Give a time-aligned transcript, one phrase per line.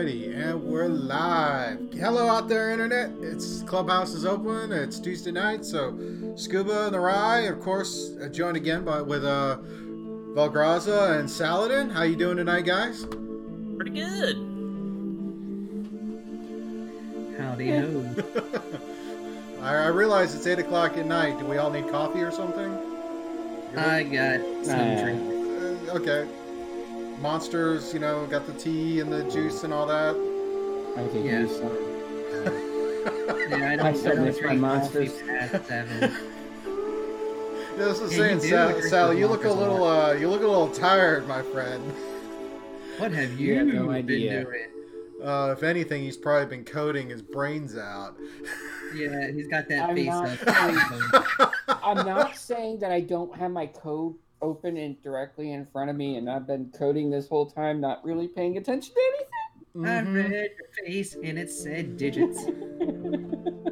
[0.00, 1.78] Alrighty, and we're live.
[1.92, 3.10] Hello out there, internet.
[3.20, 4.72] It's Clubhouse is open.
[4.72, 5.94] It's Tuesday night, so
[6.36, 9.58] Scuba and the Ry, of course, uh, joined again by with uh,
[10.34, 11.90] Valgraza and Saladin.
[11.90, 13.04] How you doing tonight, guys?
[13.76, 14.36] Pretty good.
[17.38, 18.14] Howdy ho.
[19.60, 21.38] I, I realize it's eight o'clock at night.
[21.38, 22.72] Do we all need coffee or something?
[23.76, 25.02] I got some Nah.
[25.02, 25.90] drink.
[25.90, 26.26] Uh, okay.
[27.20, 30.14] Monsters, you know, got the tea and the juice and all that.
[30.96, 31.40] I think Yeah.
[31.40, 31.76] you son.
[33.50, 35.12] Yeah, I I don't, I don't miss my monsters.
[35.12, 36.14] coffee past seven.
[37.76, 40.12] This is Yeah, saying, you do Sal, drink you look a Monsters a little, uh,
[40.14, 41.82] you look a little tired, my friend.
[42.98, 44.44] What have You you, have no been idea.
[44.44, 44.66] doing?
[45.22, 48.16] Uh, if anything, he's probably been coding his brains out.
[48.92, 51.52] Yeah, he's got that I'm face not up.
[51.80, 55.96] I'm not saying that I don't have my code open and directly in front of
[55.96, 59.26] me, and I've been coding this whole time, not really paying attention to anything.
[59.86, 60.14] I Mhm.
[60.14, 62.38] read your face and it said digits.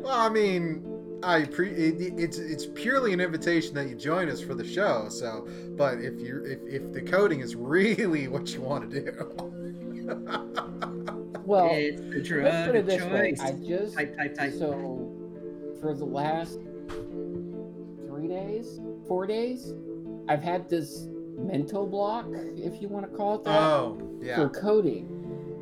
[0.00, 4.41] Well, I mean, I pre- it, it's it's purely an invitation that you join us
[4.41, 5.08] for the show.
[5.11, 5.46] So,
[5.77, 9.12] but if you if if the coding is really what you want to do,
[11.44, 13.34] Well, it's the drug let's put it of this way.
[13.41, 14.52] I just Type, type, type.
[14.55, 15.11] so
[15.80, 16.58] for the last
[18.06, 19.72] three days, four days,
[20.28, 22.26] I've had this mental block,
[22.56, 23.60] if you want to call it that.
[23.60, 25.14] oh yeah, for coding.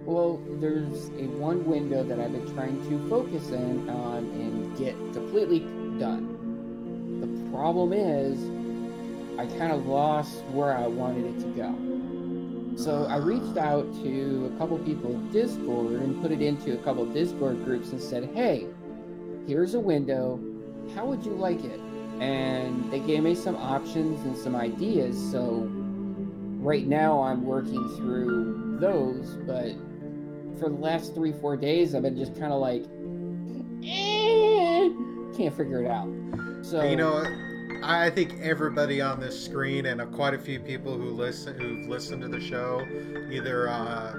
[0.05, 4.95] Well, there's a one window that I've been trying to focus in on and get
[5.13, 5.61] completely
[5.99, 7.21] done.
[7.21, 8.39] The problem is,
[9.39, 11.75] I kind of lost where I wanted it to go.
[12.77, 16.77] So I reached out to a couple people in Discord and put it into a
[16.85, 18.67] couple Discord groups and said, hey,
[19.47, 20.39] here's a window.
[20.95, 21.81] How would you like it?
[22.21, 25.17] And they gave me some options and some ideas.
[25.31, 25.69] So
[26.61, 29.73] right now I'm working through those, but
[30.59, 32.85] for the last three, four days, I've been just kind of like,
[33.85, 34.89] eh,
[35.37, 36.09] can't figure it out.
[36.65, 37.25] So you know,
[37.83, 41.89] I think everybody on this screen and uh, quite a few people who listen who've
[41.89, 42.85] listened to the show,
[43.31, 44.15] either uh,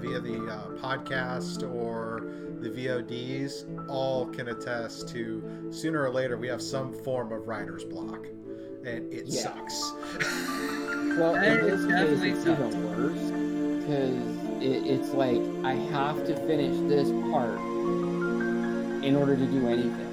[0.00, 6.48] via the uh, podcast or the VODs, all can attest to sooner or later we
[6.48, 8.26] have some form of writer's block,
[8.84, 9.42] and it Yeah.
[9.42, 9.92] sucks.
[11.18, 12.60] well, in this case, definitely it's sucks.
[12.60, 17.58] even worse because it, it's like I have to finish this part
[19.04, 20.06] in order to do anything.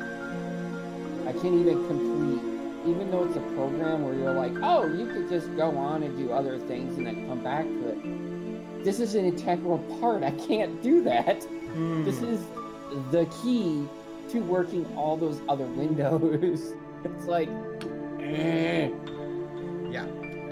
[1.27, 5.27] I can't even complete, even though it's a program where you're like, oh, you could
[5.27, 8.83] just go on and do other things and then come back to it.
[8.85, 10.23] This is an integral part.
[10.23, 11.45] I can't do that.
[11.77, 12.03] Hmm.
[12.03, 12.43] This is
[13.11, 13.87] the key
[14.29, 16.73] to working all those other windows.
[17.03, 17.49] it's like,
[18.19, 18.89] eh.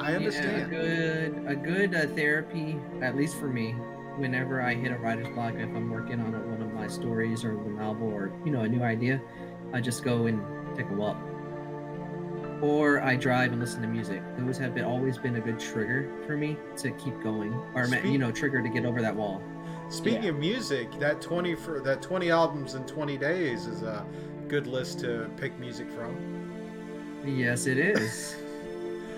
[0.05, 0.71] I understand.
[0.71, 3.71] Yeah, a good, a good uh, therapy, at least for me,
[4.17, 7.55] whenever I hit a writer's block, if I'm working on one of my stories or
[7.55, 9.19] the novel or you know a new idea,
[9.73, 10.39] I just go and
[10.75, 11.17] take a walk,
[12.61, 14.21] or I drive and listen to music.
[14.37, 18.05] Those have been always been a good trigger for me to keep going, or Speak-
[18.05, 19.41] you know, trigger to get over that wall.
[19.89, 20.29] Speaking Yeah.
[20.29, 24.05] of music, that twenty for that twenty albums in twenty days is a
[24.47, 26.15] good list to pick music from.
[27.25, 28.35] Yes, it is.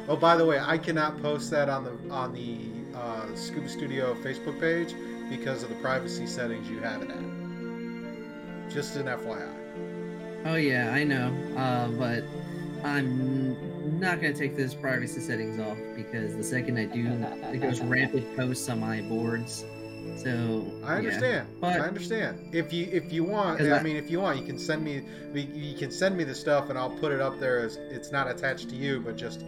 [0.09, 2.59] Oh, by the way, I cannot post that on the on the
[2.97, 4.95] uh, Scuba Studio Facebook page
[5.29, 8.69] because of the privacy settings you have it at.
[8.73, 9.49] Just an FYI.
[10.45, 12.23] oh yeah, I know, uh, but
[12.85, 17.05] I'm not gonna take this privacy settings off because the second I do,
[17.51, 19.65] it goes rampant posts on my boards.
[20.17, 20.97] So I yeah.
[20.97, 21.47] understand.
[21.61, 22.49] But- I understand.
[22.53, 25.01] If you if you want, I I- mean, if you want, you can send me
[25.33, 28.29] you can send me the stuff and I'll put it up there as it's not
[28.29, 29.43] attached to you, but just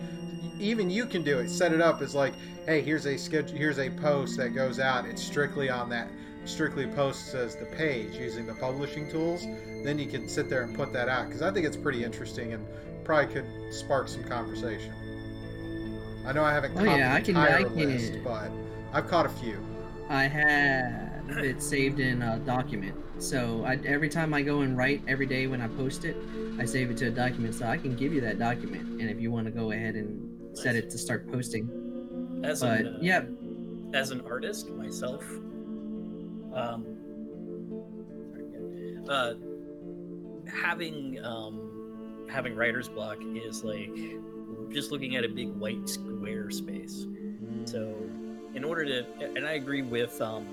[0.60, 1.50] even you can do it.
[1.50, 2.34] Set it up as like,
[2.66, 5.06] hey, here's a schedule, here's a post that goes out.
[5.06, 6.08] It's strictly on that
[6.46, 9.46] strictly posts as the page using the publishing tools.
[9.84, 12.54] Then you can sit there and put that out because I think it's pretty interesting
[12.54, 12.66] and
[13.04, 14.94] probably could spark some conversation.
[16.26, 18.50] I know I haven't Oh, caught yeah, the I can- entire I can- list, but
[18.94, 19.58] I've caught a few.
[20.10, 22.96] I have it saved in a document.
[23.20, 26.18] So I, every time I go and write every day when I post it,
[26.58, 29.02] I save it to a document so I can give you that document.
[29.02, 32.82] And if you want to go ahead and set it to start posting, As but
[32.82, 33.24] an, uh, yeah,
[33.94, 35.24] as an artist myself,
[36.56, 36.86] um,
[39.08, 39.34] uh,
[40.52, 43.96] having um, having writer's block is like
[44.72, 47.06] just looking at a big white square space.
[47.66, 47.96] So,
[48.56, 49.06] in order to,
[49.36, 50.46] and I agree with um,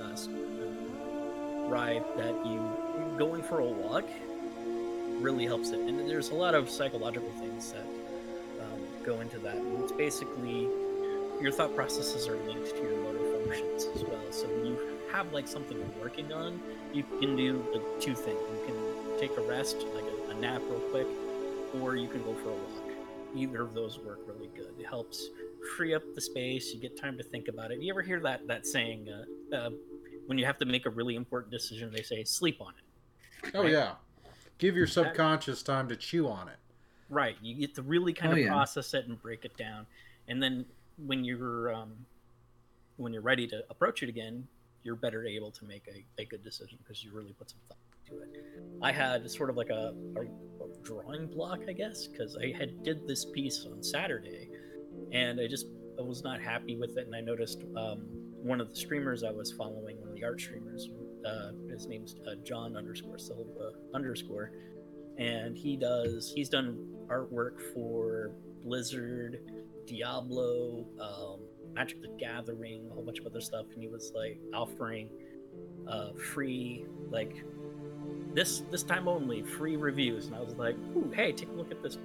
[0.00, 4.04] uh, uh, Ry that you going for a walk
[5.20, 7.86] really helps it, and there's a lot of psychological things that
[8.62, 9.56] um, go into that.
[9.56, 10.68] And it's basically
[11.40, 14.20] your thought processes are linked to your motor functions as well.
[14.30, 14.78] So when you
[15.12, 16.60] have like something you're working on,
[16.92, 18.38] you can do like two things.
[18.38, 21.06] You can take a rest, like a, a nap real quick,
[21.80, 22.92] or you can go for a walk.
[23.34, 24.72] Either of those work really good.
[24.78, 25.28] It helps
[25.76, 26.72] free up the space.
[26.72, 27.80] You get time to think about it.
[27.80, 29.08] You ever hear that that saying?
[29.08, 29.70] Uh, uh,
[30.26, 33.52] when you have to make a really important decision, they say sleep on it.
[33.54, 33.72] Oh Right.
[33.72, 33.92] yeah.
[34.58, 36.56] Give your subconscious time to chew on it.
[37.08, 37.36] Right.
[37.42, 38.48] You get to really kind Oh, of yeah.
[38.48, 39.86] process it and break it down,
[40.28, 40.64] and then
[41.06, 41.92] when you're um,
[42.96, 44.46] when you're ready to approach it again,
[44.82, 47.76] you're better able to make a, a good decision because you really put some thought
[48.08, 48.30] to it.
[48.82, 52.82] I had sort of like a, a, a drawing block, I guess, because I had
[52.82, 54.48] did this piece on Saturday,
[55.12, 55.66] and I just
[55.98, 58.02] I was not happy with it, and I noticed um,
[58.42, 60.88] one of the streamers I was following, one of the art streamers,
[61.26, 64.52] uh, his name's uh, John underscore Silva underscore
[65.18, 68.32] and he does he's done artwork for
[68.64, 69.40] blizzard
[69.86, 71.40] diablo um,
[71.74, 75.08] magic the gathering a whole bunch of other stuff and he was like offering
[75.88, 77.44] uh, free like
[78.34, 80.76] this this time only free reviews and i was like
[81.14, 81.98] hey take a look at this.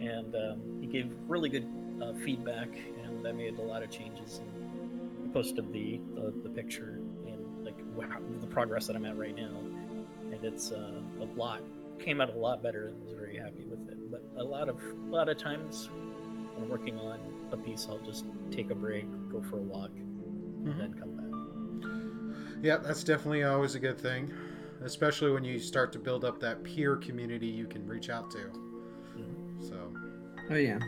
[0.00, 1.64] And um, he gave really good
[2.02, 2.68] uh, feedback
[3.04, 7.76] and i made a lot of changes and posted the the, the picture and like
[7.94, 8.06] wow,
[8.40, 9.56] the progress that i'm at right now
[10.32, 11.60] and it's uh, a lot
[11.98, 14.10] came out a lot better and was very happy with it.
[14.10, 15.88] But a lot of a lot of times
[16.54, 17.20] when I'm working on
[17.52, 20.66] a piece, I'll just take a break, go for a walk, Mhm.
[20.70, 22.62] and then come back.
[22.62, 24.32] Yeah, that's definitely always a good thing,
[24.82, 28.38] especially when you start to build up that peer community you can reach out to.
[29.16, 29.62] Mhm.
[29.62, 29.92] So,
[30.50, 30.80] Oh yeah,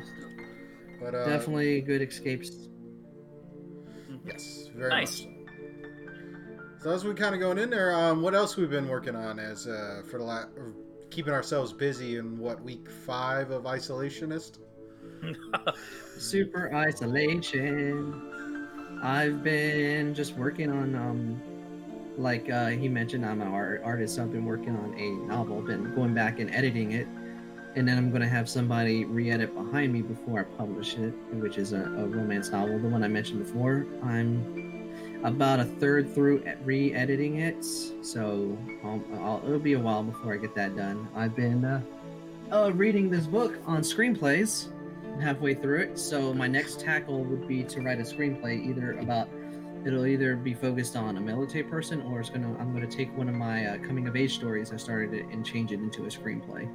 [1.01, 2.51] but uh, definitely good escapes.
[4.27, 5.25] yes, very Nice.
[5.25, 5.29] much.
[5.29, 5.31] So.
[6.83, 9.39] So as we kind of going in there, um, what else we've been working on
[9.39, 10.45] as uh, for the la-
[11.11, 14.59] keeping ourselves busy in what week five of isolationist?
[16.19, 18.99] Super isolation.
[19.03, 21.41] I've been just working on um
[22.19, 25.63] like uh he mentioned I'm an art artist, so I've been working on a novel,
[25.63, 27.09] been going back and editing it.
[27.77, 31.73] And then I'm gonna have somebody re-edit behind me before I publish it, which is
[31.73, 33.87] a, a romance novel, the one I mentioned before.
[34.03, 34.93] I'm
[35.25, 37.65] about a third through re-editing it,
[38.03, 41.09] so I'll, I'll, it'll be a while before I get that done.
[41.17, 41.81] I've been uh,
[42.53, 44.69] uh, reading this book on screenplays,
[45.21, 45.99] halfway through it.
[45.99, 49.29] So my next tackle would be to write a screenplay, either about
[49.85, 53.29] it'll either be focused on a military person, or it's gonna I'm gonna take one
[53.29, 56.09] of my uh, coming of age stories I started it and change it into a
[56.09, 56.69] screenplay.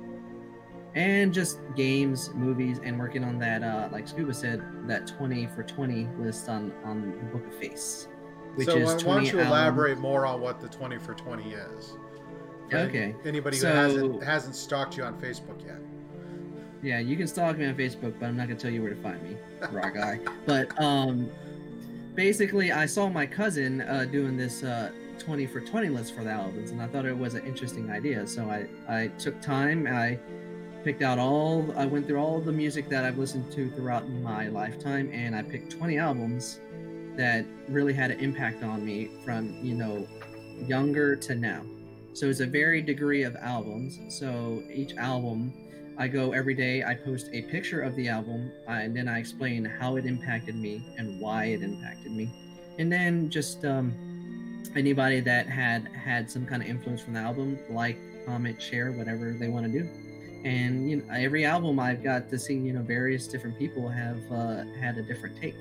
[1.00, 5.64] And just games, movies, and working on that, uh, like Scuba said, that 20 for
[5.64, 8.10] 20 list on on the Book of Face,
[8.56, 9.48] which so is why 20 don't you albums.
[9.48, 11.94] elaborate more on what the twenty for twenty is?
[12.70, 13.16] For Okay.
[13.24, 15.78] Anybody who So- hasn't hasn't stalked you on Facebook yet?
[16.82, 19.02] Yeah, you can stalk me on Facebook, but I'm not gonna tell you where to
[19.02, 19.38] find me,
[19.72, 20.20] raw guy.
[20.46, 21.30] But um,
[22.14, 26.32] basically, I saw my cousin uh, doing this uh, 20 for 20 list for the
[26.32, 28.28] albums, and I thought it was an interesting idea.
[28.28, 30.20] So I I took time, I
[30.84, 34.48] picked out all, I went through all the music that I've listened to throughout my
[34.48, 36.60] lifetime, and I picked 20 albums
[37.16, 40.08] that really had an impact on me from you know
[40.66, 41.64] younger to now.
[42.14, 44.00] So it's a varied degree of albums.
[44.18, 45.54] So each album
[45.98, 49.66] I go every day, I post a picture of the album, and then I explain
[49.66, 52.32] how it impacted me and why it impacted me.
[52.78, 53.94] And then just um,
[54.78, 59.36] anybody that had had some kind of influence from the album, like, comment, share, whatever
[59.38, 59.90] they want to do.
[60.44, 64.20] And you know, every album I've got to see, you know, various different people have
[64.32, 65.56] uh, had a different take.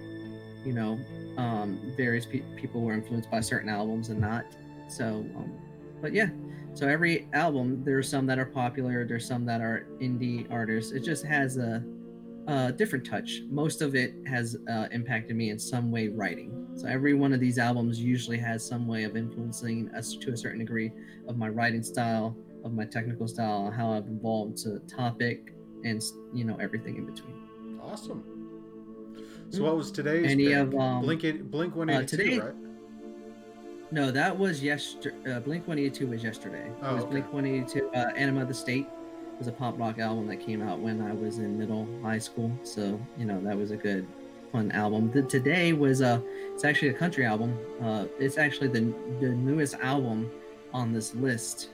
[0.64, 0.98] You know,
[1.36, 4.44] um, various pe- people were influenced by certain albums and not.
[4.88, 5.52] So, um,
[6.00, 6.28] but yeah,
[6.74, 10.92] so every album, there's some that are popular, there's some that are indie artists.
[10.92, 11.82] It just has a,
[12.46, 13.40] a different touch.
[13.48, 16.68] Most of it has uh, impacted me in some way writing.
[16.76, 20.36] So every one of these albums usually has some way of influencing us to a
[20.36, 20.92] certain degree
[21.26, 25.52] of my writing style, of my technical style, how I've evolved to topic,
[25.84, 27.78] and you know everything in between.
[27.82, 28.24] Awesome.
[29.50, 32.54] So what was today's Any of, um, Blink Blink one eighty two, today- right?
[33.90, 35.16] No, that was yesterday.
[35.32, 36.70] Uh, Blink 182 was yesterday.
[36.82, 37.10] Oh, it was okay.
[37.12, 37.88] Blink 182.
[37.94, 38.86] Uh, Anima the State
[39.38, 42.52] was a pop rock album that came out when I was in middle high school.
[42.64, 44.06] So, you know, that was a good,
[44.52, 45.10] fun album.
[45.10, 46.20] The, today was uh,
[46.52, 47.56] it's actually a country album.
[47.82, 50.30] Uh, it's actually the, the newest album
[50.74, 51.70] on this list.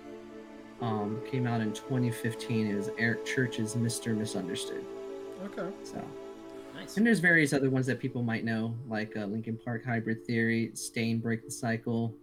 [0.81, 2.66] Um, came out in 2015.
[2.66, 4.16] It was Eric Church's Mr.
[4.16, 4.85] Misunderstood.
[5.45, 5.75] Okay.
[5.83, 6.02] So,
[6.75, 6.97] nice.
[6.97, 10.71] and there's various other ones that people might know, like uh, Linkin Park Hybrid Theory,
[10.75, 12.14] Staind Break the Cycle,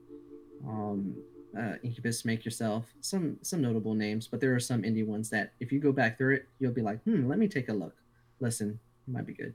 [0.68, 1.16] um,
[1.58, 2.94] uh, Incubus Make Yourself.
[3.02, 6.18] Some some notable names, but there are some indie ones that if you go back
[6.18, 7.96] through it, you'll be like, hmm, let me take a look,
[8.40, 9.54] listen, it might be good.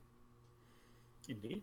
[1.28, 1.62] Indeed.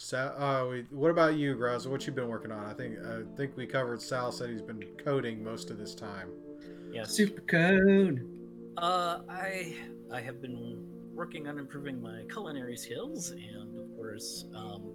[0.00, 1.88] Sal, uh, we, what about you, Grouse?
[1.88, 2.64] What you been working on?
[2.64, 4.00] I think I think we covered.
[4.00, 6.28] Sal said he's been coding most of this time.
[6.92, 8.24] Yeah, Super code.
[8.76, 9.74] Uh, I
[10.12, 14.92] I have been working on improving my culinary skills, and of course, um,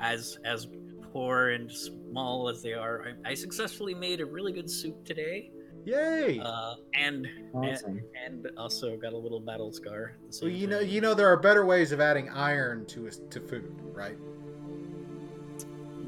[0.00, 0.66] as as
[1.12, 5.50] poor and small as they are, I, I successfully made a really good soup today,
[5.84, 6.38] Yay!
[6.40, 8.02] uh, and, Awesome.
[8.26, 10.12] and and also got a little battle scar.
[10.20, 12.84] at the so same you know, you know, there are better ways of adding iron
[12.86, 14.16] to to food, right?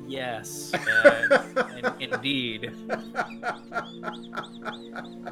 [0.07, 0.75] Yes,
[1.05, 2.71] uh, and indeed,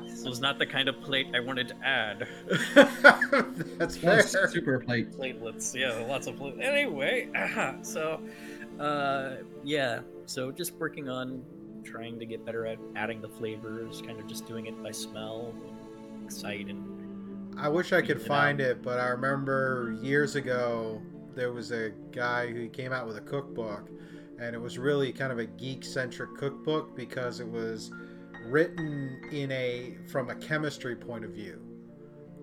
[0.01, 2.27] this was not the kind of plate I wanted to add.
[3.79, 4.23] That's fair.
[4.23, 5.11] Plus super plate.
[5.13, 5.75] platelets.
[5.75, 6.63] Yeah, lots of platelets.
[6.63, 7.29] Anyway,
[7.83, 8.21] so
[8.79, 11.45] uh, yeah, so just working on
[11.85, 15.55] trying to get better at adding the flavors, kind of just doing it by smell,
[16.15, 18.67] and sight, and I wish I could find out.
[18.67, 21.03] it, but I remember years ago
[21.35, 23.89] there was a guy who came out with a cookbook,
[24.41, 27.91] and it was really kind of a geek centric cookbook because it was
[28.47, 31.61] written in a from a chemistry point of view,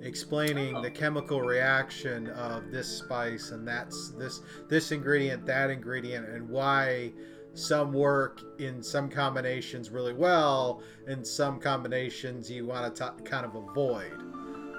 [0.02, 0.82] explaining Oh.
[0.84, 7.14] the chemical reaction of this spice and that's this this ingredient, that ingredient, and why
[7.58, 13.56] some work in some combinations really well, and some combinations you want to kind of
[13.56, 14.14] avoid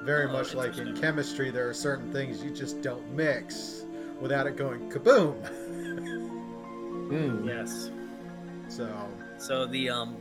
[0.04, 3.84] very Oh, much like in chemistry there are certain things you just don't mix
[4.20, 5.34] without it going kaboom
[7.08, 7.44] Boom.
[7.48, 7.90] yes.
[8.68, 8.86] so
[9.38, 10.16] So the um,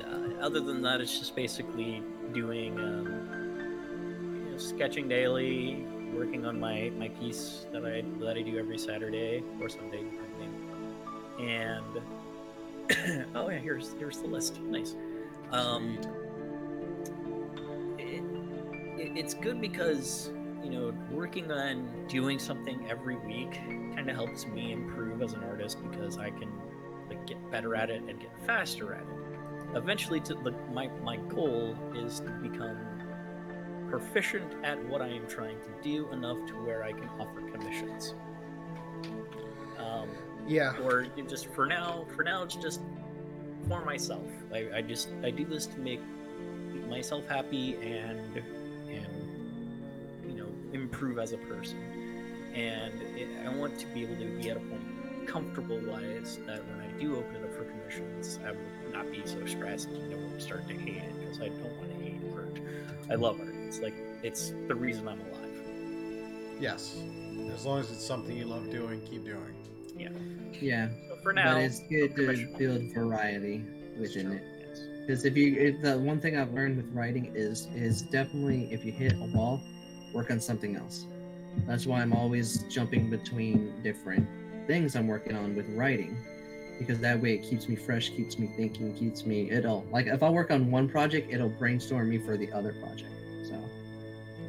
[0.00, 5.84] uh, other than that, it's just basically doing um, you know, sketching daily,
[6.14, 10.27] working on my my piece that I that I do every Saturday or Sunday, depending.
[11.38, 12.00] And
[13.34, 14.60] oh yeah, here's here's the list.
[14.62, 14.94] Nice.
[15.52, 15.98] Um,
[17.98, 18.22] it,
[19.00, 20.30] it, it's good because
[20.62, 23.52] you know working on doing something every week
[23.94, 26.50] kind of helps me improve as an artist because I can
[27.08, 29.76] like get better at it and get faster at it.
[29.76, 32.78] Eventually, to the, my my goal is to become
[33.88, 38.14] proficient at what I am trying to do enough to where I can offer commissions.
[39.78, 40.08] Um,
[40.48, 40.76] yeah.
[40.78, 42.80] Or just for now for now it's just
[43.68, 44.26] for myself.
[44.52, 46.00] I, I just i do this to make
[46.88, 48.42] myself happy and
[48.88, 51.78] and you know improve as a person.
[52.54, 54.82] And it, i want to be able to be at a point
[55.28, 59.20] comfortable wise that when i do open it up for commissions i will not be
[59.26, 62.18] so stressed and I won't start to hate it because i don't want to hate
[62.34, 62.58] art.
[63.10, 63.54] I love art.
[63.54, 66.58] It's like it's the reason i'm alive.
[66.58, 66.96] Yes.
[67.54, 69.54] As long as it's something you love doing keep doing
[69.98, 70.88] Yeah.
[71.08, 73.64] so for now but it's good to build variety
[73.98, 74.42] within it.
[74.60, 74.80] yes.
[75.00, 78.84] Because if you, if the one thing I've learned with writing is is definitely if
[78.84, 79.60] you hit a wall,
[80.14, 81.06] work on something else.
[81.66, 84.26] That's why I'm always jumping between different
[84.66, 86.16] things I'm working on with writing,
[86.78, 89.50] because that way it keeps me fresh, keeps me thinking, keeps me.
[89.50, 93.10] It'll like if I work on one project, it'll brainstorm me for the other project.
[93.44, 93.54] So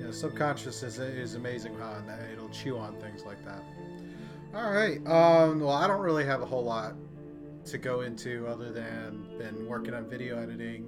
[0.02, 3.64] yeah subconscious is, is amazing how that it'll chew on things like that
[4.56, 6.96] all right um well i don't really have a whole lot
[7.66, 10.88] to go into other than been working on video editing.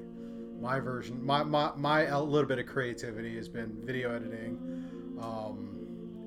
[0.60, 4.58] My version my my, my a little bit of creativity has been video editing
[5.22, 5.77] um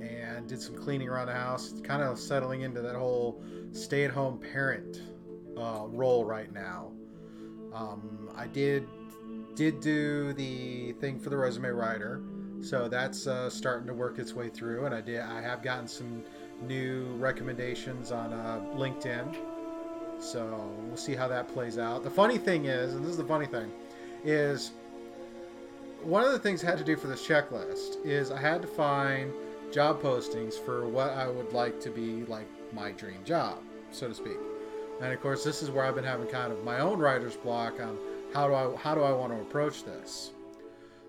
[0.01, 5.01] and did some cleaning around the house kind of settling into that whole stay-at-home parent
[5.57, 6.93] uh, role right now.
[7.73, 8.87] Um, i did
[9.55, 12.23] did do the thing for the resume writer
[12.61, 15.89] so that's uh, starting to work its way through and i did i have gotten
[15.89, 16.23] some
[16.63, 19.35] new recommendations on uh, linkedin
[20.21, 23.25] so we'll see how that plays out the funny thing is and this is the
[23.25, 23.71] funny thing
[24.25, 24.73] is
[26.05, 28.69] one of the things I had to do for this checklist is I had to
[28.69, 29.33] find
[29.73, 33.59] job postings for what I would like to be like my dream job,
[33.91, 34.37] so to speak.
[35.01, 37.81] And of course, this is where I've been having kind of my own writer's block
[37.81, 37.99] on
[38.33, 40.33] how do I how do I want to approach this.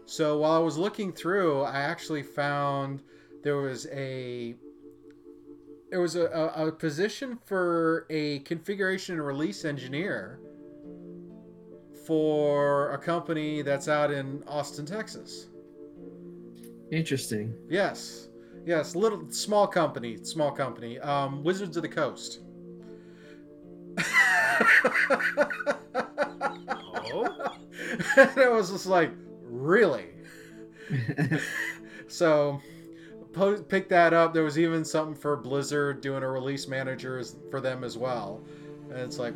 [0.05, 3.03] So while I was looking through, I actually found
[3.43, 4.55] there was a
[5.89, 10.39] there was a, a, a position for a configuration and release engineer
[12.06, 15.48] for a company that's out in Austin, Texas.
[16.92, 17.54] interesting.
[17.70, 18.30] Yes,
[18.65, 21.00] yes, little small company, small company.
[21.00, 22.42] Um, Wizards of the Coast.
[27.13, 27.54] Oh?
[28.18, 29.12] and I was just like,
[29.42, 30.10] really?
[32.08, 32.62] So,
[33.36, 34.34] po- pick that up.
[34.34, 38.42] There was even something for Blizzard doing a release manager for them as well.
[38.89, 39.34] And it's like,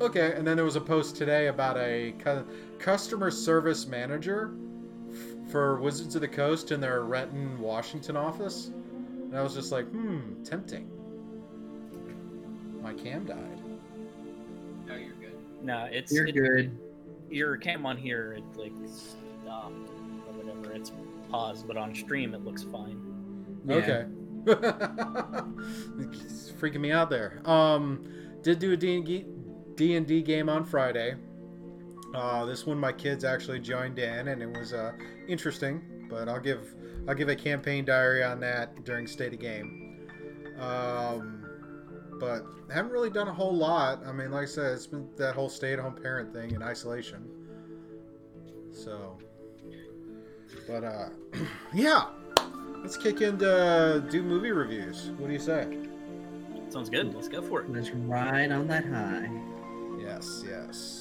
[0.00, 0.32] okay.
[0.34, 2.44] And then there was a post today about a cu-
[2.78, 4.52] customer service manager
[5.10, 8.66] f- for Wizards of the Coast in their Renton, Washington office.
[8.68, 10.90] And I was just like, hmm, tempting.
[12.82, 13.60] my cam died.
[14.86, 15.34] No, you're good.
[15.62, 16.78] No, it's You're it- good.
[17.30, 20.72] Your cam on here, it like stopped or whatever.
[20.74, 20.90] It's
[21.30, 23.00] paused, but on stream it looks fine.
[23.64, 23.76] Yeah.
[23.76, 24.06] Okay.
[24.46, 27.40] it's freaking me out there.
[27.48, 28.06] Um,
[28.42, 29.26] did do a D&D,
[29.74, 31.14] D&D game on Friday.
[32.14, 34.92] Uh, this one my kids actually joined in, and it was uh,
[35.28, 36.06] interesting.
[36.08, 36.74] But I'll give
[37.06, 40.08] I'll give a campaign diary on that during state of game.
[40.58, 41.46] Um,
[42.18, 44.04] but haven't really done a whole lot.
[44.04, 47.28] I mean, like I said, it's been that whole stay-at-home parent thing in isolation.
[48.72, 49.18] So,
[50.66, 51.08] but uh,
[51.74, 52.06] yeah,
[52.82, 55.10] let's kick into uh, do movie reviews.
[55.18, 55.78] What do you say?
[56.70, 57.14] Sounds good.
[57.14, 57.72] Let's go for it.
[57.72, 59.28] Let's ride on that high.
[59.98, 60.99] Yes, yes.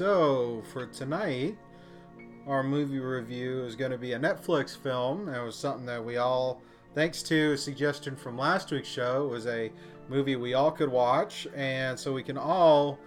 [0.00, 1.58] So for tonight,
[2.46, 5.26] our movie review is going to be a Netflix film.
[5.26, 6.62] That was something that we all,
[6.94, 9.70] thanks to a suggestion from last week's show, it was a
[10.08, 12.98] movie we all could watch, and so we can all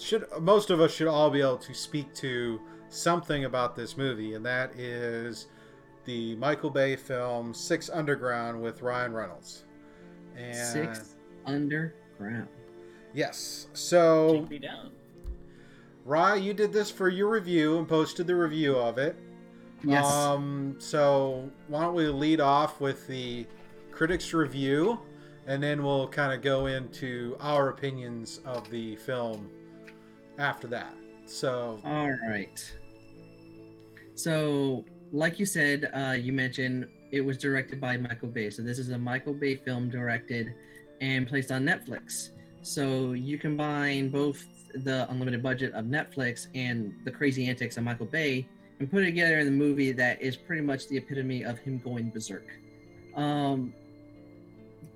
[0.00, 4.34] should most of us should all be able to speak to something about this movie,
[4.34, 5.46] and that is
[6.06, 9.64] the Michael Bay film Six Underground with Ryan Reynolds.
[10.36, 11.14] And Six
[11.46, 12.48] underground.
[13.14, 14.90] yes, so Take me down.
[16.04, 19.16] Ry, you did this for your review and posted the review of it.
[19.84, 20.04] Yes.
[20.04, 23.46] Um, so why don't we lead off with the
[23.90, 25.00] critics' review,
[25.46, 29.48] and then we'll kind of go into our opinions of the film
[30.38, 30.94] after that.
[31.26, 32.72] So All right.
[34.14, 38.50] So, like you said, uh, you mentioned it was directed by Michael Bay.
[38.50, 40.54] So this is a Michael Bay film directed
[41.00, 42.30] and placed on Netflix.
[42.62, 48.06] So you combine both the unlimited budget of Netflix and the crazy antics of Michael
[48.06, 48.46] Bay
[48.80, 51.78] and put it together in the movie that is pretty much the epitome of him
[51.78, 52.46] going berserk.
[53.14, 53.72] Um,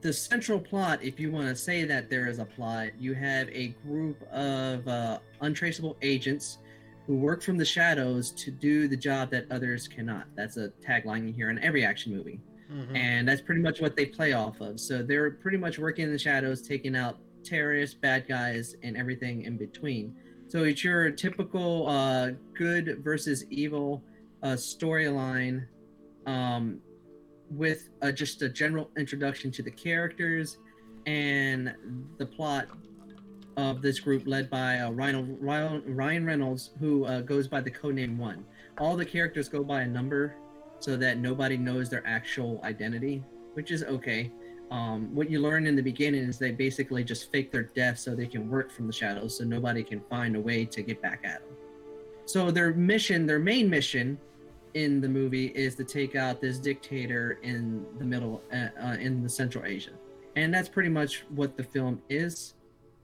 [0.00, 3.48] the central plot, if you want to say that there is a plot, you have
[3.50, 6.58] a group of uh, untraceable agents
[7.06, 10.26] who work from the shadows to do the job that others cannot.
[10.34, 12.40] That's a tagline you hear in every action movie.
[12.72, 12.96] mhm.
[12.96, 14.80] And that's pretty much what they play off of.
[14.80, 19.42] So they're pretty much working in the shadows, taking out terrorists, bad guys, and everything
[19.42, 20.14] in between.
[20.48, 24.02] So it's your typical uh, good versus evil
[24.42, 25.66] uh, storyline
[26.26, 26.80] um,
[27.50, 30.58] with uh, just a general introduction to the characters
[31.06, 31.74] and
[32.18, 32.66] the plot
[33.56, 37.70] of this group led by uh, Ryan, Ryan, Ryan Reynolds, who uh, goes by the
[37.70, 38.44] codename One.
[38.78, 40.36] All the characters go by a number
[40.80, 44.30] so that nobody knows their actual identity, which is okay.
[44.70, 48.14] Um, what you learn in the beginning is they basically just fake their death so
[48.14, 51.20] they can work from the shadows so nobody can find a way to get back
[51.24, 51.56] at them.
[52.24, 54.18] So their mission, their main mission
[54.74, 59.22] in the movie is to take out this dictator in the middle, uh, uh, in
[59.22, 59.92] the Central Asia.
[60.34, 62.54] And that's pretty much what the film is.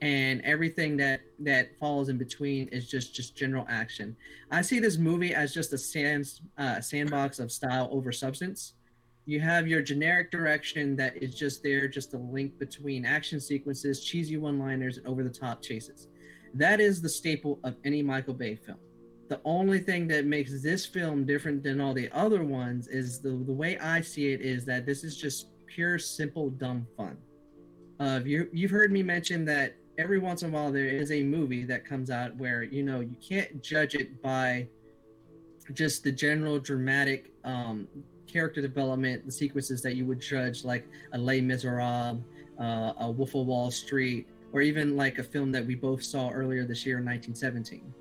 [0.01, 4.17] And everything that that falls in between is just just general action.
[4.51, 8.75] I see this movie as just a sand, uh, sandbox of style over substance
[9.25, 14.05] you have your generic direction that is just there just a link between action sequences
[14.05, 16.09] cheesy one liners and over the top chases.
[16.55, 18.79] That is the staple of any michael bay film.
[19.29, 23.31] The only thing that makes this film different than all the other ones is the,
[23.31, 27.17] the way i see it is that this is just pure simple dumb fun.
[28.01, 31.23] Uh, you, you've heard me mention that every once in a while there is a
[31.23, 34.67] movie that comes out where you know you can't judge it by
[35.75, 37.87] just the general dramatic um,
[38.33, 42.23] character development, the sequences that you would judge, like a Les Miserables,
[42.59, 46.31] uh, a Wolf of Wall Street, or even like a film that we both saw
[46.31, 47.93] earlier this year in 1917.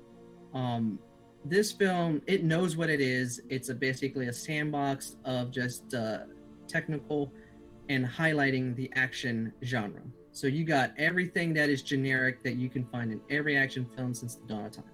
[0.54, 0.98] Um,
[1.44, 3.40] this film, it knows what it is.
[3.48, 6.20] It's a, basically a sandbox of just uh,
[6.68, 7.32] technical
[7.88, 10.02] and highlighting the action genre.
[10.32, 14.14] So you got everything that is generic that you can find in every action film
[14.14, 14.84] since the dawn of time.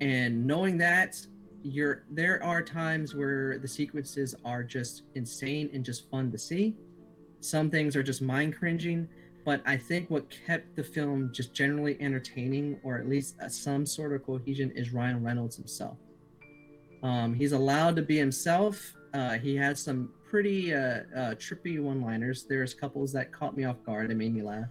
[0.00, 1.20] And knowing that,
[1.62, 6.76] you're there are times where the sequences are just insane and just fun to see.
[7.40, 9.08] Some things are just mind cringing,
[9.44, 13.86] but I think what kept the film just generally entertaining, or at least uh, some
[13.86, 15.98] sort of cohesion, is Ryan Reynolds himself.
[17.02, 18.94] Um, he's allowed to be himself.
[19.14, 22.44] Uh, he has some pretty uh, uh, trippy one-liners.
[22.48, 24.10] There's couples that caught me off guard.
[24.10, 24.68] and made me laugh.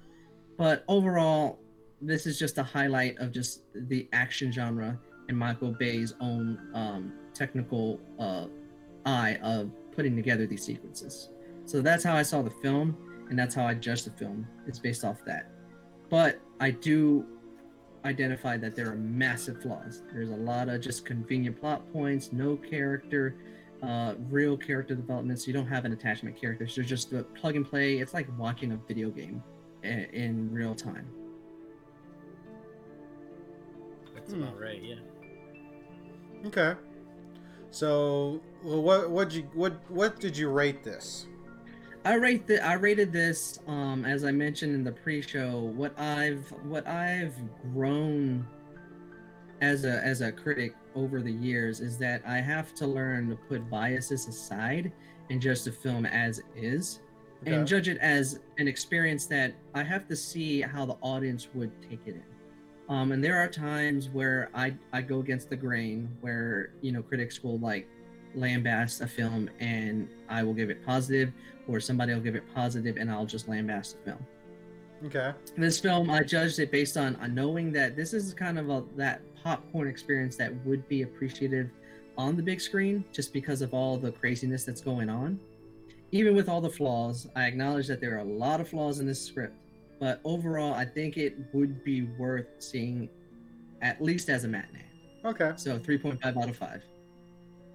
[0.58, 1.60] But overall,
[2.02, 7.14] this is just a highlight of just the action genre and Michael Bay's own um,
[7.34, 8.48] technical uh,
[9.06, 11.30] eye of putting together these sequences.
[11.66, 12.98] So that's how I saw the film,
[13.30, 14.48] and that's how I judge the film.
[14.68, 15.50] It's based off that.
[16.10, 17.26] But I do
[18.06, 20.04] identify that there are massive flaws.
[20.14, 23.36] There's a lot of just convenient plot points, no character,
[23.84, 25.42] uh, real character development.
[25.42, 26.68] So you don't have an attachment character.
[26.68, 27.98] So just the plug and play.
[27.98, 29.44] It's like watching a video game
[29.84, 31.08] in, in real time.
[34.16, 34.82] That's about right.
[34.82, 34.96] Yeah.
[36.48, 36.76] Okay.
[37.72, 41.28] So, well, what what you what what did you rate this?
[42.06, 46.48] I rate the I rated this um as I mentioned in the pre-show what I've
[46.64, 47.36] what I've
[47.74, 48.48] grown
[49.60, 53.36] as a as a critic over the years is that I have to learn to
[53.36, 54.92] put biases aside
[55.30, 57.02] and judge the film as is
[57.44, 57.54] Okay.
[57.54, 61.72] and judge it as an experience that I have to see how the audience would
[61.84, 62.24] take it in.
[62.90, 67.02] Um, and there are times where I, I go against the grain, where you know
[67.02, 67.88] critics will like
[68.36, 71.34] lambast a film, and I will give it positive,
[71.68, 74.26] or somebody will give it positive, and I'll just lambast the film.
[75.06, 75.32] Okay.
[75.58, 78.84] This film, I judged it based on uh, knowing that this is kind of a
[78.96, 81.70] that popcorn experience that would be appreciative
[82.18, 85.40] on the big screen, just because of all the craziness that's going on.
[86.12, 89.06] Even with all the flaws, I acknowledge that there are a lot of flaws in
[89.06, 89.56] this script,
[90.00, 93.10] but overall, I think it would be worth seeing,
[93.82, 94.86] at least as a matinee.
[95.26, 95.54] Okay.
[95.56, 96.84] So 3.5 out of 5.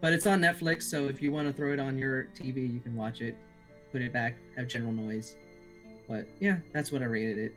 [0.00, 2.80] But it's on Netflix, so if you want to throw it on your TV, you
[2.80, 3.36] can watch it,
[3.92, 5.36] put it back, have general noise.
[6.08, 7.54] But yeah, that's what I rated it.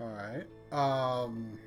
[0.00, 0.46] All right.
[0.72, 1.58] Um.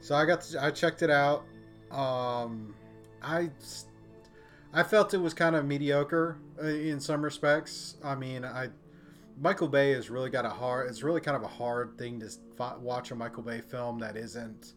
[0.00, 1.44] So I got to, I checked it out.
[1.90, 2.74] Um,
[3.20, 3.50] I
[4.72, 7.96] I felt it was kind of mediocre uh, in some respects.
[8.04, 8.68] I mean, I
[9.40, 10.88] Michael Bay has really got a hard.
[10.88, 14.16] It's really kind of a hard thing to fi- watch a Michael Bay film that
[14.16, 14.74] isn't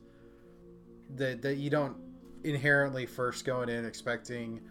[1.15, 1.97] that that you don't
[2.43, 4.61] inherently first going in expecting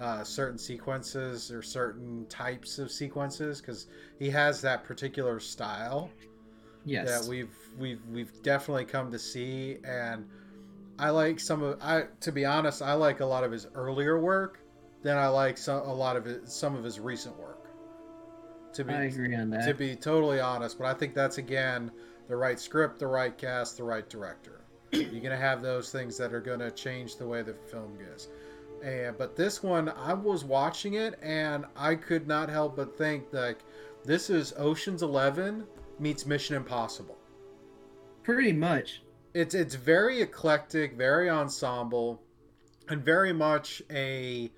[0.00, 3.86] uh, certain sequences or certain types of sequences because
[4.18, 6.10] he has that particular style
[6.84, 7.08] Yes.
[7.08, 10.24] that we've we've we've definitely come to see and
[10.98, 14.20] I like some of I to be honest I like a lot of his earlier
[14.20, 14.60] work
[15.02, 17.45] than I like some a lot of his, some of his recent work
[18.76, 19.66] to be I agree on that.
[19.66, 21.90] to be totally honest but I think that's again
[22.28, 24.60] the right script the right cast the right director
[24.92, 28.28] you're gonna have those things that are gonna change the way the film goes
[28.84, 33.24] and but this one I was watching it and I could not help but think
[33.32, 33.60] like
[34.04, 35.64] this is Ocean's 11
[35.98, 37.18] meets Mission Impossible
[38.22, 39.02] Pretty much.
[39.34, 42.20] it's it's very eclectic, very ensemble,
[42.88, 44.50] and very much a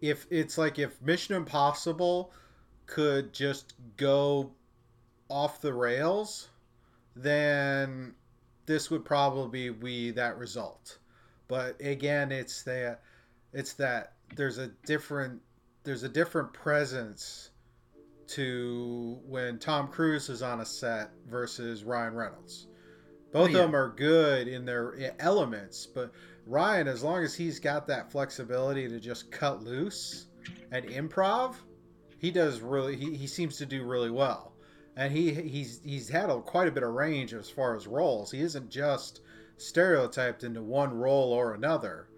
[0.00, 2.32] if it's like if Mission Impossible
[2.88, 4.50] could just go
[5.28, 6.48] off the rails,
[7.14, 8.14] then
[8.66, 10.98] this would probably be that result.
[11.46, 13.02] But again, it's that
[13.52, 15.40] it's that there's a different
[15.84, 17.50] there's a different presence
[18.28, 22.66] to when Tom Cruise is on a set versus Ryan Reynolds.
[23.32, 26.12] Both Oh, of them are good in their elements, but
[26.46, 30.26] Ryan, as long as he's got that flexibility to just cut loose
[30.72, 31.54] and improv,
[32.18, 32.96] he does really.
[32.96, 34.52] He, he seems to do really well,
[34.96, 38.30] and he he's he's had a, quite a bit of range as far as roles.
[38.30, 39.20] He isn't just
[39.56, 42.08] stereotyped into one role or another.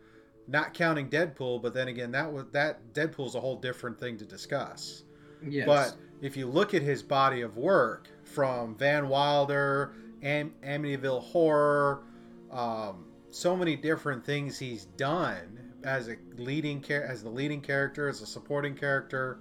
[0.48, 4.24] Not counting Deadpool, but then again, that was that Deadpool's a whole different thing to
[4.24, 5.04] discuss.
[5.46, 5.66] Yes.
[5.66, 12.02] But if you look at his body of work from Van Wilder, Am- Amityville Horror,
[12.50, 18.08] um, so many different things he's done as a leading char- as the leading character,
[18.08, 19.38] as a supporting character.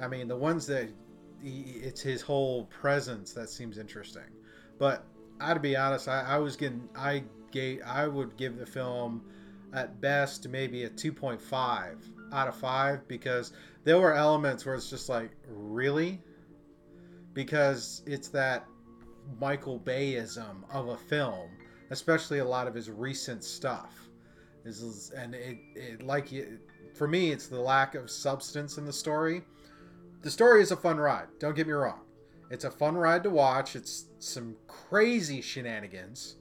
[0.00, 0.88] I mean, the ones that
[1.42, 4.22] he, it's his whole presence that seems interesting.
[4.78, 5.04] But
[5.40, 9.22] I, to be honest, I, I was getting I gave I would give the film
[9.72, 11.96] at best maybe a 2.5
[12.32, 13.52] out of 5 because
[13.82, 16.22] there were elements where it's just like really?
[17.32, 18.66] Because it's that
[19.40, 21.50] Michael Bayism of a film
[21.90, 24.08] especially a lot of his recent stuff.
[24.64, 26.32] Is and it, it like
[26.94, 29.42] for me it's the lack of substance in the story
[30.24, 32.00] the story is a fun ride don't get me wrong.
[32.50, 36.36] It's a fun ride to watch it's some crazy shenanigans.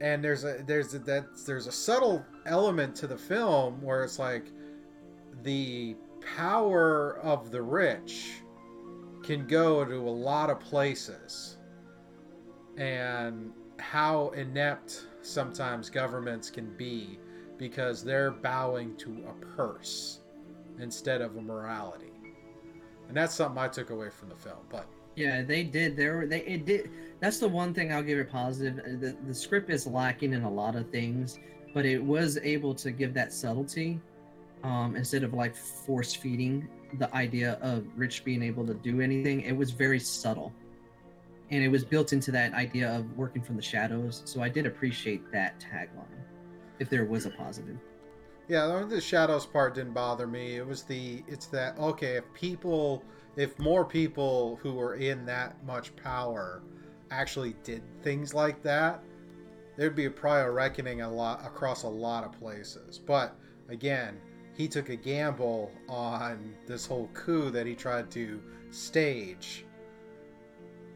[0.00, 4.18] And there's a there's a, that there's a subtle element to the film where it's
[4.18, 4.46] like
[5.42, 5.96] the
[6.36, 8.42] power of the rich
[9.22, 11.58] can go to a lot of places.
[12.76, 17.20] And how inept sometimes governments can be
[17.56, 20.20] because they're bowing to a purse
[20.80, 22.07] instead of a morality
[23.08, 25.96] and that's something i took away from the film but Yeah, they did.
[25.96, 26.90] There they it did
[27.20, 28.78] that's the one thing I'll give it positive.
[28.78, 31.40] Uh, The, the script is lacking in a lot of things,
[31.74, 33.98] but it was able to give that subtlety
[34.62, 36.68] um, instead of like force feeding
[36.98, 39.40] the idea of Rich being able to do anything.
[39.40, 40.52] It was very subtle.
[41.50, 44.22] And it was built into that idea of working from the shadows.
[44.24, 46.22] So I did appreciate that tagline,
[46.78, 47.78] if there was a positive.
[48.48, 50.56] Yeah, the- shadows part didn't bother me.
[50.56, 53.04] It was the it's that okay, if people
[53.36, 56.62] if more people who were in that much power
[57.10, 59.02] actually did things like that,
[59.76, 62.98] there'd be a prior reckoning a lot across a lot of places.
[62.98, 63.36] But
[63.68, 64.18] again,
[64.54, 69.66] he took a gamble on this whole coup that he tried to stage.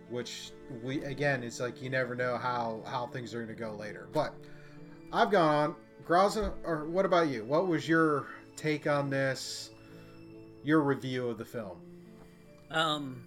[0.08, 3.74] Which we again, it's like you never know how how things are going to go
[3.74, 4.08] later.
[4.12, 4.34] But
[5.12, 5.76] I've gone on.
[6.06, 7.44] Graza, or what about you?
[7.44, 9.70] What was your take on this?
[10.64, 11.78] Your review of the film?
[12.70, 13.24] Um,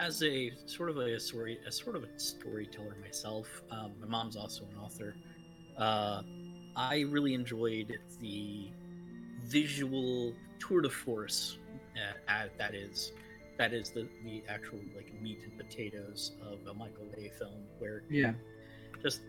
[0.00, 3.46] as a sort of a story, a sort of a storyteller myself.
[3.70, 5.14] Um, my mom's also an author.
[5.76, 6.22] Uh,
[6.76, 8.70] I really enjoyed the
[9.44, 11.58] visual tour de force
[11.96, 13.12] uh, uh, that is
[13.58, 18.02] that is the the actual like meat and potatoes of a Michael Bay film, where
[18.10, 18.32] Yeah.
[19.02, 19.20] just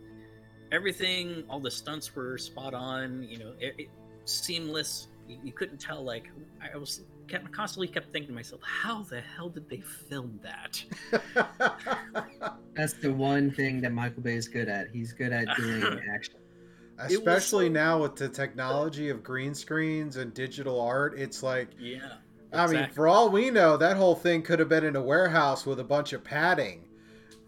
[0.71, 3.23] everything, all the stunts were spot on.
[3.23, 3.89] You know, it, it,
[4.25, 5.07] seamless.
[5.27, 6.03] You, you couldn't tell.
[6.03, 6.29] Like
[6.73, 10.83] I was kept constantly kept thinking to myself, how the hell did they film that?
[12.75, 14.89] That's the one thing that Michael Bay is good at.
[14.91, 16.35] He's good at doing action.
[16.99, 21.99] Especially so- now with the technology of green screens and digital art, it's like Yeah.
[22.53, 25.65] I mean, for all we know, that whole thing could have been in a warehouse
[25.65, 26.83] with a bunch of padding,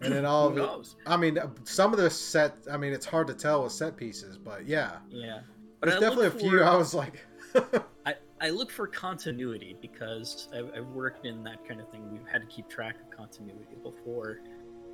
[0.04, 0.60] and then all of it.
[0.60, 0.96] knows?
[1.06, 2.56] I mean, some of the set.
[2.70, 5.40] I mean, it's hard to tell with set pieces, but yeah, Yeah.
[5.82, 6.58] there's I definitely a few.
[6.58, 7.24] for- I was like,
[8.06, 12.10] I, I look for continuity because I've, I've worked in that kind of thing.
[12.10, 14.40] We've had to keep track of continuity before,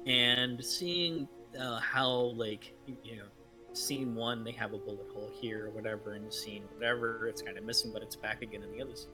[0.06, 1.26] and seeing
[1.58, 3.24] uh, how like you know,
[3.72, 7.56] scene one they have a bullet hole here or whatever, and scene whatever it's kind
[7.58, 9.08] of missing, but it's back again in the others.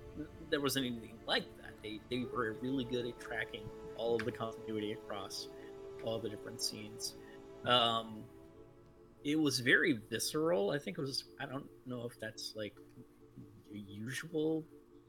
[0.50, 1.70] There wasn't anything like that.
[1.82, 3.62] They they were really good at tracking
[3.96, 5.48] all of the continuity across
[6.04, 7.14] all the different scenes.
[7.64, 8.22] Um,
[9.24, 10.70] it was very visceral.
[10.70, 11.24] I think it was.
[11.40, 12.74] I don't know if that's like
[13.72, 14.64] usual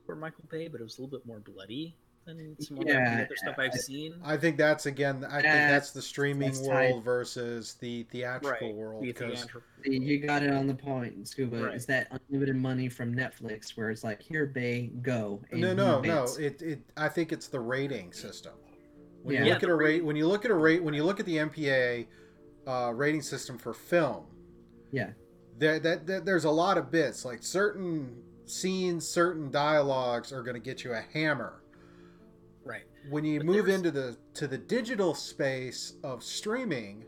[0.05, 1.95] for Michael Bay, but it was a little bit more bloody
[2.25, 4.15] than some other, Yeah, the other stuff I've seen.
[4.23, 5.23] I think that's again.
[5.25, 7.03] I think that's the streaming that's world tight.
[7.03, 8.75] versus the theatrical right.
[8.75, 9.03] world.
[9.03, 11.63] the 'cause- theatrical See, You got it on the point, Scuba.
[11.65, 11.75] Right.
[11.75, 15.41] Is that unlimited money from Netflix where it's like, here, Bay, go.
[15.53, 16.25] no, no, no.
[16.39, 16.79] It, it.
[16.97, 18.53] I think it's the rating system.
[19.27, 21.03] When you look Yeah, at a rate, when you look at a rate, when you
[21.03, 22.07] look at the MPA
[22.65, 24.23] uh, rating system for film,
[24.91, 25.11] Yeah.
[25.57, 30.53] there, that, that there's a lot of bits like certain scenes, certain dialogues are going
[30.53, 31.61] to get you a hammer.
[32.63, 32.83] right.
[33.09, 37.03] When you But move there's- into the to the digital space of streaming,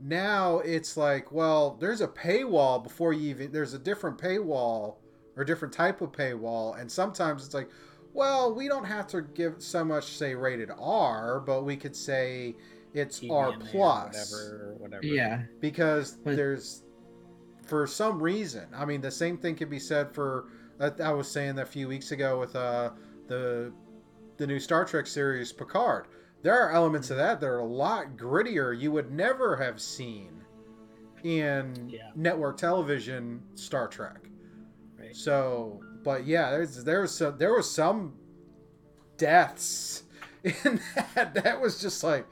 [0.00, 4.96] now it's like, well, there's a paywall before you even there's a different paywall
[5.36, 7.68] or different type of paywall, and sometimes it's like,
[8.14, 12.54] well, we don't have to give so much say rated R, but we could say
[12.94, 15.04] it's TV R plus whatever, whatever.
[15.04, 15.42] Yeah.
[15.60, 16.80] because But- there's
[17.66, 20.48] for some reason i mean the same thing could be said for
[20.78, 22.90] i, I was saying that a few weeks ago with uh
[23.26, 23.72] the
[24.36, 26.06] the new star trek series picard
[26.42, 30.44] there are elements of that that are a lot grittier you would never have seen
[31.22, 32.10] in Yeah.
[32.14, 34.28] network television star trek
[34.98, 35.16] Right.
[35.16, 38.14] so but yeah there's there was some there was some
[39.16, 40.04] deaths
[40.44, 40.80] in
[41.14, 42.26] that that was just like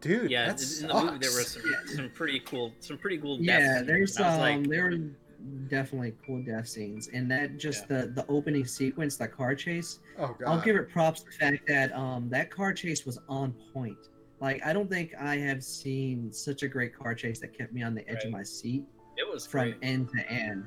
[0.00, 3.38] dude Yeah, that in the movie there were some, some pretty cool, some pretty cool.
[3.38, 4.98] death Yeah, there's um, like, there were
[5.68, 10.00] definitely cool death scenes, and that just the the opening sequence, the car chase.
[10.18, 13.18] oh god I'll give it props to the fact that um that car chase was
[13.28, 13.96] on point.
[14.40, 17.82] Like I don't think I have seen such a great car chase that kept me
[17.82, 18.84] on the edge of my seat
[19.16, 19.76] it was from great.
[19.82, 20.64] end to end.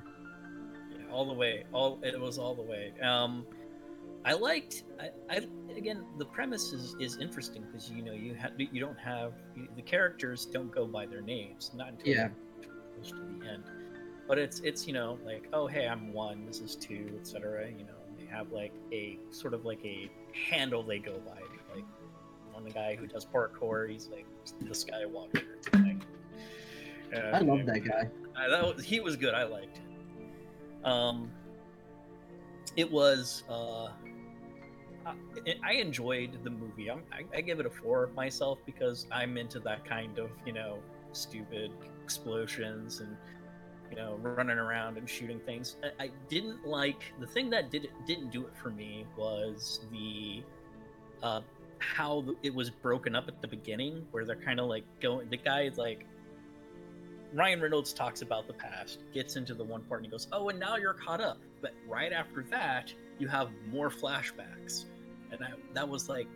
[1.18, 1.64] All the way.
[1.74, 2.94] All it was all the way.
[3.02, 3.44] Um,
[4.24, 4.84] I liked.
[5.02, 9.00] I, I again, the premise is, is interesting because you know you have you don't
[9.00, 9.34] have
[9.76, 12.30] the characters don't go by their names not until Yeah.
[12.94, 13.64] close to the end.
[14.28, 17.68] But it's it's you know like oh hey I'm one this is two etc.
[17.72, 20.12] You know they have like a sort of like a
[20.52, 21.42] handle they go by
[21.76, 21.86] like
[22.52, 24.28] one the guy who does parkour he's like
[24.60, 25.42] the Skywalker.
[25.74, 26.04] Like,
[27.16, 28.08] uh, I love that guy.
[28.40, 29.34] uh, that was, he was good.
[29.34, 29.80] I liked.
[30.88, 31.30] Um,
[32.78, 33.44] it was.
[33.50, 33.90] Uh,
[35.06, 36.90] I, I enjoyed the movie.
[36.90, 40.54] I'm, I, I give it a four myself because I'm into that kind of you
[40.54, 40.80] know
[41.12, 41.72] stupid
[42.04, 43.16] explosions and
[43.90, 45.76] you know running around and shooting things.
[45.84, 50.44] I, I didn't like the thing that did didn't do it for me was the
[51.22, 51.42] uh,
[51.80, 55.30] how it was broken up at the beginning, where they're kind of like going.
[55.30, 56.06] The guy like
[57.38, 60.50] Ryan Reynolds talks about the past, gets into the one part, and he goes, "Oh,
[60.50, 64.86] and now you're caught up." But right after that, you have more flashbacks,
[65.32, 66.28] and I, that was like,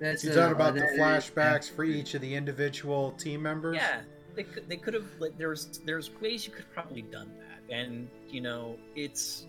[0.00, 3.76] That's You talking about the flashbacks for each of the individual team members?
[3.76, 4.02] yeah,
[4.36, 8.08] they could they could have like there's there's ways you could probably done that, and
[8.28, 9.46] you know it's.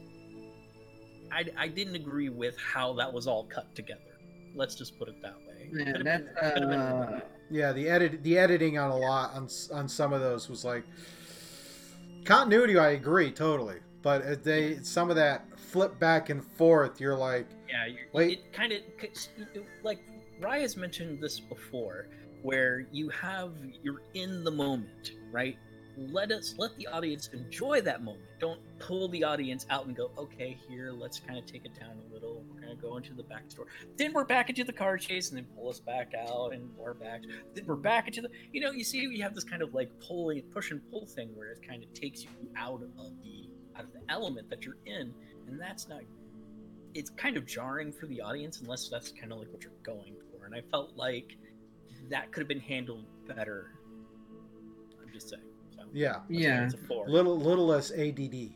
[1.31, 4.01] I, I didn't agree with how that was all cut together.
[4.55, 5.69] Let's just put it that way.
[5.73, 7.19] Yeah, Could've that's been- could've been- uh,
[7.51, 10.83] Yeah, the edit, the editing on a lot on on some of those was like
[12.25, 12.77] continuity.
[12.77, 16.99] I agree totally, but uh, they some of that flip back and forth.
[17.01, 18.39] You're like, Yeah, you Wait.
[18.39, 18.79] it kind of
[19.83, 19.99] like
[20.39, 22.07] Raya's mentioned this before,
[22.41, 23.51] where you have
[23.83, 25.57] you're in the moment, right?
[26.07, 28.23] Let us let the audience enjoy that moment.
[28.39, 31.97] Don't pull the audience out and go, okay, here, let's kind of take it down
[32.09, 32.45] a little.
[32.49, 33.65] We're gonna go into the backstory.
[33.97, 36.93] Then we're back into the car chase, and then pull us back out, and we're
[36.93, 37.21] back.
[37.53, 38.29] Then we're back into the.
[38.53, 41.35] You know, you see, you have this kind of like pulling, push and pull thing
[41.35, 44.77] where it kind of takes you out of the out of the element that you're
[44.85, 45.13] in,
[45.47, 46.01] and that's not
[46.93, 50.15] it's kind of jarring for the audience unless that's kind of like what you're going
[50.31, 50.45] for.
[50.45, 51.38] And I felt like
[52.09, 53.71] that could have been handled better.
[55.01, 55.43] I'm just saying.
[55.91, 56.65] So, yeah, that's Yeah.
[56.65, 57.08] it's a four.
[57.10, 58.52] little little less ADD.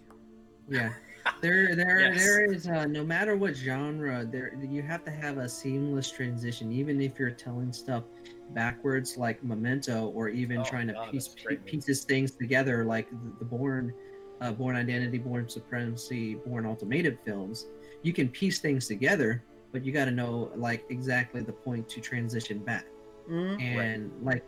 [0.69, 0.93] yeah.
[1.41, 2.17] There, there, Yes.
[2.25, 2.67] there is.
[2.67, 6.71] Uh, no matter what genre, there you have to have a seamless transition.
[6.73, 8.03] Even if you're telling stuff
[8.49, 11.71] backwards, like Memento, or even Oh, trying to God, piece that's a great movie.
[11.71, 13.93] pieces things together, like the, the Bourne,
[14.41, 17.67] uh, Bourne Identity, Bourne Supremacy, Bourne Ultimatum films.
[18.01, 22.01] You can piece things together, but you got to know like exactly the point to
[22.01, 22.85] transition back.
[23.29, 24.43] Mm, and like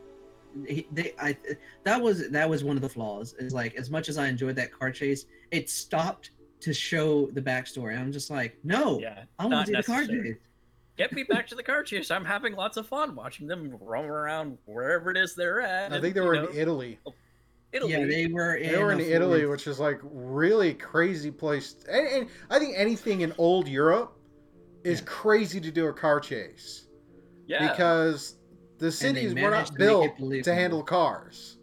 [0.68, 1.36] he- they i
[1.84, 4.56] that was that was one of the flaws is like as much as i enjoyed
[4.56, 9.44] that car chase it stopped to show the backstory i'm just like no yeah, i
[9.44, 10.34] want not to see the car necessary.
[10.34, 10.42] chase
[10.98, 12.10] Get me back to the car chase.
[12.10, 15.92] I'm having lots of fun watching them roam around wherever it is they're at.
[15.92, 17.00] I and, think they you were know, in Italy.
[17.06, 17.14] Oh,
[17.74, 17.92] Italy.
[17.92, 19.66] yeah they were in, They were in Italy, forest.
[19.66, 21.76] which is like really crazy place.
[21.92, 24.18] And, and I think anything in old Europe
[24.86, 25.06] is Yeah.
[25.08, 26.88] crazy to do a car chase
[27.46, 27.70] yeah.
[27.70, 28.38] because
[28.78, 30.54] the cities were not to built to believable.
[30.54, 31.58] handle cars.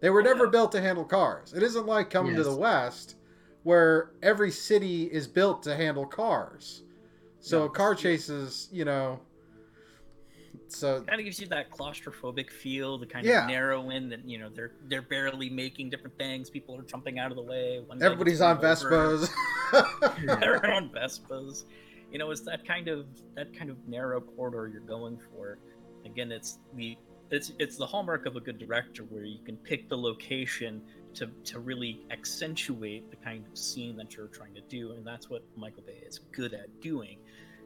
[0.00, 1.52] They were never built to handle cars.
[1.52, 3.16] It isn't like coming to the West
[3.62, 6.82] where every city is built to handle cars.
[7.40, 9.20] So No, car chases, you know.
[10.68, 13.42] So kind of gives you that claustrophobic feel, the kind Yeah.
[13.44, 16.50] of narrow in that you know they're they're barely making different things.
[16.50, 17.80] People are jumping out of the way.
[17.86, 18.66] one everybody's on over.
[18.66, 19.30] Vespas.
[20.40, 21.64] They're on Vespas.
[22.10, 25.58] You know, it's that kind of that kind of narrow corridor you're going for.
[26.04, 26.96] Again, it's the
[27.30, 30.82] it's it's the hallmark of a good director where you can pick the location
[31.14, 35.30] to to really accentuate the kind of scene that you're trying to do, and that's
[35.30, 37.18] what Michael Bay is good at doing.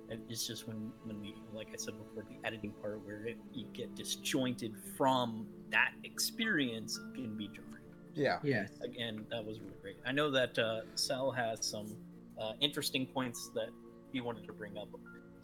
[0.09, 3.39] And it's just when when we, like I said before, the editing part where it,
[3.53, 7.77] you get disjointed from that experience can be jarring
[8.17, 8.39] yeah.
[8.43, 9.97] yes again, that was really great.
[10.07, 11.97] I know that uh, Sal has some
[12.41, 13.69] uh, interesting points that
[14.13, 14.89] he wanted to bring up,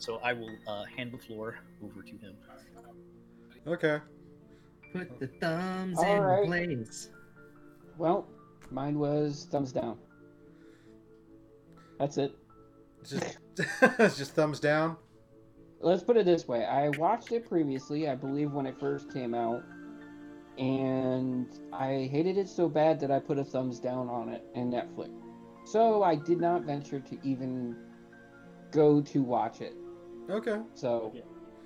[0.02, 2.34] so I will uh, hand the floor over to him.
[3.66, 4.00] Okay.
[4.92, 6.46] put the thumbs All in right.
[6.46, 7.08] place
[7.96, 8.26] Well,
[8.70, 9.98] mine was thumbs down.
[12.00, 12.36] That's it.
[13.08, 13.38] Just
[13.98, 14.96] it's just thumbs down.
[15.80, 16.64] Let's put it this way.
[16.64, 19.62] I watched it previously, I believe when it first came out,
[20.58, 24.70] and I hated it so bad that I put a thumbs down on it in
[24.70, 25.10] Netflix.
[25.64, 27.76] So I did not venture to even
[28.72, 29.76] go to watch it.
[30.30, 30.60] Okay.
[30.74, 31.12] So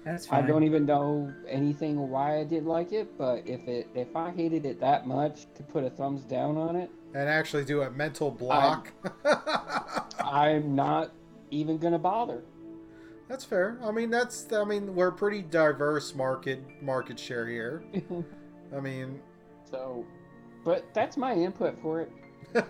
[0.05, 4.15] that's I don't even know anything why I didn't like it, but if it if
[4.15, 7.83] I hated it that much to put a thumbs down on it, And actually do
[7.83, 8.93] a mental block.
[10.21, 11.13] I'm not
[11.51, 12.43] even gonna bother.
[13.29, 13.79] that's fair.
[13.83, 17.83] I mean, that's I mean, we're a pretty diverse market market share here.
[18.77, 19.21] I mean,
[19.69, 20.05] so,
[20.65, 22.13] but that's my input for it.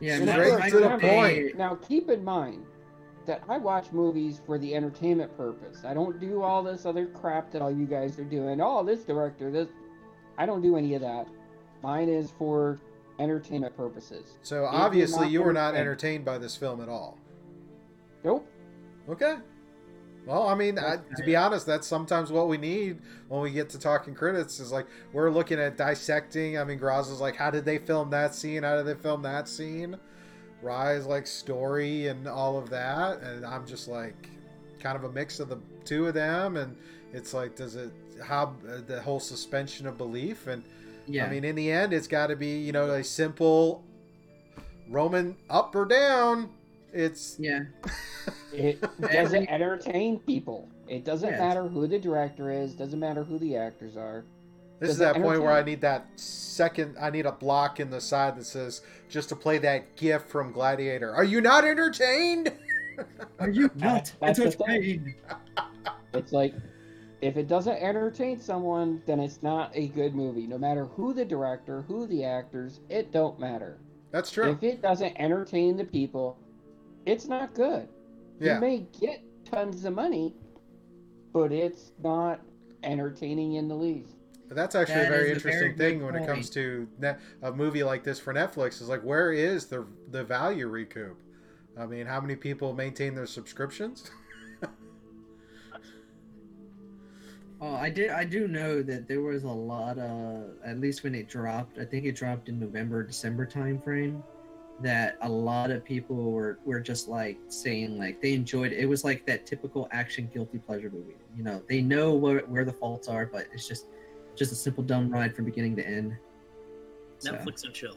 [0.00, 1.58] yeah And Straight to the point.
[1.58, 2.64] Now, keep in mind
[3.28, 5.84] that I watch movies for the entertainment purpose.
[5.84, 8.60] I don't do all this other crap that all you guys are doing.
[8.60, 9.68] Oh, this director, this.
[10.36, 11.28] I don't do any of that.
[11.82, 12.80] Mine is for
[13.20, 14.38] entertainment purposes.
[14.42, 17.18] so you're obviously you were not entertained- by this film at all.
[18.24, 18.46] Nope.
[19.08, 19.36] Okay.
[20.26, 22.98] Well, I mean, I, to be honest, that's sometimes what we need
[23.28, 24.60] when we get to talking critics.
[24.60, 26.58] Is like we're looking at dissecting.
[26.58, 28.62] I mean, Graz is like, how did they film that scene?
[28.62, 29.96] How did they film that scene?
[30.62, 34.28] Ry's like story and all of that, and I'm just like,
[34.80, 36.76] kind of a mix of the two of them, and
[37.12, 37.90] it's like, does it
[38.22, 40.46] how uh, the whole suspension of belief?
[40.46, 40.62] And
[41.06, 43.84] yeah I mean, in the end, it's got to be you know a simple
[44.88, 46.50] Roman up or down,
[46.92, 47.60] It's Yeah.
[48.52, 50.68] It doesn't entertain people.
[50.88, 51.38] It doesn't Yeah.
[51.38, 52.74] matter who the director is.
[52.74, 54.24] Doesn't matter who the actors are.
[54.80, 56.06] This is Does that point where I need that
[56.58, 56.96] second.
[57.00, 60.52] I need a block in the side that says just to play that GIF from
[60.52, 61.14] Gladiator.
[61.14, 62.52] Are you not entertained?
[63.38, 65.14] Are you not That's entertained?
[66.14, 66.54] It's like
[67.20, 70.46] if it doesn't entertain someone, then it's not a good movie.
[70.46, 73.78] No matter who the director, who the actors, it don't matter.
[74.10, 74.50] That's true.
[74.50, 76.38] If it doesn't entertain the people,
[77.04, 77.88] it's not good.
[78.40, 78.54] Yeah.
[78.54, 80.34] You may get tons of money,
[81.34, 82.40] but it's not
[82.82, 84.17] entertaining in the least.
[84.48, 86.88] But that's actually a That very a very interesting thing good when it comes to
[86.98, 88.80] net, a movie like this for Netflix.
[88.80, 91.18] Is like, where is the the value recoup?
[91.78, 94.10] I mean, how many people maintain their subscriptions?
[97.60, 98.10] Oh, I did.
[98.10, 101.78] I do know that there was a lot of, at least when it dropped.
[101.78, 104.22] I think it dropped in November, December time frame.
[104.80, 108.78] That a lot of people were were just like saying like they enjoyed it.
[108.78, 111.16] It was like that typical action guilty pleasure movie.
[111.36, 113.86] You know, they know where where the faults are, but it's just
[114.38, 116.16] just a simple dumb ride from beginning to end.
[117.18, 117.96] So, Netflix and chill.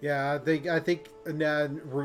[0.00, 1.08] Yeah, I think I think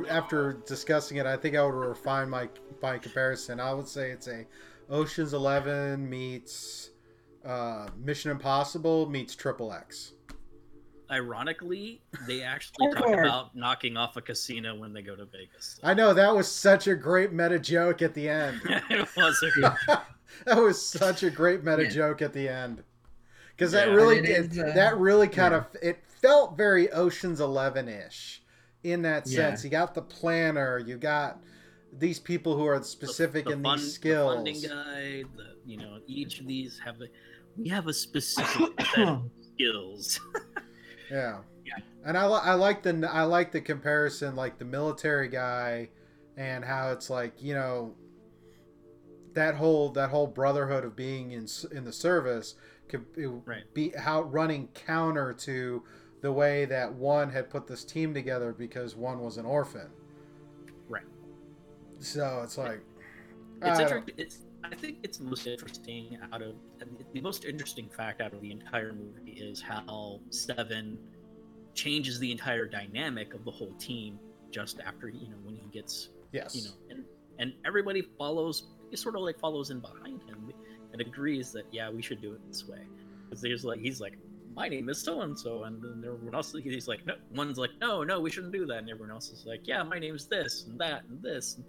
[0.09, 2.49] after discussing it, I think I would refine my
[2.81, 3.59] my comparison.
[3.59, 4.45] I would say it's a
[4.89, 6.89] Ocean's Eleven meets
[7.45, 10.13] uh, Mission Impossible meets Triple X.
[11.11, 15.79] Ironically, they actually talk about knocking off a casino when they go to Vegas.
[15.83, 18.61] I know that was such a great meta joke at the end.
[18.89, 19.77] it was a
[20.45, 21.89] that was such a great meta Yeah.
[21.89, 22.81] joke at the end
[23.55, 23.93] because that Yeah.
[23.93, 25.59] really It did, is, uh, that really kind yeah.
[25.59, 28.43] of it felt very Ocean's Eleven ish
[28.83, 29.49] in that Yeah.
[29.49, 29.63] sense.
[29.63, 31.41] You got the planner, you got
[31.97, 34.35] these people who are specific the in fund- these the skills.
[34.35, 37.05] funding guy, the you know, each of these have a
[37.57, 40.19] we have a specific set of skills.
[41.11, 41.41] Yeah.
[41.63, 41.73] Yeah.
[42.05, 45.89] And I, li- I like the I like the comparison like the military guy
[46.37, 47.93] and how it's like, you know,
[49.33, 52.55] that whole that whole brotherhood of being in in the service
[52.93, 53.73] could Right.
[53.73, 55.83] be how running counter to
[56.21, 59.89] the way that one had put this team together because one was an orphan.
[60.87, 61.03] Right.
[61.99, 62.81] So it's like
[63.61, 64.15] It's I interesting.
[64.17, 66.55] It's I think it's the most interesting out of
[67.13, 70.97] the most interesting fact out of the entire movie is how Seven
[71.73, 74.19] changes the entire dynamic of the whole team
[74.51, 76.55] just after you know when he gets yes.
[76.55, 77.03] you know and
[77.39, 80.53] and everybody follows he sort of like follows in behind him
[80.93, 82.79] and agrees that yeah we should do it this way
[83.25, 84.17] because there's like he's like
[84.55, 87.71] my name is so and so and then everyone else he's like no one's like
[87.81, 90.65] no no we shouldn't do that and everyone else is like yeah my name's this
[90.67, 91.65] and that and this and,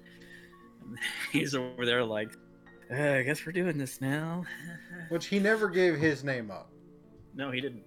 [0.83, 0.99] and
[1.33, 2.31] he's over there like
[2.93, 4.45] uh, I guess we're doing this now.
[5.09, 6.71] Which he never gave his name up.
[7.35, 7.83] no, he didn't.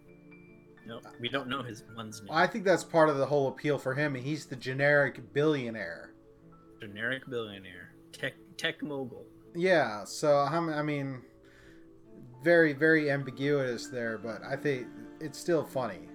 [0.87, 2.31] No, we don't know his one's name.
[2.31, 4.15] I think that's part of the whole appeal for him.
[4.15, 6.13] He's the generic billionaire.
[6.79, 9.25] Generic billionaire, tech tech mogul.
[9.55, 11.21] Yeah, so I mean,
[12.43, 14.87] very very ambiguous there, but I think
[15.19, 16.09] it's still funny.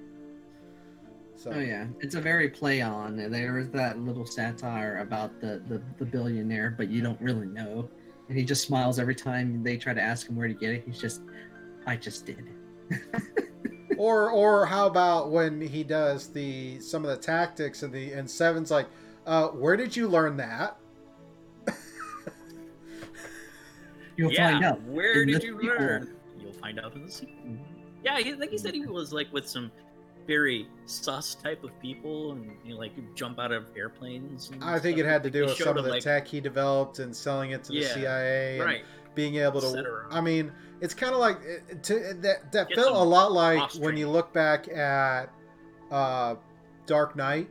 [1.36, 3.16] So Oh yeah, it's a very play on.
[3.16, 7.88] There is that little satire about the, the the billionaire, but you don't really know,
[8.28, 10.84] and he just smiles every time they try to ask him where to get it.
[10.86, 11.22] He's just,
[11.86, 12.48] I just did.
[13.98, 18.30] or or how about when he does the some of the tactics and the and
[18.30, 18.86] Seven's like,
[19.26, 20.76] uh, where did you learn that?
[24.16, 24.82] You'll yeah, find out.
[24.82, 25.66] Where did you sequel.
[25.76, 26.16] learn?
[26.38, 27.36] You'll find out in the sequel.
[28.04, 29.70] Yeah, he, like he said, he was like with some
[30.26, 34.50] very sus type of people, and you know, like jump out of airplanes.
[34.50, 35.06] And I think stuff.
[35.06, 37.52] it had to do they with some of the like, tech he developed and selling
[37.52, 38.84] it to the Yeah, CIA and Right.
[39.14, 40.04] being able to.
[40.10, 43.32] I mean, it's kind of like it- to eh, that that Get felt a lot
[43.32, 45.30] like boss when you look back at
[45.90, 46.36] uh,
[46.86, 47.48] Dark Knight,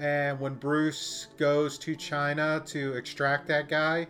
[0.00, 4.06] and when Bruce goes to China to extract that guy,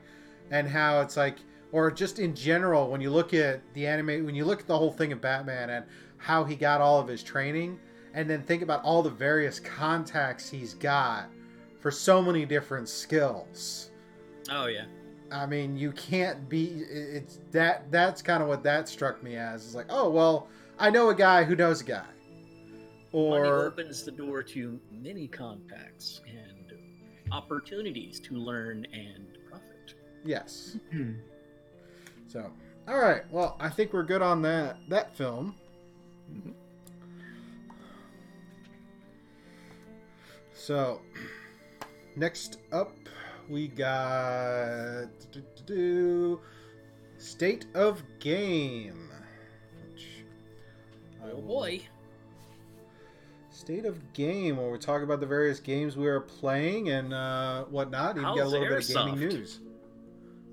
[0.51, 1.39] and how it's like,
[1.73, 4.79] or just in general, when you look at the anime, when you look at the
[4.79, 5.85] whole thing of Batman and
[6.19, 7.79] how he got all of his training,
[8.15, 11.27] and then think about all the various contacts he's got
[11.81, 13.91] for so many different skills.
[14.51, 14.85] Oh yeah.
[15.33, 16.85] I mean, you can't be.
[16.89, 17.91] It's that.
[17.91, 19.65] That's kind of what that struck me as.
[19.65, 22.07] It's like, oh well, I know a guy who knows a guy,
[23.13, 26.73] Money or opens the door to many contacts and
[27.33, 29.34] opportunities to learn and.
[30.25, 30.77] Yes.
[30.91, 31.13] Hmm.
[32.29, 32.51] So,
[32.89, 33.23] all right.
[33.31, 35.55] Well, I think we're good on that that film.
[40.53, 41.01] So,
[42.17, 42.97] next up,
[43.49, 45.09] we got
[47.19, 49.11] State of Game.
[49.93, 50.25] Which
[51.23, 51.83] I Oh boy.
[53.51, 57.65] State of game, where we talk about the various games we are playing and uh,
[57.65, 58.17] whatnot.
[58.17, 59.61] Even get a How's little bit of gaming news.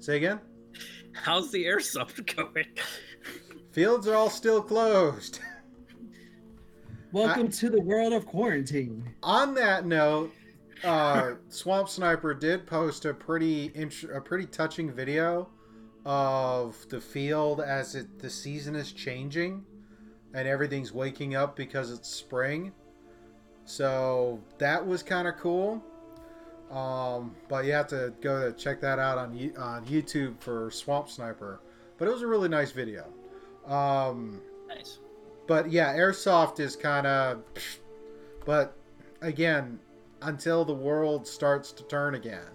[0.02, 0.40] Say again.
[1.14, 2.66] How's the airsoft going?
[3.72, 5.40] Fields are all still closed.
[7.12, 9.14] Welcome to the world of quarantine.
[9.22, 10.32] On that note,
[10.84, 15.50] uh, Swamp Sniper did post a pretty int- a pretty touching video
[16.04, 19.64] of the field as it the season is changing
[20.34, 22.72] and everything's waking up because it's spring.
[23.66, 25.84] So that was kind of cool.
[26.72, 31.10] Um, but you have to go to check that out on on YouTube for Swamp
[31.10, 31.60] Sniper.
[31.98, 33.06] But it was a really nice video.
[33.68, 35.00] Um, nice.
[35.48, 37.44] but yeah, airsoft is kind of.
[38.46, 38.76] But
[39.22, 39.80] again,
[40.22, 42.48] until the world starts to turn again.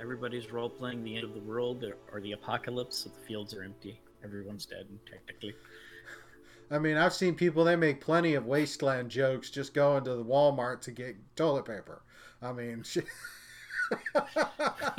[0.00, 3.62] Everybody's role playing the end of the world or, the apocalypse, so the fields are
[3.62, 4.00] empty.
[4.24, 5.54] Everyone's dead, technically.
[6.70, 10.24] I mean, I've seen people they make plenty of wasteland jokes just going to the
[10.24, 12.02] Walmart to get toilet paper.
[12.40, 13.06] I mean, shit.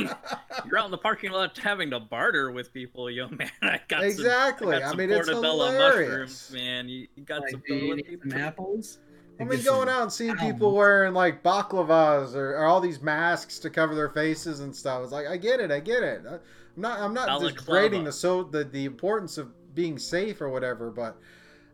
[0.66, 3.50] You're out in the parking lot having to barter with people, yo man.
[3.62, 4.68] I got Exactly.
[4.68, 6.50] Some, I, got I mean, it's portobello hilarious.
[6.50, 6.90] mushrooms, man.
[6.90, 9.00] You, you got Like, some you some apples?
[9.40, 13.02] I And mean, going out and seeing people wearing like baklavas or, or all these
[13.02, 15.04] masks to cover their faces and stuff.
[15.04, 16.24] It's like I get it, I get it.
[16.30, 16.40] I-
[16.74, 17.54] I'm not, I'm not Balaclava.
[17.60, 21.18] degrading the so the the importance of being safe or whatever, but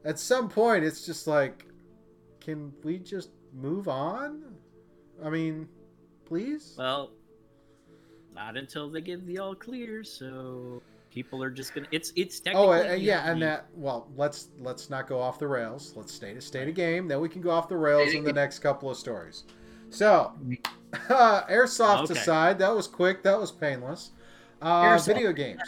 [0.04, 1.68] at some point, it's just like,
[2.40, 4.44] can we just move on?
[5.24, 5.68] I mean,
[6.28, 6.76] please.
[6.78, 7.12] Well,
[8.34, 10.04] not until they give the all clear.
[10.04, 11.88] So people are just gonna.
[11.92, 13.68] It's it's Oh, technically uh, yeah, and that.
[13.74, 15.94] Well, let's let's not go off the rails.
[15.96, 17.08] Let's stay to stay a game.
[17.08, 19.44] Then we can go off the rails in the next couple of stories.
[19.90, 20.34] So,
[21.10, 22.20] uh, airsoft Okay.
[22.20, 23.24] aside, that was quick.
[23.24, 24.12] That was painless.
[24.62, 25.62] Uh, video games.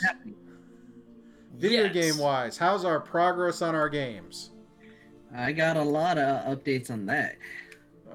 [1.55, 1.93] Video Yes.
[1.93, 4.51] game wise, how's our progress on our games?
[5.36, 7.36] I got a lot of updates on that.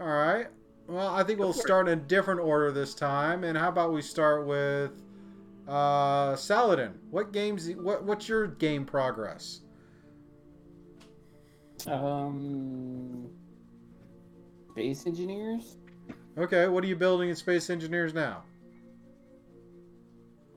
[0.00, 0.46] All right.
[0.86, 1.62] Well, I think we'll Go for it.
[1.62, 3.44] start in a different order this time.
[3.44, 4.90] And how about we start with
[5.66, 6.92] uh, Saladin?
[7.10, 7.70] What games?
[7.70, 9.60] What what's your game progress?
[11.86, 13.28] Um,
[14.70, 15.76] space engineers.
[16.36, 18.42] Okay, what are you building in Space Engineers now?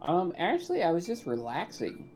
[0.02, 2.12] Um, actually, I was just relaxing.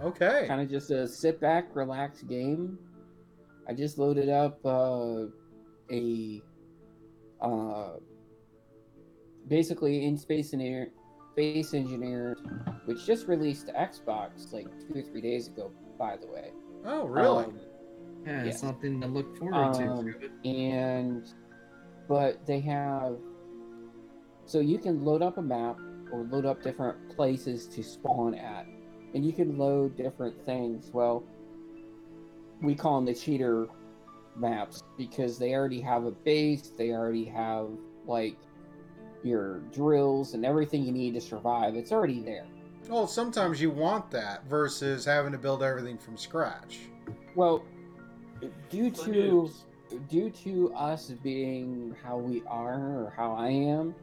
[0.00, 0.44] Okay.
[0.46, 2.78] Kind of just a sit back, relax game.
[3.68, 5.24] I just loaded up uh,
[5.90, 6.42] a
[7.44, 7.96] uh,
[9.48, 10.88] basically in Space Engineer,
[11.32, 12.36] Space Engineer,
[12.86, 15.70] which just released to Xbox like two or three days ago.
[15.98, 16.50] By the way.
[16.84, 17.44] Oh, really?
[17.44, 17.60] Um,
[18.26, 18.50] Yeah, Yeah.
[18.52, 20.14] something to look forward Um,
[20.44, 20.48] to.
[20.48, 21.28] and
[22.08, 23.18] but they have
[24.46, 25.78] so you can load up a map
[26.12, 28.66] or load up different places to spawn at
[29.14, 31.22] and you can load different things well
[32.62, 33.68] we call them the cheater
[34.36, 37.68] maps because they already have a base they already have
[38.06, 38.36] like
[39.22, 42.46] your drills and everything you need to survive it's already there
[42.88, 46.80] Well, sometimes you want that versus having to build everything from scratch.
[47.34, 47.64] well
[48.68, 49.50] due to
[50.08, 53.94] due to us being how we are or how I am,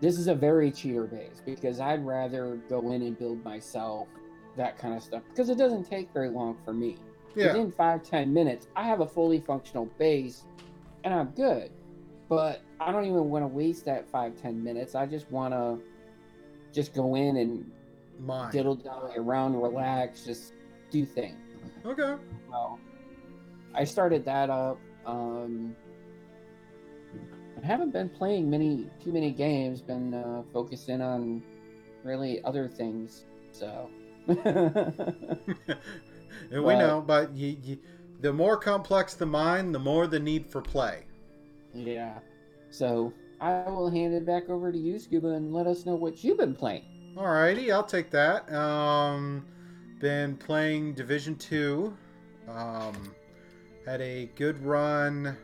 [0.00, 4.08] this is a very cheater base because I'd rather go in and build myself
[4.56, 6.96] that kind of stuff because it doesn't take very long for me.
[7.34, 7.48] Yeah.
[7.48, 10.44] Within five ten minutes, I have a fully functional base,
[11.04, 11.70] and I'm good.
[12.28, 14.94] But I don't even want to waste that five ten minutes.
[14.94, 15.78] I just want to
[16.72, 17.70] just go in and
[18.18, 18.50] Mine.
[18.50, 20.52] diddle dally around, relax, just
[20.90, 21.38] do things.
[21.84, 22.14] Okay.
[22.50, 22.78] Well,
[23.74, 24.78] I started that up.
[25.06, 25.74] Um,
[27.62, 29.80] I haven't been playing many too many games.
[29.80, 31.42] Been uh, focusing on
[32.04, 33.24] really other things.
[33.52, 33.88] So.
[36.50, 37.78] and we know, but you, you,
[38.20, 41.04] the more complex the mind, the more the need for play.
[41.74, 42.18] yeah.
[42.70, 46.24] So I will hand it back over to you, Scuba, and let us know what
[46.24, 46.84] you've been playing.
[47.16, 48.50] Alrighty, I'll take that.
[48.50, 49.44] Um,
[50.00, 51.94] been playing Division Two.
[52.48, 53.14] Um,
[53.84, 55.36] had a good run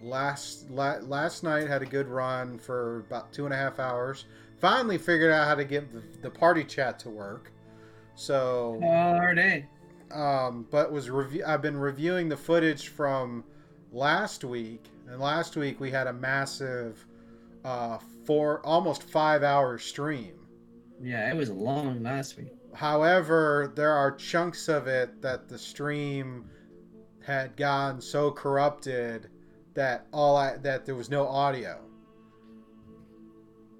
[0.00, 1.66] last la- last night.
[1.66, 4.26] Had a good run for about two and a half hours.
[4.60, 7.50] Finally figured out how to get the, the party chat to work.
[8.14, 9.66] So Party.
[10.12, 11.44] Um, but was review.
[11.46, 13.44] I've been reviewing the footage from
[13.92, 17.04] last week, and last week we had a massive,
[17.64, 20.34] uh, four almost five hour stream.
[21.00, 22.52] Yeah, it was a long last week.
[22.74, 26.44] However, there are chunks of it that the stream
[27.24, 29.28] had gotten so corrupted
[29.74, 31.80] that all I, that there was no audio.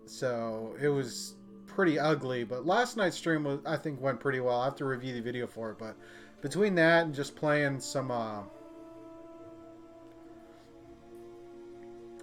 [0.07, 2.43] So it was pretty ugly.
[2.45, 4.61] But last night's stream was I think went pretty well.
[4.61, 5.97] I have to review the video for it, but
[6.41, 8.43] between that and just playing some uh,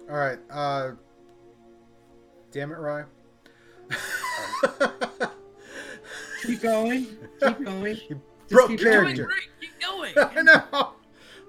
[0.08, 0.38] All right.
[0.50, 0.92] Uh,
[2.52, 3.04] damn it, Ry.
[6.42, 7.06] Keep going.
[7.40, 7.98] Keep going.
[8.08, 9.14] You broke keep character.
[9.14, 9.48] doing great.
[9.60, 10.12] Keep going.
[10.16, 10.92] I know.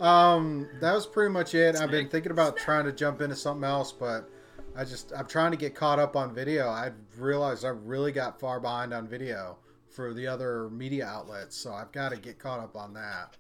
[0.04, 1.76] Um, that was pretty much it.
[1.76, 4.28] I've been thinking about trying to jump into something else, but
[4.76, 6.68] I just I'm trying to get caught up on video.
[6.68, 9.58] I realized I really got far behind on video
[9.90, 13.38] for the other media outlets, so I've got to get caught up on that.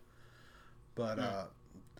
[0.95, 1.43] But uh,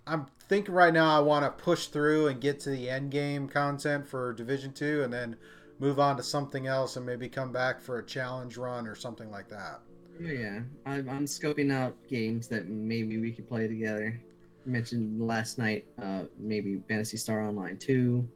[0.05, 3.47] I'm thinking right now I want to push through and get to the end game
[3.47, 5.35] content for Division Two, and then
[5.79, 9.29] move on to something else, and maybe come back for a challenge run or something
[9.29, 9.79] like that.
[10.19, 14.19] Yeah, I'm, I'm scoping out games that maybe we could play together.
[14.65, 18.27] I mentioned last night, uh, maybe Phantasy Star Online 2.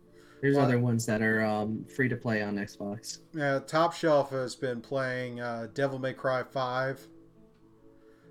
[0.41, 3.19] There's Well- other ones that are um, free to play on Xbox.
[3.33, 7.07] Yeah, Top Shelf has been playing uh, Devil May Cry Five.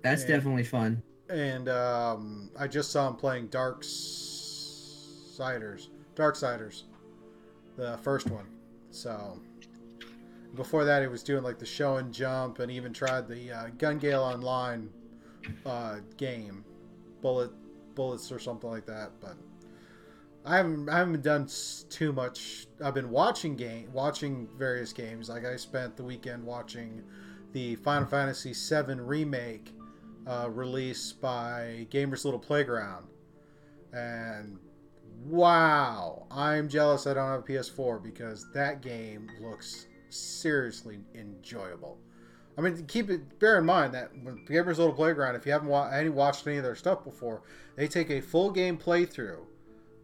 [0.03, 0.35] That's Yeah.
[0.35, 1.01] definitely fun.
[1.29, 3.85] and um, I just saw him playing Dark
[5.31, 6.83] Siders, Darksiders,
[7.77, 8.47] the first one.
[8.89, 9.39] So
[10.55, 13.67] before that, he was doing like the show and jump, and even tried the uh,
[13.77, 14.89] Gun Gale Online
[15.65, 16.65] uh, game,
[17.21, 17.51] bullet
[17.95, 19.11] bullets or something like that.
[19.21, 19.37] But
[20.43, 21.47] I haven't I haven't done
[21.89, 22.67] too much.
[22.83, 25.29] I've been watching game, watching various games.
[25.29, 27.03] Like I spent the weekend watching
[27.51, 29.73] the Final Fantasy VII remake
[30.25, 33.07] uh, released by Gamers Little Playground.
[33.93, 34.57] And
[35.25, 41.99] wow, I'm jealous I don't have a PS4 because that game looks seriously enjoyable.
[42.57, 43.39] I mean, keep it.
[43.39, 46.63] Bear in mind that Gamers Little Playground, if you haven't wa- any watched any of
[46.63, 47.43] their stuff before,
[47.75, 49.45] they take a full game playthrough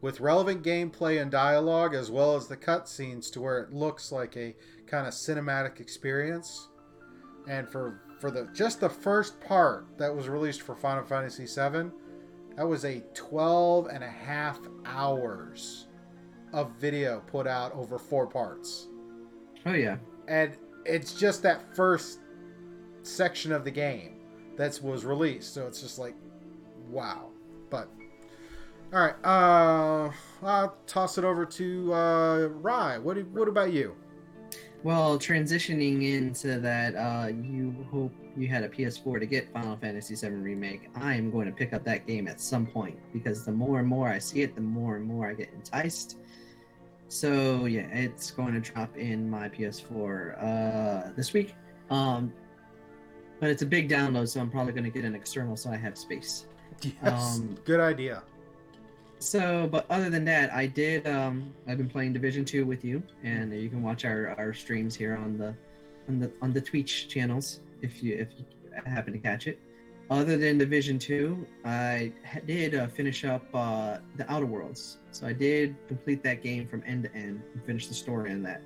[0.01, 4.37] with relevant gameplay and dialogue, as well as the cutscenes, to where it looks like
[4.37, 6.69] a kind of cinematic experience.
[7.49, 11.91] And for for the just the first part that was released for Final Fantasy VII,
[12.55, 15.87] that was a 12 and a half hours
[16.53, 18.87] of video put out over four parts.
[19.65, 19.97] Oh, yeah.
[20.27, 22.19] And it's just that first
[23.03, 24.15] section of the game
[24.55, 25.53] that was released.
[25.53, 26.15] So it's just like,
[26.89, 27.29] wow.
[27.69, 27.89] But,
[28.93, 29.15] all right.
[29.23, 30.11] Uh,
[30.43, 32.97] I'll toss it over to uh, Ry.
[32.97, 33.95] What, what about you?
[34.83, 40.15] Well, transitioning into that, uh, you hope you had a PS4 to get Final Fantasy
[40.15, 40.89] VII Remake.
[40.95, 43.88] I am going to pick up that game at some point because the more and
[43.88, 46.19] more I see it, the more and more I get enticed.
[47.09, 51.55] So yeah, it's going to drop in my PS4 uh, this week.
[51.89, 52.31] Um,
[53.39, 55.77] but it's a big download, so I'm probably going to get an external so I
[55.77, 56.45] have space.
[56.81, 57.38] Yes.
[57.38, 58.23] Um, Good idea.
[59.20, 61.07] So, but other than that, I did.
[61.07, 64.95] Um, I've been playing Division Two with you, and you can watch our, our streams
[64.95, 65.55] here on the
[66.07, 68.45] on the on the Twitch channels if you if you
[68.86, 69.59] happen to catch it.
[70.09, 72.13] Other than Division Two, I
[72.45, 74.97] did uh, finish up uh, the Outer Worlds.
[75.11, 78.43] So I did complete that game from end to end and finish the story in
[78.43, 78.61] that.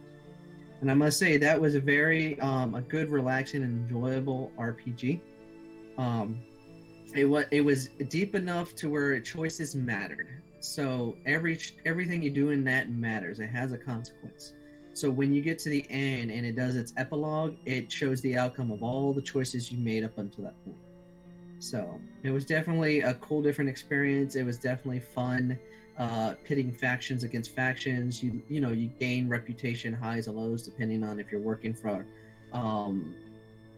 [0.82, 5.22] And I must say that was a very um, a good, relaxing, and enjoyable RPG.
[5.98, 6.42] Um,
[7.16, 10.41] it was it was deep enough to where choices mattered.
[10.62, 13.40] So every everything you do in that matters.
[13.40, 14.54] It has a consequence.
[14.94, 18.38] So when you get to the end and it does its epilogue, it shows the
[18.38, 20.78] outcome of all the choices you made up until that point.
[21.60, 24.36] So it was definitely a cool, different experience.
[24.36, 25.58] It was definitely fun,
[25.98, 28.22] uh, pitting factions against factions.
[28.22, 32.06] You you know you gain reputation highs and lows depending on if you're working for
[32.54, 33.16] um,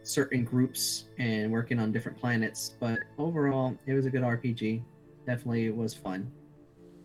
[0.03, 2.75] certain groups and working on different planets.
[2.77, 4.81] But overall, it was a good RPG.
[5.25, 6.29] Definitely was fun.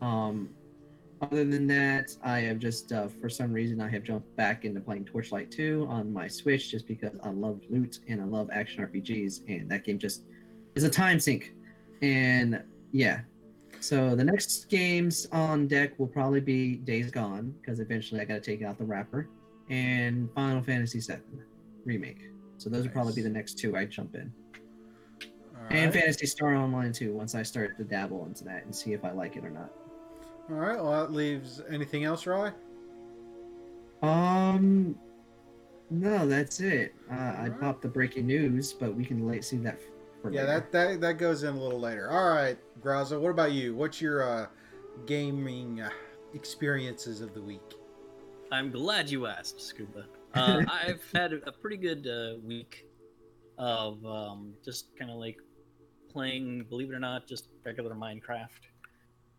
[0.01, 0.51] Um,
[1.21, 4.81] other than that, I have just, uh, for some reason, I have jumped back into
[4.81, 8.85] playing Torchlight 2 on my Switch just because I love loot and I love action
[8.85, 10.25] RPGs, and that game just
[10.77, 11.55] is a time sink.
[12.03, 13.23] And yeah,
[13.81, 18.35] so the next games on deck will probably be Days Gone because eventually I got
[18.35, 19.29] to take out the wrapper,
[19.71, 21.21] and Final Fantasy VII
[21.85, 22.31] Remake.
[22.59, 24.33] So those will probably be the next two I jump in.
[25.23, 26.03] All And right.
[26.03, 29.13] Phantasy Star Online too, once I start to dabble into that and see if I
[29.13, 29.71] like it or not.
[30.51, 30.77] All right.
[30.77, 32.53] Well, that leaves anything else, Ry?
[34.03, 34.97] Um,
[35.91, 36.95] no, that's it.
[37.11, 37.61] Uh, I Alright.
[37.61, 39.81] popped the breaking news, but we can late see that
[40.23, 40.47] for Yeah, later.
[40.61, 42.11] that, that that goes in a little later.
[42.11, 43.75] All right, Graza, what about you?
[43.75, 44.47] What's your uh,
[45.07, 45.91] gaming uh,
[46.35, 47.61] experiences of the week?
[48.53, 50.07] I'm glad you asked, Scuba.
[50.35, 52.87] Uh, I've had a pretty good uh, week
[53.57, 55.39] of um, just kind of like
[56.13, 58.49] playing, believe it or not, just regular Minecraft.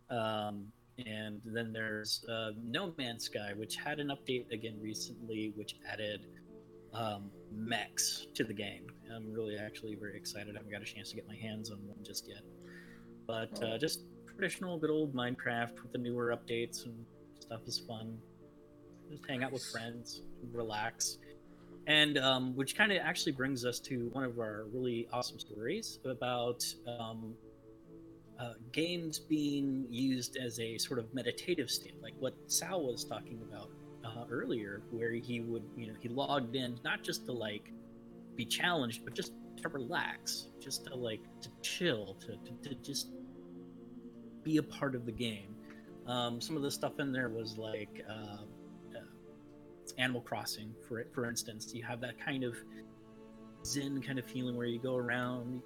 [0.09, 0.65] Um,
[1.05, 6.25] and then there's uh, No Man's Sky, which had an update again recently, which added
[6.93, 8.87] um, mechs to the game.
[9.13, 10.55] I'm really actually very excited.
[10.55, 12.41] I haven't got a chance to get my hands on one just yet.
[13.27, 17.05] But uh, just traditional, good old Minecraft with the newer updates and
[17.39, 18.17] stuff is fun.
[19.09, 20.21] Just hang out with friends,
[20.53, 21.17] relax,
[21.87, 25.99] and um, which kind of actually brings us to one of our really awesome stories
[26.05, 27.33] about um,
[28.39, 33.41] uh, games being used as a sort of meditative state, like what Sal was talking
[33.41, 33.69] about
[34.05, 37.71] uh, earlier, where he would, you know, he logged in not just to like
[38.35, 43.09] be challenged, but just to relax, just to like to chill, to, to, to just
[44.43, 45.55] be a part of the game.
[46.07, 48.43] Um, some of the stuff in there was like uh,
[48.95, 49.01] uh,
[49.97, 51.73] Animal Crossing, for for instance.
[51.73, 52.55] You have that kind of
[53.65, 55.61] zen kind of feeling where you go around,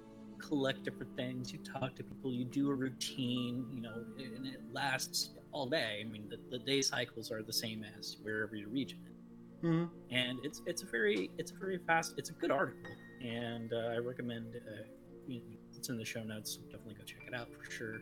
[0.46, 4.60] collect different things, you talk to people, you do a routine, you know, and it
[4.72, 6.02] lasts all day.
[6.04, 9.14] I mean, the, the day cycles are the same as wherever your region is
[9.62, 12.90] hmm and it's it's a very it's a very fast it's a good article.
[13.22, 14.82] And uh, i recommend uh,
[15.26, 18.00] you know, it's in the show notes definitely go check it out for sure.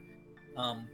[0.56, 0.88] Um,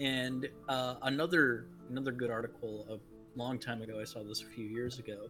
[0.00, 4.64] and uh, another another good article a long time ago i saw this a few
[4.64, 5.28] years ago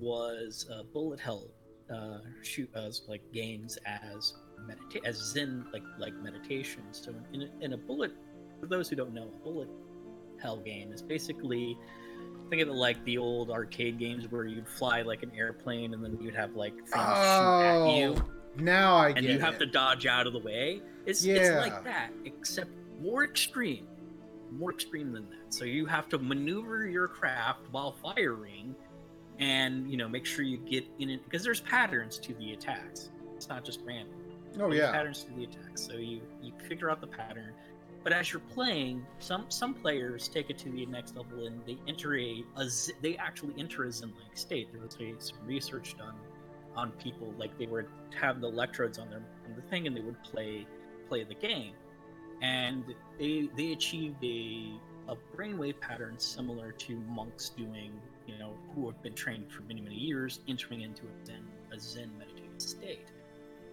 [0.00, 1.48] was uh, bullet hell
[1.92, 4.34] uh, shoot as like games as
[4.68, 8.12] medita- as zen like like meditation so in a, in a bullet
[8.60, 9.68] for those who don't know a bullet
[10.40, 11.76] hell game is basically
[12.48, 16.04] think of it like the old arcade games where you'd fly like an airplane and
[16.04, 19.66] then you'd have like things shoot at you Oh, now I and you have to
[19.66, 20.82] dodge out of the way.
[21.06, 21.60] It's, it's Yeah.
[21.60, 22.70] like that, except
[23.00, 23.86] more extreme.
[24.50, 25.54] More extreme than that.
[25.54, 28.74] So you have to maneuver your craft while firing
[29.40, 33.10] and you know make sure you get in it because there's patterns to the attacks.
[33.34, 34.14] It's not just random.
[34.56, 34.92] Oh There's yeah.
[34.92, 35.82] patterns to the attacks.
[35.82, 37.52] So you you figure out the pattern.
[38.02, 41.78] But as you're playing, some some players take it to the next level and they
[41.88, 42.66] enter a, a
[43.02, 44.72] they actually enter a zen-like state.
[44.72, 46.14] There was a, some research done
[46.76, 47.86] on people like they would
[48.18, 50.66] have the electrodes on their on the thing and they would play
[51.08, 51.72] play the game,
[52.42, 52.84] and
[53.18, 54.72] they they achieved a
[55.08, 57.92] a brainwave pattern similar to monks doing
[58.30, 61.78] you know who have been trained for many many years entering into a zen a
[61.78, 63.08] zen meditative state,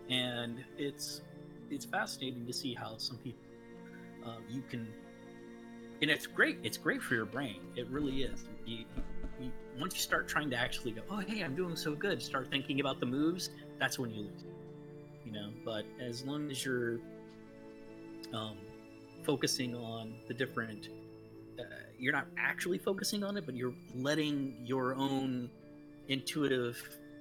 [0.10, 1.22] and it's
[1.70, 3.42] it's fascinating to see how some people
[4.26, 4.88] um, you can
[6.02, 7.60] and it's great it's great for your brain.
[7.76, 8.46] It really is.
[8.66, 8.86] You,
[9.40, 12.50] you, once you start trying to actually go oh hey i'm doing so good start
[12.50, 14.46] thinking about the moves that's when you lose.
[15.26, 17.00] You know but as long as you're
[18.34, 18.58] um,
[19.24, 21.07] focusing on the different uh,
[22.00, 25.50] you're not actually focusing on it but you're letting your own
[26.08, 26.78] intuitive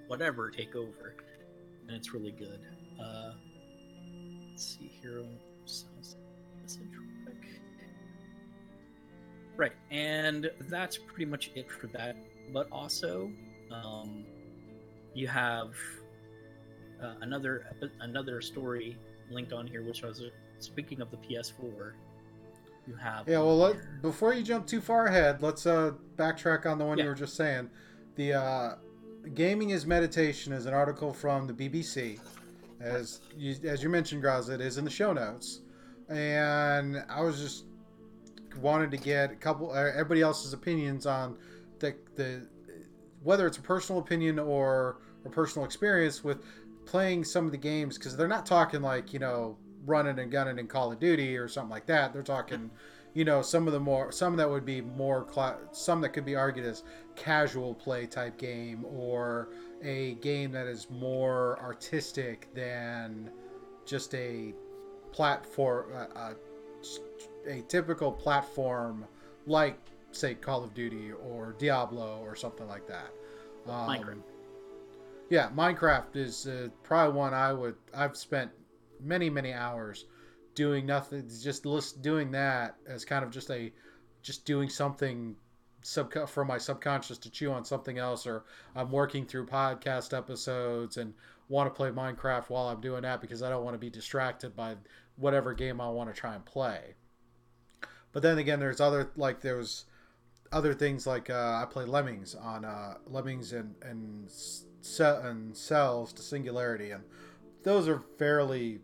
[0.07, 1.17] whatever take over
[1.87, 2.61] and it's really good
[3.01, 3.33] uh,
[4.51, 5.25] let's see here
[5.67, 6.17] sounds
[6.63, 6.89] message
[7.25, 7.61] quick.
[9.57, 12.17] Right, and that's pretty much it for that.
[12.53, 13.31] But also,
[13.71, 14.25] um,
[15.15, 15.71] you have
[17.03, 17.67] uh, another
[18.01, 18.97] another story
[19.31, 20.23] linked on here, which I was
[20.59, 21.93] speaking of the PS4.
[22.87, 26.79] You have Yeah, well, let, before you jump too far ahead, let's uh, backtrack on
[26.79, 27.05] the one Yeah.
[27.05, 27.69] you were just saying.
[28.15, 28.75] The uh,
[29.35, 32.19] "Gaming is Meditation" is an article from the BBC,
[32.81, 34.49] as you, as you mentioned, Graz.
[34.49, 35.61] It is in the show notes,
[36.09, 37.65] and I was just
[38.61, 41.37] wanted to get a couple uh, everybody else's opinions on
[41.81, 42.47] the the
[43.23, 46.43] whether it's a personal opinion or a personal experience with
[46.87, 50.59] playing some of the games because they're not talking like you know running and gunning
[50.59, 52.13] in Call of Duty or something like that.
[52.13, 52.71] They're talking,
[53.15, 56.25] you know, some of the more some that would be more cla- some that could
[56.25, 56.83] be argued as
[57.15, 59.49] casual play type game or
[59.83, 63.31] a game that is more artistic than
[63.85, 64.53] just a
[65.13, 69.07] platform a, a, a typical platform
[69.47, 69.79] like
[70.13, 73.11] say Call of Duty or Diablo or something like that.
[73.67, 74.23] Um, Minecraft.
[75.31, 77.75] Yeah, Minecraft is uh, probably one I would.
[77.95, 78.51] I've spent
[79.01, 80.07] many many hours
[80.55, 81.65] doing nothing, just
[82.03, 83.73] doing that as kind of just a,
[84.23, 85.37] just doing something
[85.83, 88.45] sub for my subconscious to chew on something else, or
[88.75, 91.15] I'm working through podcast episodes and
[91.49, 94.57] want to play Minecraft while I'm doing that because I don't want to be distracted
[94.57, 94.75] by
[95.17, 96.95] whatever game I want to try and play.
[98.13, 99.85] But then again, there's other like there's
[100.51, 104.31] other things like uh, I play Lemmings on uh, Lemmings and and
[105.01, 107.05] and Cells to Singularity, and
[107.67, 108.79] those are fairly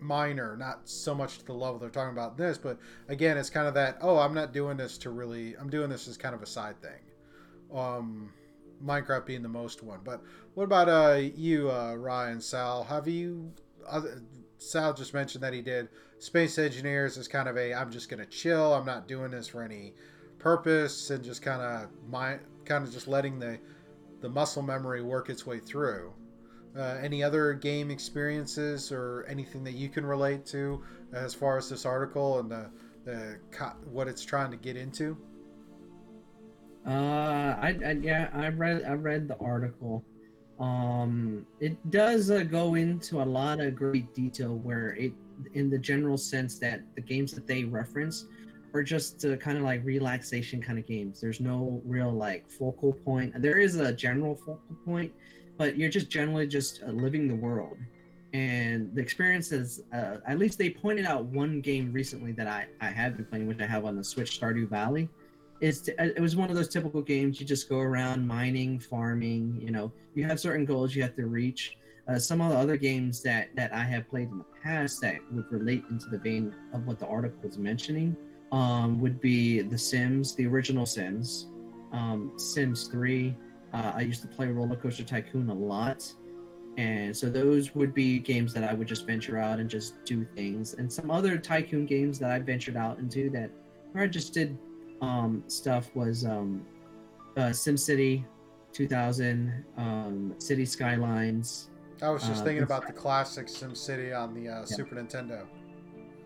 [0.00, 3.68] minor, not so much to the level they're talking about this, but again, it's kind
[3.68, 3.98] of that.
[4.00, 5.54] Oh, I'm not doing this to really.
[5.58, 7.02] I'm doing this as kind of a side thing.
[7.74, 8.32] Um,
[8.82, 10.22] Minecraft being the most one, but
[10.54, 12.82] what about uh you, uh, Ryan, Sal?
[12.84, 13.52] Have you?
[13.86, 14.22] Other,
[14.56, 17.74] Sal just mentioned that he did Space Engineers is kind of a.
[17.74, 18.72] I'm just gonna chill.
[18.72, 19.92] I'm not doing this for any
[20.38, 23.58] purpose, and just kind of my kind of just letting the
[24.22, 26.14] the muscle memory work its way through.
[26.76, 31.70] Uh, any other game experiences or anything that you can relate to as far as
[31.70, 32.68] this article and the
[33.04, 35.16] the co- what it's trying to get into?
[36.86, 36.90] Uh,
[37.60, 40.04] I, I yeah, I read I read the article.
[40.60, 45.12] Um, it does uh, go into a lot of great detail where it,
[45.54, 48.26] in the general sense that the games that they reference
[48.72, 51.20] are just uh, kind of like relaxation kind of games.
[51.20, 53.40] There's no real like focal point.
[53.40, 55.12] There is a general focal point,
[55.56, 57.76] but you're just generally just uh, living the world.
[58.32, 62.66] And the experience is, uh, at least they pointed out one game recently that I,
[62.80, 65.08] I have been playing, which I have on the Switch, Stardew Valley.
[65.60, 69.58] It's, it was one of those typical games you just go around mining, farming.
[69.62, 71.78] You know, you have certain goals you have to reach.
[72.08, 75.16] Uh, some of the other games that that I have played in the past that
[75.32, 78.16] would relate into the vein of what the article was mentioning
[78.52, 81.48] um, would be The Sims, the original Sims,
[81.92, 83.34] um, Sims 3.
[83.72, 86.12] Uh, I used to play Roller Coaster Tycoon a lot.
[86.76, 90.24] And so those would be games that I would just venture out and just do
[90.24, 90.74] things.
[90.74, 93.50] And some other Tycoon games that I ventured out into that
[93.92, 94.58] where I just did
[95.00, 96.66] um, stuff was um,
[97.36, 98.24] uh, SimCity
[98.72, 101.70] 2000, um, City Skylines.
[102.02, 105.46] I was just Uh, thinking about the classic SimCity on the uh, Super Nintendo.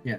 [0.03, 0.17] Yeah.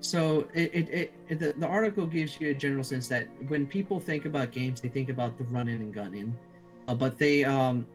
[0.00, 3.66] So it, it, it, it the, the article gives you a general sense that when
[3.66, 6.34] people think about games, they think about the running and gunning,
[6.88, 7.86] uh, but they um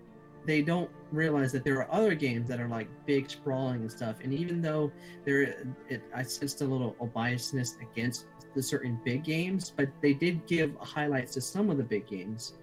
[0.45, 4.17] they don't realize that there are other games that are like big sprawling and stuff.
[4.23, 4.91] And even though
[5.25, 5.41] there,
[5.89, 8.25] it, I sensed a little a biasness against
[8.55, 12.53] the certain big games, but they did give highlights to some of the big games,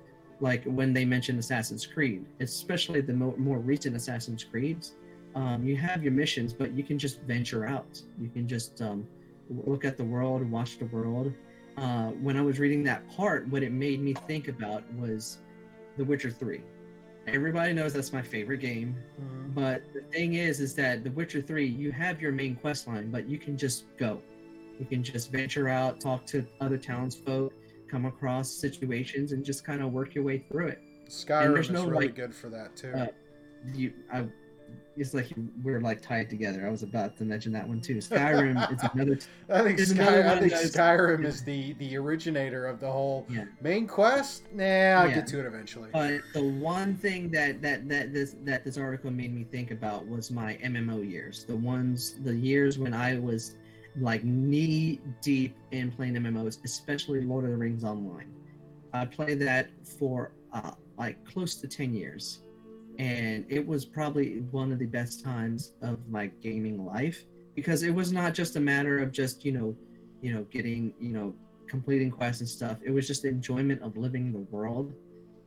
[0.40, 4.94] like when they mentioned Assassin's Creed, especially the mo- more recent Assassin's Creeds.
[5.34, 8.00] Um, you have your missions, but you can just venture out.
[8.18, 9.06] You can just um,
[9.48, 11.32] look at the world, watch the world.
[11.76, 15.38] Uh, when I was reading that part, what it made me think about was
[15.96, 16.60] The Witcher 3.
[17.26, 19.54] Everybody knows that's my favorite game, Mhm.
[19.54, 23.10] but the thing is, is that The Witcher 3, you have your main quest line,
[23.10, 24.22] but you can just go.
[24.78, 27.52] You can just venture out, talk to other townsfolk,
[27.88, 30.82] come across situations, and just kind of work your way through it.
[31.08, 32.92] Skyrim is no, really like, good for that too.
[32.92, 33.06] uh,
[33.74, 34.26] You, I,
[34.96, 35.32] it's like
[35.62, 36.66] we're like tied together.
[36.66, 37.96] I was about to mention that one too.
[37.96, 39.18] Skyrim is another
[39.50, 43.44] I think Sky, I think Skyrim is the the originator of the whole Yeah.
[43.60, 44.44] main quest.
[44.52, 45.14] Nah, I'll Yeah.
[45.16, 45.90] get to it eventually.
[45.92, 50.06] But the one thing that that that this that this article made me think about
[50.06, 51.44] was my MMO years.
[51.44, 53.54] The ones, the years when I was
[53.98, 58.30] like knee deep in playing MMOs, especially Lord of the Rings Online.
[58.92, 59.68] I played that
[59.98, 62.40] for uh, like close to ten years,
[62.98, 67.24] and it was probably one of the best times of my gaming life
[67.54, 69.76] because it was not just a matter of just you know,
[70.20, 71.34] you know, getting you know
[71.68, 72.78] completing quests and stuff.
[72.84, 74.94] It was just the enjoyment of living the world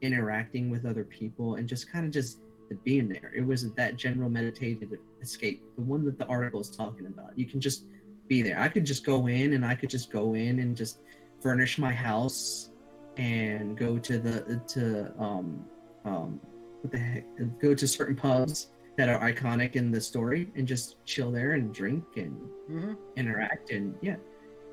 [0.02, 2.40] interacting with other people and just kind of just
[2.84, 3.32] being there.
[3.36, 4.90] It wasn't that general meditative
[5.22, 7.38] escape, the one that the article is talking about.
[7.38, 7.86] You can just
[8.28, 8.60] be there.
[8.60, 11.00] I could just go in and I could just go in and just
[11.42, 12.70] furnish my house
[13.18, 15.66] and go to the to um
[16.06, 16.40] um
[16.82, 17.26] what the heck
[17.62, 18.68] go to certain pubs
[18.98, 22.36] that are iconic in the story and just chill there and drink and
[22.68, 24.16] hmm interact and yeah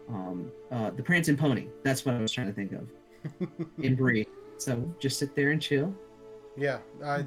[0.08, 2.88] um uh the prancing pony that's what i was trying to think of
[3.82, 4.26] in Bree.
[4.58, 5.92] So just sit there and chill.
[6.56, 7.24] Yeah, I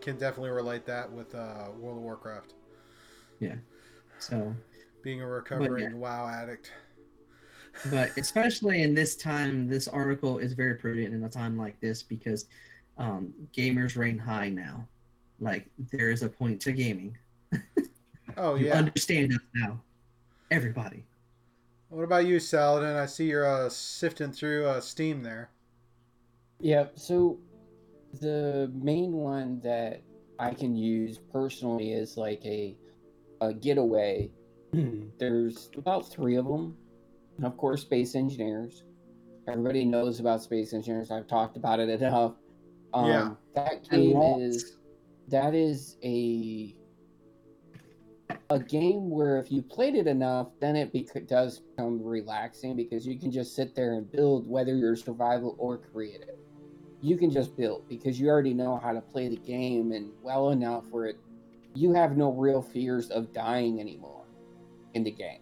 [0.00, 2.54] can definitely relate that with uh, World of Warcraft.
[3.40, 3.56] Yeah.
[4.18, 4.54] So,
[5.02, 6.70] Being a recovering WoW addict.
[7.90, 12.02] but especially in this time, this article is very prudent in a time like this
[12.02, 12.46] because
[12.98, 14.86] um, gamers reign high now.
[15.40, 17.16] Like there is a point to gaming.
[18.38, 18.74] Oh You yeah.
[18.76, 19.80] understand us now,
[20.50, 21.04] everybody.
[21.88, 22.94] What about you, Saladin?
[22.96, 25.48] I see you're uh, sifting through uh, Steam there.
[26.60, 27.38] Yeah, so
[28.20, 30.02] the main one that
[30.38, 32.76] I can use personally is like a
[33.40, 34.30] a getaway.
[35.18, 36.76] There's about three of them.
[37.38, 38.84] And of course, Space Engineers.
[39.48, 41.10] Everybody knows about Space Engineers.
[41.10, 42.34] I've talked about it enough.
[42.94, 43.34] Um, Yeah.
[43.54, 44.76] That game is
[45.28, 46.74] that is a
[48.50, 53.06] a game where if you played it enough, then it bec- does become relaxing because
[53.06, 56.36] you can just sit there and build, whether you're survival or creative.
[57.00, 60.50] You can just build because you already know how to play the game and well
[60.50, 61.18] enough where it
[61.74, 64.24] you have no real fears of dying anymore
[64.94, 65.40] in the game.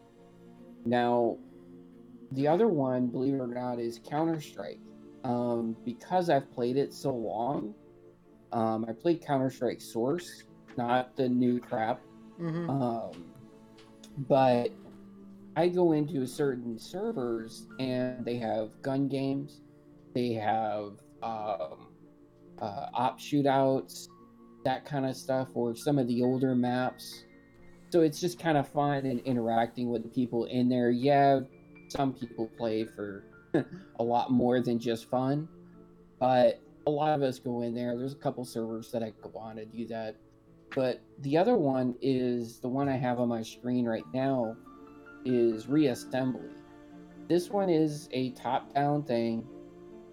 [0.85, 1.39] Now,
[2.33, 4.81] the other one, believe it or not, is Counter Strike.
[5.25, 7.75] Um, because I've played it so long,
[8.53, 10.45] um, I played Counter Strike Source,
[10.77, 12.01] not the new crap.
[12.39, 13.25] hmm Um,
[14.29, 14.71] but
[15.57, 19.61] I go into certain servers and they have gun games,
[20.15, 21.89] they have um,
[22.61, 24.09] uh, op shootouts,
[24.65, 27.25] that kind of stuff, or some of the older maps.
[27.91, 30.91] So it's just kind of fun and interacting with the people in there.
[30.91, 31.41] Yeah,
[31.89, 33.25] some people play for
[33.99, 35.49] a lot more than just fun,
[36.19, 37.97] but a lot of us go in there.
[37.97, 40.17] There's a couple servers that I go on to do that.
[40.75, 44.57] But the other one is the one I have on my screen right now
[45.25, 46.51] is reassembly.
[47.29, 49.47] This one is a top-down thing.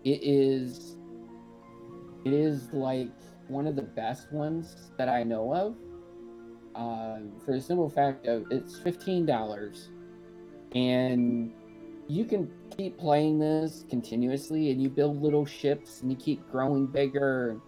[0.04, 0.98] It is
[2.24, 3.12] it is like
[3.48, 5.76] one of the best ones that I know of.
[6.74, 9.90] Um, for the simple fact of it's fifteen dollars,
[10.74, 11.52] and
[12.08, 12.50] you can
[12.82, 17.60] keep playing this continuously, and you build little ships, and you keep growing bigger.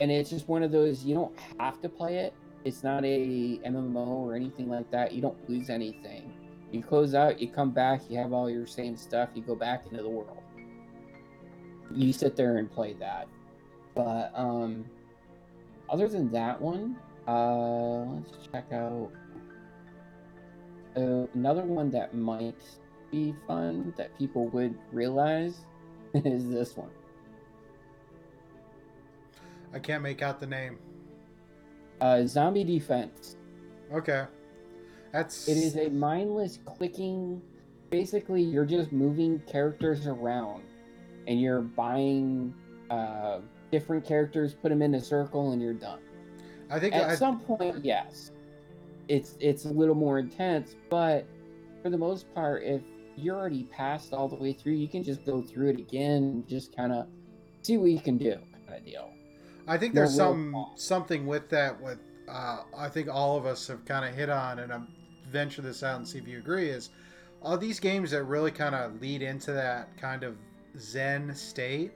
[0.00, 2.32] And it's just one of those you don't have to play it.
[2.64, 5.12] It's not a MMO or anything like that.
[5.12, 6.32] You don't lose anything.
[6.72, 9.84] You close out, you come back, you have all your same stuff, you go back
[9.90, 10.42] into the world.
[11.92, 13.26] You sit there and play that.
[13.94, 14.84] But um
[15.90, 16.96] other than that one,
[17.26, 19.10] uh let's check out
[20.96, 22.62] uh, another one that might
[23.10, 25.64] be fun that people would realize
[26.14, 26.90] is this one.
[29.72, 30.78] I can't make out the name.
[32.00, 33.36] Uh Zombie Defense.
[33.92, 34.24] Okay.
[35.12, 37.42] That's It is a mindless clicking.
[37.90, 40.62] Basically, you're just moving characters around,
[41.26, 42.54] and you're buying
[42.88, 43.40] uh,
[43.72, 45.98] different characters, put them in a circle, and you're done.
[46.70, 48.30] I think At I, some point, yes,
[49.08, 51.26] it's it's a little more intense, but
[51.82, 52.82] for the most part, if
[53.22, 56.48] you're already passed all the way through, you can just go through it again, and
[56.48, 57.06] just kind of
[57.62, 59.10] see what you can do, kind of deal.
[59.68, 60.86] I think there's real some cost.
[60.86, 61.80] something with that.
[61.80, 61.98] With
[62.28, 64.88] uh, I think all of us have kind of hit on, and I'm
[65.30, 66.68] venture this out and see if you agree.
[66.70, 66.90] Is
[67.42, 70.36] all these games that really kind of lead into that kind of
[70.78, 71.92] Zen state?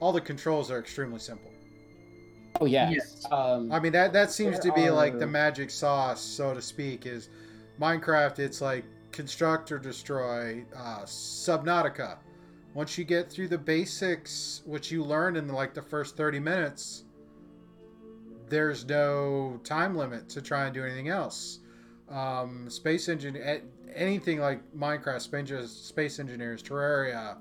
[0.00, 1.50] All the controls are extremely simple.
[2.60, 3.26] Oh yes, Yes.
[3.30, 7.06] Um, I mean that that seems to be like the magic sauce, so to speak.
[7.06, 7.28] Is
[7.80, 8.38] Minecraft?
[8.38, 10.64] It's like construct or destroy.
[10.74, 12.18] Uh, Subnautica.
[12.74, 17.04] Once you get through the basics, which you learn in like the first thirty minutes,
[18.48, 21.60] there's no time limit to try and do anything else.
[22.10, 23.36] Um, space engine,
[23.94, 27.36] anything like Minecraft, Space, Space Engineers, Terraria,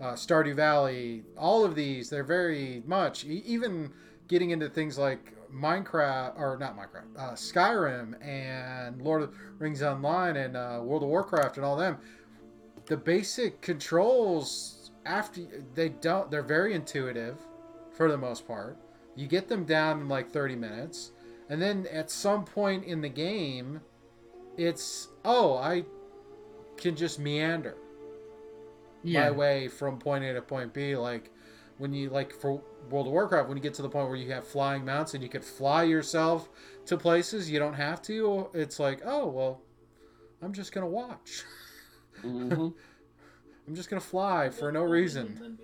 [0.00, 3.90] uh, Stardew Valley, all of these, they're very much even
[4.28, 9.82] getting into things like Minecraft or not Minecraft, uh, Skyrim and Lord of the Rings
[9.82, 11.98] Online and uh, World of Warcraft and all them.
[12.86, 15.42] The basic controls after
[15.74, 17.36] they don't, they're very intuitive
[17.92, 18.76] for the most part.
[19.14, 21.12] You get them down in like 30 minutes,
[21.48, 23.80] and then at some point in the game,
[24.56, 25.84] it's oh I
[26.76, 27.76] can just meander
[29.02, 29.24] Yeah.
[29.24, 30.96] my way from point A to point B.
[30.96, 31.30] Like
[31.78, 34.30] when you like for World of Warcraft, when you get to the point where you
[34.32, 36.48] have flying mounts and you could fly yourself
[36.86, 39.62] to places you don't have to, it's like oh well,
[40.42, 41.42] I'm just gonna watch.
[42.22, 42.74] mhm.
[43.68, 45.58] I'm just gonna fly for no reason.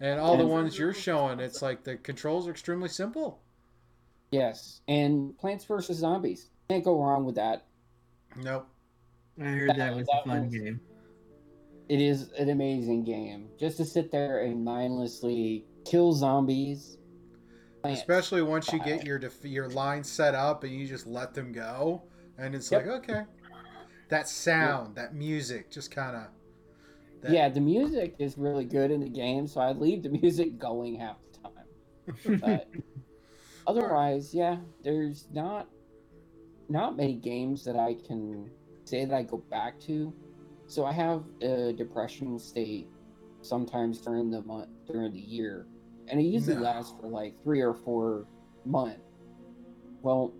[0.00, 3.40] And all the ones you're showing, it's like the controls are extremely simple.
[4.30, 7.66] yes, and Plants vs Zombies can't go wrong with that.
[8.36, 8.66] Nope.
[9.40, 10.80] I heard that was a fun was- game.
[11.90, 13.48] It is an amazing game.
[13.58, 16.98] Just to sit there and mindlessly kill zombies.
[17.82, 21.50] Especially once you get your def- your line set up and you just let them
[21.50, 22.02] go,
[22.38, 22.86] and it's Yep.
[22.86, 23.22] like okay,
[24.08, 26.26] that sound, that music, just kind of.
[27.22, 30.58] That- Yeah, the music is really good in the game, so I leave the music
[30.60, 32.38] going half the time.
[32.40, 32.68] But
[33.66, 35.66] otherwise, yeah, there's not
[36.68, 38.48] not many games that I can
[38.84, 40.14] say that I go back to.
[40.70, 42.86] So I have a depression state
[43.42, 45.66] sometimes during the month during the year,
[46.06, 46.62] and it usually No.
[46.62, 48.24] lasts for like three or four
[48.64, 49.00] months.
[50.02, 50.32] Well,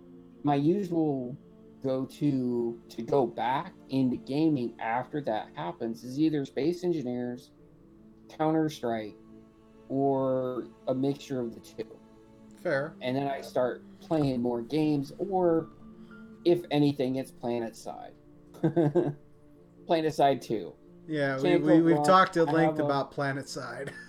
[0.43, 1.35] my usual
[1.83, 7.51] go-to to go back into gaming after that happens is either Space Engineers,
[8.29, 9.17] Counter Strike,
[9.89, 11.83] or a mixture of the two
[12.63, 12.95] Fair.
[13.01, 15.67] and then I start playing more games, or
[16.45, 18.13] if anything, it's Planet Side.
[19.91, 20.71] Planet Side 2.
[21.05, 23.91] Yeah, we, Can't we, we've talked at length a- about Planet Side.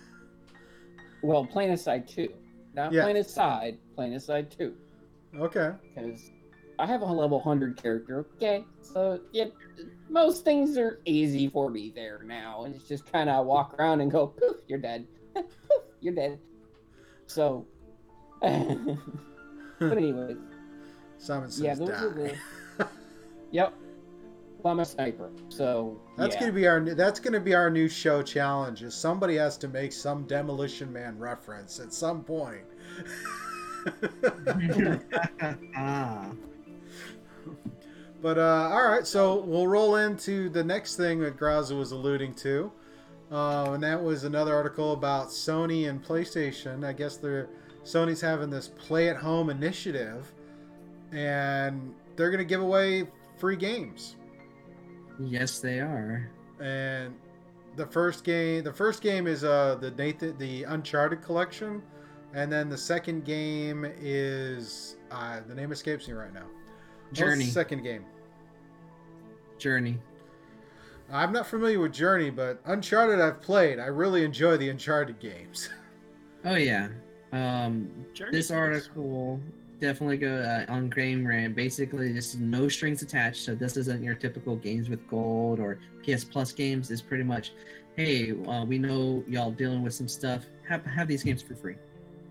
[1.24, 2.32] Well, Planet Side 2.
[2.74, 3.02] Not Yeah.
[3.02, 4.74] Planet Side, Planet Side 2.
[5.40, 5.72] Okay.
[5.94, 6.30] Because
[6.78, 8.64] I have a level 100 character, okay?
[8.80, 9.46] So, yeah,
[10.08, 12.62] most things are easy for me there now.
[12.64, 15.06] And it's just kind of walk around and go, poof, you're dead.
[15.34, 15.44] poof,
[16.00, 16.38] you're dead.
[17.26, 17.66] So,
[18.40, 18.50] but
[19.80, 20.36] anyways,
[21.18, 21.94] Simon says yeah, those die.
[22.04, 22.36] are the.
[23.52, 23.74] Yep.
[24.64, 26.40] I'm a sniper, so That's yeah.
[26.40, 28.82] gonna be our new, that's gonna be our new show challenge.
[28.82, 32.64] Is somebody has to make some Demolition Man reference at some point.
[38.22, 42.34] But uh, all right, so we'll roll into the next thing that Graza was alluding
[42.34, 42.70] to,
[43.32, 46.86] uh, and that was another article about Sony and PlayStation.
[46.86, 47.48] I guess they're
[47.84, 50.32] Sony's having this play-at-home initiative,
[51.10, 53.08] and they're going to give away
[53.38, 54.14] free games.
[55.20, 56.30] Yes, they are.
[56.60, 57.14] And
[57.76, 61.82] the first game, the first game is uh the Nathan the Uncharted collection,
[62.34, 66.40] and then the second game is uh, the name escapes me right now.
[67.08, 67.44] What's the Journey.
[67.46, 68.04] second game.
[69.58, 69.98] Journey.
[71.10, 73.78] I'm not familiar with Journey, but Uncharted I've played.
[73.78, 75.68] I really enjoy the Uncharted games.
[76.44, 76.88] Oh yeah.
[77.30, 79.38] Um, Journey this article
[79.82, 81.54] definitely go uh, on Game Rant.
[81.54, 83.44] Basically, is no strings attached.
[83.44, 86.90] So this isn't your typical games with gold or PS Plus games.
[86.90, 87.52] It's pretty much,
[87.96, 90.46] hey, uh, we know y'all dealing with some stuff.
[90.68, 91.74] Have have these games for free.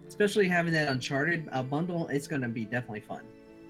[0.08, 3.22] Especially having that Uncharted uh, bundle, it's gonna be definitely fun.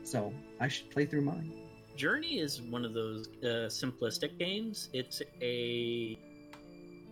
[0.03, 1.53] So I should play through mine.
[1.97, 4.89] Journey is one of those uh, simplistic games.
[4.93, 6.17] It's a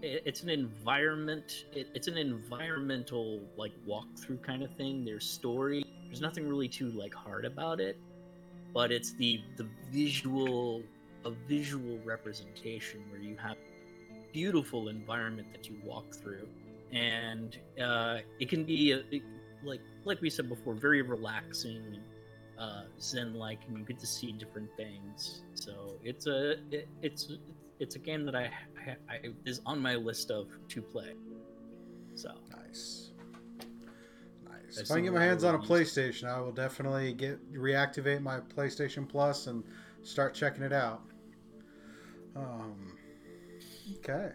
[0.01, 6.21] it's an environment it, it's an environmental like walkthrough kind of thing there's story there's
[6.21, 7.97] nothing really too like hard about it
[8.73, 10.83] but it's the the visual
[11.25, 13.57] a visual representation where you have
[14.31, 16.47] beautiful environment that you walk through.
[16.91, 19.23] And uh, it can be a, it-
[19.61, 21.99] like like we said before very relaxing and
[22.57, 25.41] uh, zen like and you get to see different things.
[25.53, 27.33] So it's a it, it's
[27.81, 28.49] it's a game that I,
[28.87, 31.13] I, I is on my list of to play.
[32.15, 32.29] So.
[32.55, 33.11] Nice.
[34.69, 34.77] Nice.
[34.77, 35.59] That's If I can get my hands on a.
[35.59, 39.63] PlayStation, I will definitely get reactivate my PlayStation Plus and
[40.03, 41.01] start checking it out.
[42.35, 42.97] Um.
[43.97, 44.29] Okay.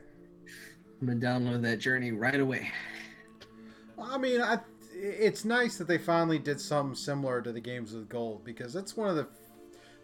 [1.01, 2.71] I'm gonna download that Journey right away.
[4.01, 4.59] I mean, I,
[4.93, 8.97] it's nice that they finally did something similar to the games with gold because that's
[8.97, 9.29] one of the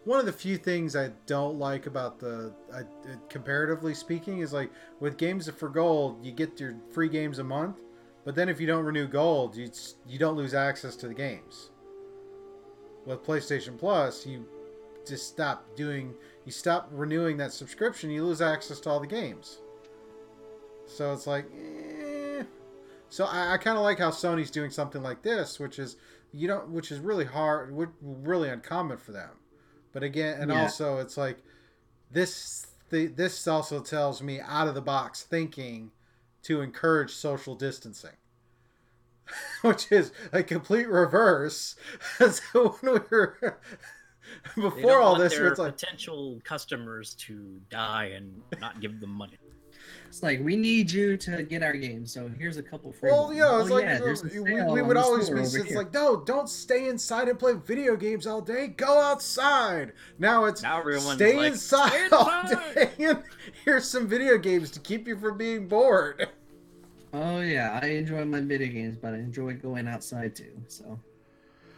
[0.05, 2.83] one of the few things I don't like about the I,
[3.29, 7.43] comparatively speaking is like with games of for gold you get your free games a
[7.43, 7.77] month,
[8.23, 9.69] but then if you don't renew gold you
[10.07, 11.69] you don't lose access to the games.
[13.05, 14.45] With PlayStation Plus, you
[15.07, 16.13] just stop doing
[16.45, 19.59] you stop renewing that subscription, you lose access to all the games.
[20.85, 22.43] So it's like, eh.
[23.09, 25.97] so I, I kind of like how Sony's doing something like this, which is
[26.33, 29.29] you don't, which is really hard, really uncommon for them.
[29.93, 30.63] But again, and Yeah.
[30.63, 31.37] also it's like
[32.11, 32.67] this.
[32.89, 35.91] The, this also tells me out of the box thinking
[36.43, 38.17] to encourage social distancing,
[39.61, 41.75] which is a complete reverse.
[42.17, 43.59] so when we were
[44.55, 49.37] before don't this, their it's like potential customers to die and not give them money
[50.11, 53.11] It's like we need you to get our game, so here's a couple free.
[53.11, 53.37] Well, ones.
[53.37, 55.93] you it's Oh, like yeah, there's a we, we would always store be it's like,
[55.93, 58.67] no, don't stay inside and play video games all day.
[58.67, 59.93] Go outside.
[60.19, 62.43] Now it's now everyone's stay like, inside "Stay all
[62.73, 63.23] day and
[63.63, 66.27] here's some video games to keep you from being bored.
[67.13, 70.61] Oh yeah, I enjoy my video games, but I enjoy going outside too.
[70.67, 70.99] So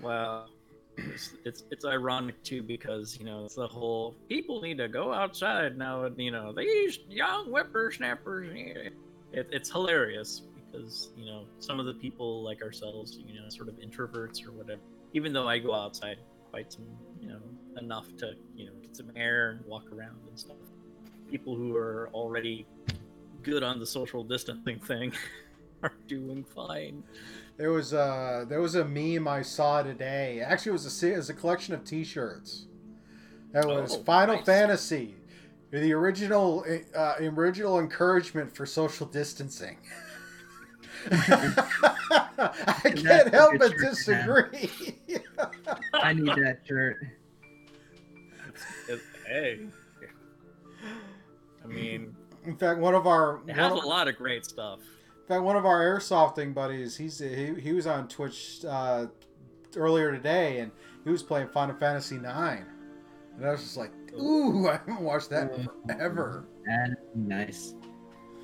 [0.02, 0.50] Well,
[0.98, 5.14] it's, it's it's ironic too because you know it's the whole people need to go
[5.14, 6.04] outside now.
[6.06, 8.50] and You know these young whippersnappers.
[9.32, 13.70] It, it's hilarious because you know some of the people like ourselves, you know, sort
[13.70, 14.82] of introverts or whatever.
[15.14, 16.18] Even though I go outside
[16.52, 16.86] quite some,
[17.20, 17.40] you know,
[17.78, 20.58] enough to you know get some air and walk around and stuff.
[21.30, 22.68] People who are already
[23.42, 25.12] good on the social distancing thing
[25.84, 27.04] are doing fine.
[27.58, 30.42] There was uh there was a meme I saw today.
[30.42, 32.66] Actually, it was a it was a collection of T-shirts.
[33.52, 34.46] That was Oh, Final nice.
[34.46, 35.16] Fantasy,
[35.70, 36.66] the original
[36.96, 39.78] uh, original encouragement for social distancing.
[41.12, 44.52] I can't help but shirt to have.
[44.52, 44.96] disagree.
[45.94, 46.98] I need that shirt.
[49.28, 49.60] Hey,
[51.64, 52.16] I mean,
[52.46, 54.80] In fact, one of our it has a one of- lot of great stuff.
[55.34, 59.08] In fact, one of our airsofting buddies, he's he, he was on Twitch uh,
[59.76, 60.72] earlier today, and
[61.04, 62.68] he was playing Final Fantasy Nine,
[63.36, 67.74] and I was just like, "Ooh, I haven't watched that in forever." That'd nice.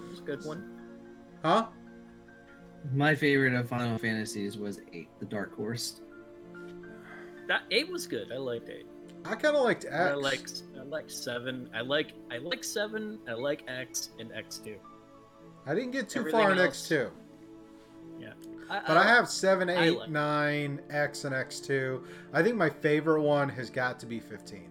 [0.09, 0.67] It's a good one.
[1.45, 1.67] Huh?
[2.91, 6.01] My favorite of Final Fantasies was eight, the Dark Horse.
[7.47, 8.31] That eight was good.
[8.31, 8.87] I liked eight.
[9.25, 9.93] I kind of liked X.
[9.93, 11.69] I like I like seven.
[11.71, 13.19] I like I like seven.
[13.29, 14.77] I like X and X two.
[15.65, 17.11] I didn't get too everything far in else- X two,
[18.69, 22.03] I, but I have seven, eight, like- nine, X, and X two.
[22.33, 24.69] I think my favorite one has got to be fifteen.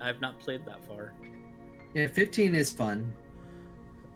[0.00, 1.14] I've not played that far.
[1.94, 3.14] Yeah, 15 is fun.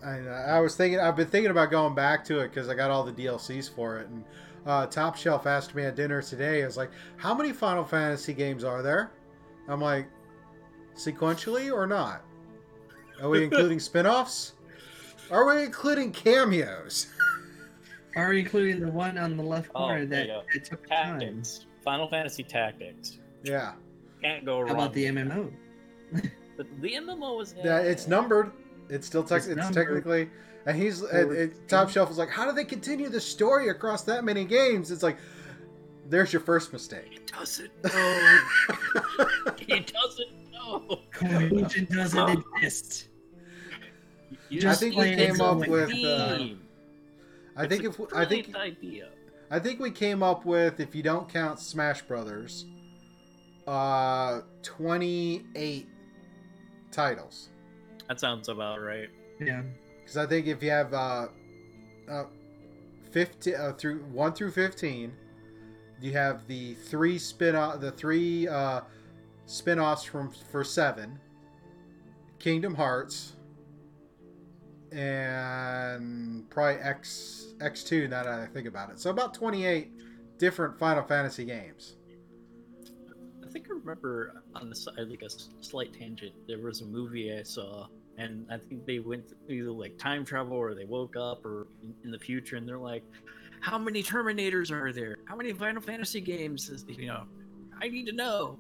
[0.05, 2.91] I, I was thinking, I've been thinking about going back to it because I got
[2.91, 4.09] all the DLCs for it.
[4.09, 4.25] And
[4.67, 8.35] uh, Top Shelf asked me at dinner today, I was like, how many Final Fantasy
[8.35, 9.13] games are there?
[9.69, 10.09] I'm like,
[10.95, 12.23] sequentially or not?
[13.23, 14.55] Are we including spin-offs?
[15.31, 17.09] Are we including cameos?
[18.17, 20.43] Are we including the one on the left Oh, corner there that you go.
[20.55, 21.21] it took time?
[21.21, 21.67] Tactics.
[21.85, 23.19] Final Fantasy Tactics.
[23.45, 23.73] Yeah,
[24.23, 24.69] Can't go wrong.
[24.69, 25.53] How about the with MMO?
[26.13, 26.23] that.
[26.57, 27.55] The, the MMO was.
[27.63, 27.79] yeah.
[27.79, 28.51] It's numbered.
[28.89, 30.29] It's still tech It's it's, technically.
[30.67, 34.03] And he's and, and Top Shelf is like, how do they continue the story across
[34.05, 34.91] that many games?
[34.91, 35.19] It's like,
[36.09, 37.07] there's your first mistake.
[37.13, 38.39] He doesn't know.
[39.59, 41.01] he doesn't know.
[41.13, 43.08] Cohesion doesn't exist.
[44.51, 45.91] You I think we came up with.
[45.91, 46.63] Uh, Team.
[47.57, 49.09] I think It's if I think idea.
[49.51, 52.67] I think we came up with, if you don't count Smash Brothers,
[53.67, 55.89] uh, 28
[56.93, 57.49] titles.
[58.09, 59.09] That sounds about right.
[59.41, 59.63] Yeah.
[60.01, 61.29] Because I think if you have uh,
[62.11, 62.25] uh,
[63.11, 65.13] 50 uh, through one through 15,
[66.01, 68.83] you have the three spin off the three uh,
[69.47, 71.19] spin offs from for seven,
[72.39, 73.33] Kingdom Hearts,
[74.93, 78.09] and probably X X two.
[78.09, 79.91] Now that I think about it, so about 28
[80.39, 81.97] different Final Fantasy games.
[83.45, 86.35] I think I remember on the side, like a slight tangent.
[86.47, 87.87] There was a movie I saw,
[88.19, 91.95] and I think they went either like time travel or they woke up or in,
[92.05, 93.05] in the future, and they're like,
[93.61, 95.17] "How many Terminators are there?
[95.25, 96.69] How many Final Fantasy games?
[96.69, 97.25] Is, you know,
[97.81, 98.59] I need to know."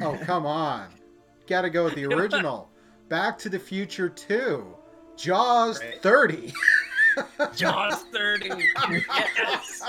[0.00, 0.88] Oh come on,
[1.46, 2.70] got to go with the original.
[3.08, 4.76] Back to the Future 2,
[5.18, 6.00] Jaws Right.
[6.02, 6.52] 30.
[7.56, 8.48] Jaws thirty.
[9.36, 9.82] yes.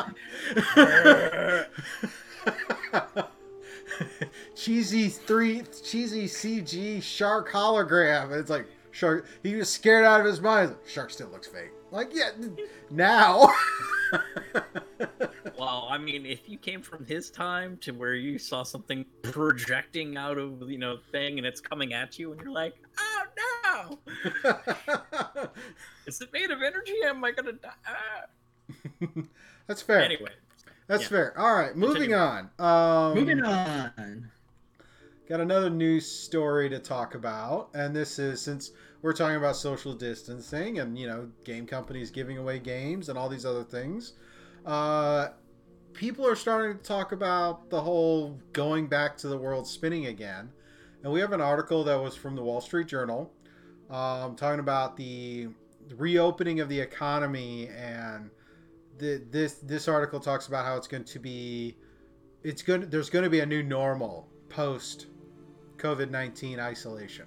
[4.56, 8.31] cheesy three cheesy CG shark hologram.
[8.38, 9.27] It's like shark.
[9.43, 10.72] He was scared out of his mind.
[10.72, 11.69] Like, shark still looks fake.
[11.91, 12.32] Like yeah,
[12.90, 13.48] now.
[15.60, 20.16] Well, I mean, if you came from his time to where you saw something projecting
[20.16, 23.99] out of you know thing and it's coming at you, and you're like, "Oh
[24.45, 25.49] no!
[26.07, 26.95] Is it made of energy?
[27.06, 29.10] Am I gonna die?" Ah.
[29.68, 30.02] That's fair.
[30.02, 30.32] Anyway,
[30.88, 31.10] That's yeah.
[31.10, 31.38] fair.
[31.40, 32.16] All right, moving Continue.
[32.16, 32.49] on.
[32.57, 34.32] Um, Moving on.
[35.28, 38.72] Got another news story to talk about, and this is since
[39.02, 43.30] we're talking about social distancing and you know game companies giving away games and all
[43.30, 44.14] these other things.
[44.66, 45.30] Uh,
[45.94, 50.50] people are starting to talk about the whole going back to the world spinning again,
[51.04, 53.32] and we have an article that was from the Wall Street Journal,
[53.90, 55.48] um, talking about the
[55.96, 58.30] reopening of the economy and
[59.00, 61.78] the, this this article talks about how it's going to be
[62.44, 65.08] it's going there's going to be a new normal post
[65.78, 67.26] COVID 19 isolation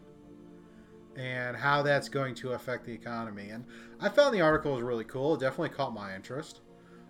[1.17, 3.51] and how that's going to affect the economy.
[3.51, 3.65] And
[4.01, 5.35] I found the article was really cool.
[5.35, 6.61] It definitely caught my interest.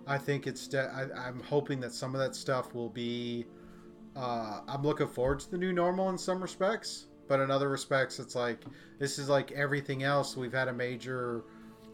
[0.07, 3.47] I think it's, de- I, I'm hoping that some of that stuff will be,
[4.17, 8.19] uh, I'm looking forward to the new normal in some respects, but in other respects,
[8.19, 8.65] it's like,
[8.99, 10.37] this is like everything else.
[10.37, 11.45] We've had a major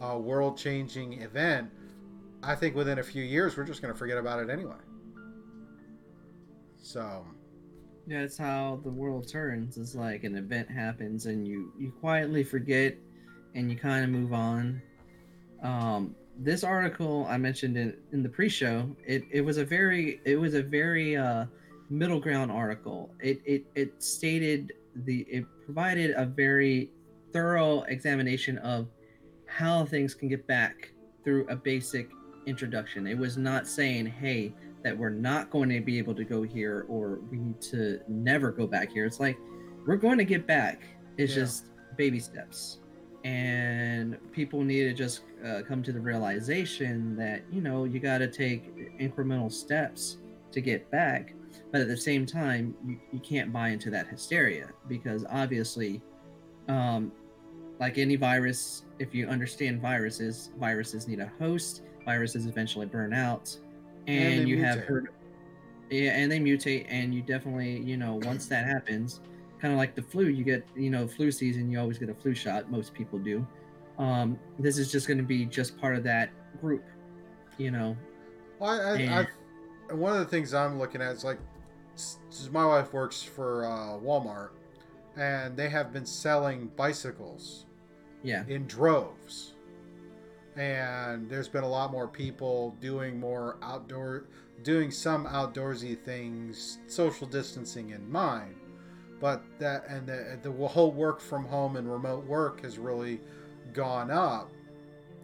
[0.01, 1.71] uh, world changing event.
[2.43, 4.77] I think within a few years, we're just going to forget about it anyway.
[6.81, 7.27] So,
[8.09, 9.77] that's how the world turns.
[9.77, 12.97] It's like an event happens and you you quietly forget
[13.55, 14.83] and you kind of move on.
[15.63, 20.37] Um, this article I mentioned in, in the pre-show, it, it was a very it
[20.37, 21.47] was a very uh,
[21.91, 23.11] middle ground article.
[23.21, 24.73] It, it it stated
[25.05, 26.91] the it provided a very
[27.33, 28.89] thorough examination of
[29.47, 30.93] how things can get back
[31.25, 32.09] through a basic
[32.47, 33.07] introduction.
[33.07, 36.87] It was not saying, "Hey, that we're not going to be able to go here
[36.89, 39.05] or we need to never go back here.
[39.07, 39.37] It's like
[39.87, 40.83] we're going to get back.
[41.17, 41.43] It's Yeah.
[41.43, 42.79] just baby steps.
[43.25, 48.19] And people need to just uh, come to the realization that, you know, you got
[48.19, 50.19] to take incremental steps
[50.53, 51.35] to get back.
[51.73, 56.01] But at the same time, you, you can't buy into that hysteria because obviously,
[56.69, 57.11] um,
[57.81, 63.55] like any virus, if you understand viruses, viruses need a host, viruses eventually burn out
[64.09, 64.85] And you have mutate.
[64.87, 65.09] heard
[65.91, 69.21] yeah and they mutate and you definitely you know once that happens
[69.61, 72.15] kind of like the flu you get you know flu season you always get a
[72.15, 73.47] flu shot most people do
[73.99, 76.31] um this is just going to be just part of that
[76.61, 76.85] group
[77.59, 77.97] you know
[78.59, 79.29] Well, I, I, And-
[80.01, 81.39] one of the things I'm looking at is like,
[82.53, 84.51] my wife works for uh, Walmart,
[85.17, 87.65] and they have been selling bicycles
[88.23, 89.55] yeah in droves.
[90.57, 94.25] And there's been a lot more people doing more outdoor,
[94.63, 98.57] doing some outdoorsy things, social distancing in mind.
[99.21, 103.21] But that and the, the whole work from home and remote work has really
[103.73, 104.51] gone up.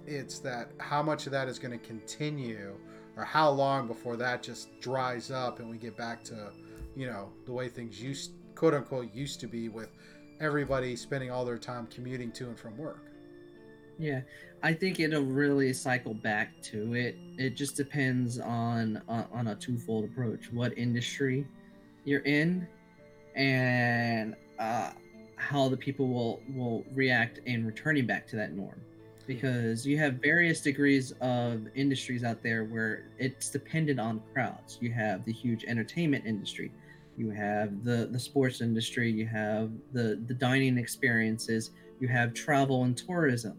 [0.07, 2.77] It's that how much of that is going to continue,
[3.17, 6.51] or how long before that just dries up and we get back to,
[6.95, 9.91] you know, the way things used quote unquote used to be with
[10.41, 13.07] everybody spending all their time commuting to and from work.
[13.99, 14.23] Yeah,
[14.63, 17.17] I think it'll really cycle back to it.
[17.39, 21.47] It just depends on on, on a twofold approach: what industry
[22.05, 22.67] you're in,
[23.37, 24.91] and uh,
[25.37, 28.81] how the people will will react in returning back to that norm.
[29.27, 34.77] Because you have various degrees of industries out there where it's dependent on crowds.
[34.83, 36.73] You have the huge entertainment industry,
[37.17, 42.85] you have the the sports industry, you have the the dining experiences, you have travel
[42.85, 43.57] and tourism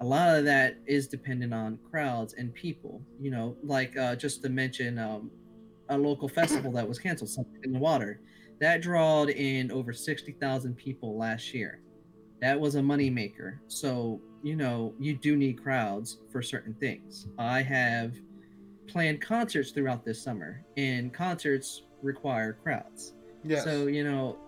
[0.00, 3.02] a lot of that is dependent on crowds and people.
[3.20, 5.30] You know, like uh, just to mention um,
[5.88, 8.20] a local festival that was canceled, something in the water,
[8.60, 11.80] that drawed in over sixty thousand people last year.
[12.40, 13.58] That was a moneymaker.
[13.68, 17.28] So you know, you do need crowds for certain things.
[17.38, 18.14] I have
[18.86, 23.14] planned concerts throughout this summer, and concerts require crowds.
[23.42, 23.64] Yes.
[23.64, 24.38] So you know,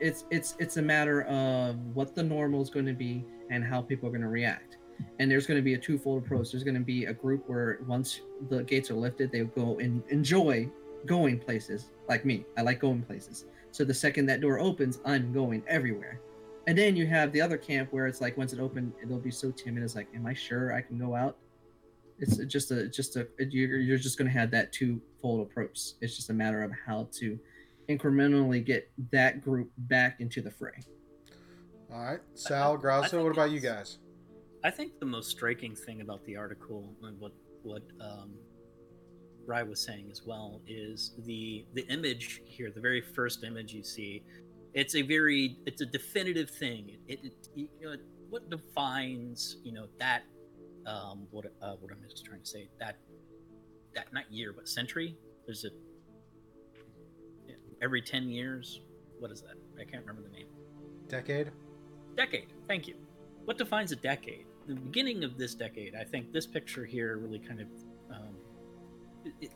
[0.00, 3.80] it's it's it's a matter of what the normal is going to be and how
[3.80, 4.78] people are going to react
[5.18, 6.52] and there's going to be a twofold approach.
[6.52, 10.02] There's going to be a group where once the gates are lifted, they go and
[10.08, 10.68] enjoy
[11.06, 11.90] going places.
[12.08, 13.46] Like me, I like going places.
[13.70, 16.20] So the second that door opens, I'm going everywhere.
[16.66, 19.30] And then you have the other camp where it's like once it opened, they'll be
[19.30, 19.82] so timid.
[19.82, 21.36] It's like, am I sure I can go out?
[22.18, 25.78] It's just a just a you're, you're just going to have that twofold approach.
[26.00, 27.38] It's just a matter of how to
[27.88, 30.82] incrementally get that group back into the fray.
[31.92, 33.22] All right, Sal Grasso.
[33.22, 33.98] What about you guys?
[34.66, 37.30] I think the most striking thing about the article and what
[37.62, 38.32] what um,
[39.46, 43.84] Ry was saying as well is the the image here, the very first image you
[43.84, 44.24] see.
[44.74, 46.96] It's a very it's a definitive thing.
[47.06, 47.94] It, it, you know
[48.28, 50.22] what defines you know that
[50.84, 52.96] um, what uh, what I'm just trying to say that
[53.94, 55.16] that not year but century.
[55.46, 55.70] There's a
[57.80, 58.80] every ten years.
[59.20, 59.54] What is that?
[59.80, 60.48] I can't remember the name.
[61.06, 61.52] Decade.
[62.16, 62.48] Decade.
[62.66, 62.96] Thank you.
[63.44, 64.46] What defines a decade?
[64.66, 67.68] The beginning of this decade, I think this picture here really kind of
[68.10, 68.36] um,
[69.40, 69.52] it,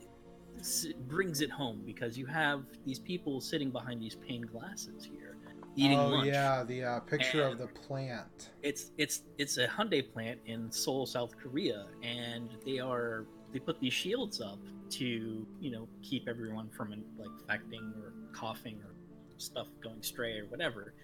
[0.57, 5.31] it brings it home because you have these people sitting behind these pane glasses here
[5.77, 6.27] eating oh, lunch.
[6.27, 8.51] yeah, the uh, picture And of the plant.
[8.63, 13.81] It's it's it's a Hyundai plant in Seoul, South Korea, and they are they put
[13.81, 14.59] these shields up
[14.91, 18.95] to you know keep everyone from like infecting or coughing or
[19.39, 20.95] stuff going stray or whatever.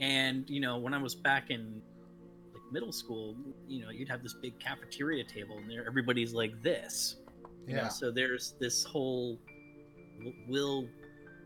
[0.00, 1.82] And you know when I was back in
[2.70, 3.36] middle school,
[3.66, 7.16] you know you'd have this big cafeteria table and there everybody's like this.
[7.66, 7.88] You know, Yeah.
[7.88, 9.38] so there's this whole
[10.48, 10.88] will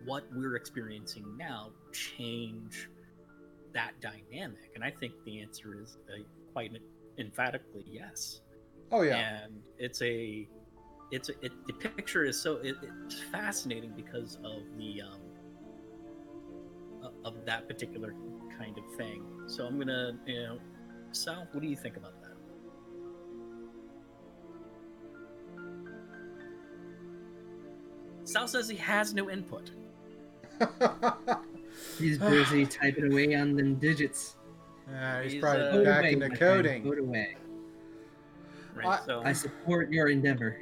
[0.04, 2.88] what we're experiencing now change
[3.74, 4.70] that dynamic?
[4.74, 6.22] And I think the answer is uh,
[6.52, 6.72] quite
[7.18, 8.40] emphatically yes.
[8.90, 9.16] Oh yeah.
[9.44, 10.48] And it's a
[11.10, 15.20] it's a, it, the picture is so it, it's fascinating because of the um
[17.24, 18.14] of that particular
[18.58, 19.24] kind of thing.
[19.46, 20.58] So I'm gonna you know,
[21.12, 22.32] Sal, what do you think about that?
[28.24, 29.70] Sal says he has no input.
[31.98, 34.36] He's busy typing away on them digits.
[34.90, 36.84] Yeah, he's He's, probably uh, back away, into my friend, coding.
[36.84, 37.36] Vote away.
[38.74, 38.86] Right.
[38.86, 40.58] I- so I support your endeavor.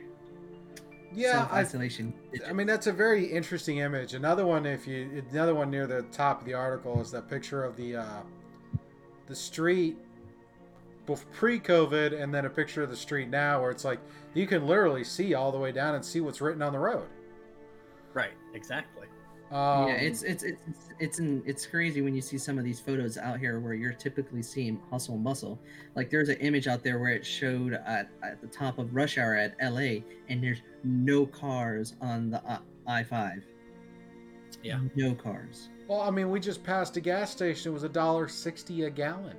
[1.12, 2.14] Yeah, I, Self-isolation.
[2.46, 4.14] I mean that's a very interesting image.
[4.14, 7.64] Another one, if you another one near the top of the article is that picture
[7.64, 8.20] of the uh,
[9.26, 10.09] the street bef-
[11.16, 14.00] pre-COVID, and then a picture of the street now, where it's like
[14.34, 17.08] you can literally see all the way down and see what's written on the road.
[18.14, 19.06] right, exactly.
[19.50, 22.62] Um, yeah, it's it's it's it's it's, in, it's crazy when you see some of
[22.62, 25.58] these photos out here where you're typically seeing hustle and bustle.
[25.96, 29.18] Like there's an image out there where it showed at, at the top of rush
[29.18, 33.44] hour at LA, and there's no cars on the I five.
[34.62, 34.80] Yeah.
[34.94, 35.68] no cars.
[35.88, 37.72] well, I mean, we just passed a gas station.
[37.72, 39.36] It was a dollar sixty a gallon.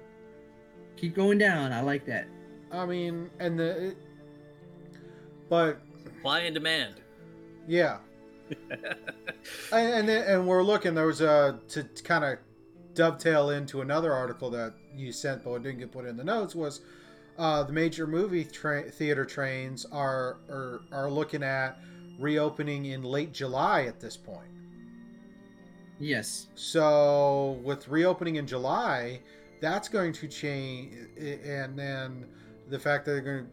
[0.97, 1.71] Keep going down.
[1.73, 2.27] I like that.
[2.71, 3.97] I mean, and the, it,
[5.49, 6.95] but Supply and demand.
[7.67, 7.97] yeah,
[8.69, 8.89] and
[9.71, 10.93] and, then, and we're looking.
[10.93, 12.37] There was a to kind of
[12.93, 16.55] dovetail into another article that you sent, but it didn't get put in the notes.
[16.55, 16.81] Was
[17.37, 21.77] uh, the major movie tra- theater trains are, are are looking at
[22.19, 24.47] reopening in late July at this point.
[25.99, 26.47] Yes.
[26.55, 29.19] So with reopening in July,
[29.61, 32.25] that's going to change, and then
[32.69, 33.51] the fact that they're going to.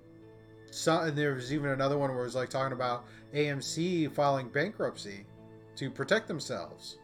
[0.70, 4.48] Some, and there was even another one where it was like talking about AMC filing
[4.50, 5.24] bankruptcy
[5.76, 6.98] to protect themselves.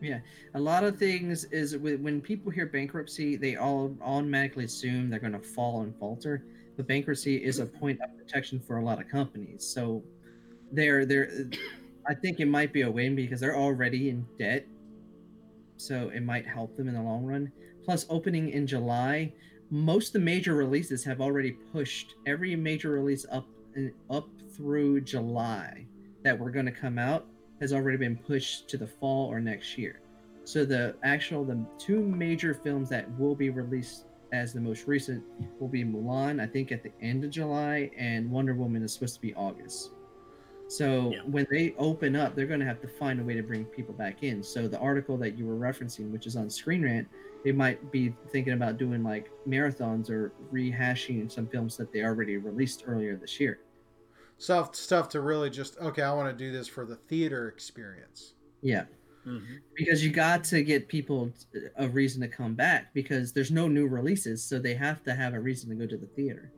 [0.00, 0.20] Yeah,
[0.54, 5.34] a lot of things is when people hear bankruptcy, they all automatically assume they're going
[5.34, 6.46] to fall and falter.
[6.76, 9.66] But bankruptcy is a point of protection for a lot of companies.
[9.66, 10.02] So
[10.72, 11.50] they're they're
[12.08, 14.66] I think it might be a win because they're already in debt
[15.82, 17.50] so it might help them in the long run.
[17.84, 19.32] Plus, opening in July,
[19.70, 23.46] most of the major releases have already pushed every major release up
[23.76, 25.86] uh, up through July
[26.22, 27.26] that were going to come out
[27.60, 30.00] has already been pushed to the fall or next year.
[30.44, 35.22] So the actual the two major films that will be released as the most recent
[35.60, 39.14] will be Mulan, I think at the end of July, and Wonder Woman is supposed
[39.14, 39.90] to be August.
[40.72, 41.22] So Yeah.
[41.26, 43.92] when they open up, they're going to have to find a way to bring people
[43.94, 44.42] back in.
[44.42, 47.08] So the article that you were referencing, which is on Screen Rant,
[47.44, 52.38] they might be thinking about doing like marathons or rehashing some films that they already
[52.38, 53.60] released earlier this year.
[54.38, 56.02] Stuff stuff to really just okay.
[56.02, 58.34] I want to do this for the theater experience.
[58.62, 58.86] Yeah,
[59.26, 59.60] Mhm.
[59.76, 61.32] because you got to get people
[61.76, 65.34] a reason to come back because there's no new releases, so they have to have
[65.34, 66.50] a reason to go to the theater.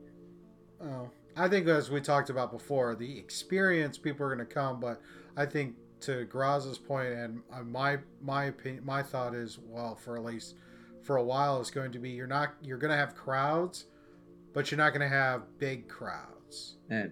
[0.79, 4.79] Oh, I think as we talked about before, the experience people are going to come,
[4.79, 5.01] but
[5.35, 10.17] I think to Graz's point and uh, my my opinion, my thought is well, for
[10.17, 10.55] at least
[11.03, 13.85] for a while, is going to be you're not you're going to have crowds,
[14.53, 17.03] but you're not going to have big crowds Uh,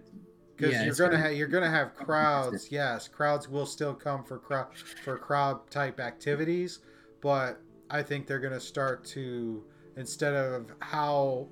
[0.55, 2.71] because Yeah, you're going to gonna- have you're going to have crowds.
[2.71, 4.67] Yes, crowds will still come for crowd
[5.03, 6.79] for crowd type activities,
[7.21, 7.59] but
[7.89, 9.63] I think they're going to start to
[9.97, 11.47] instead of how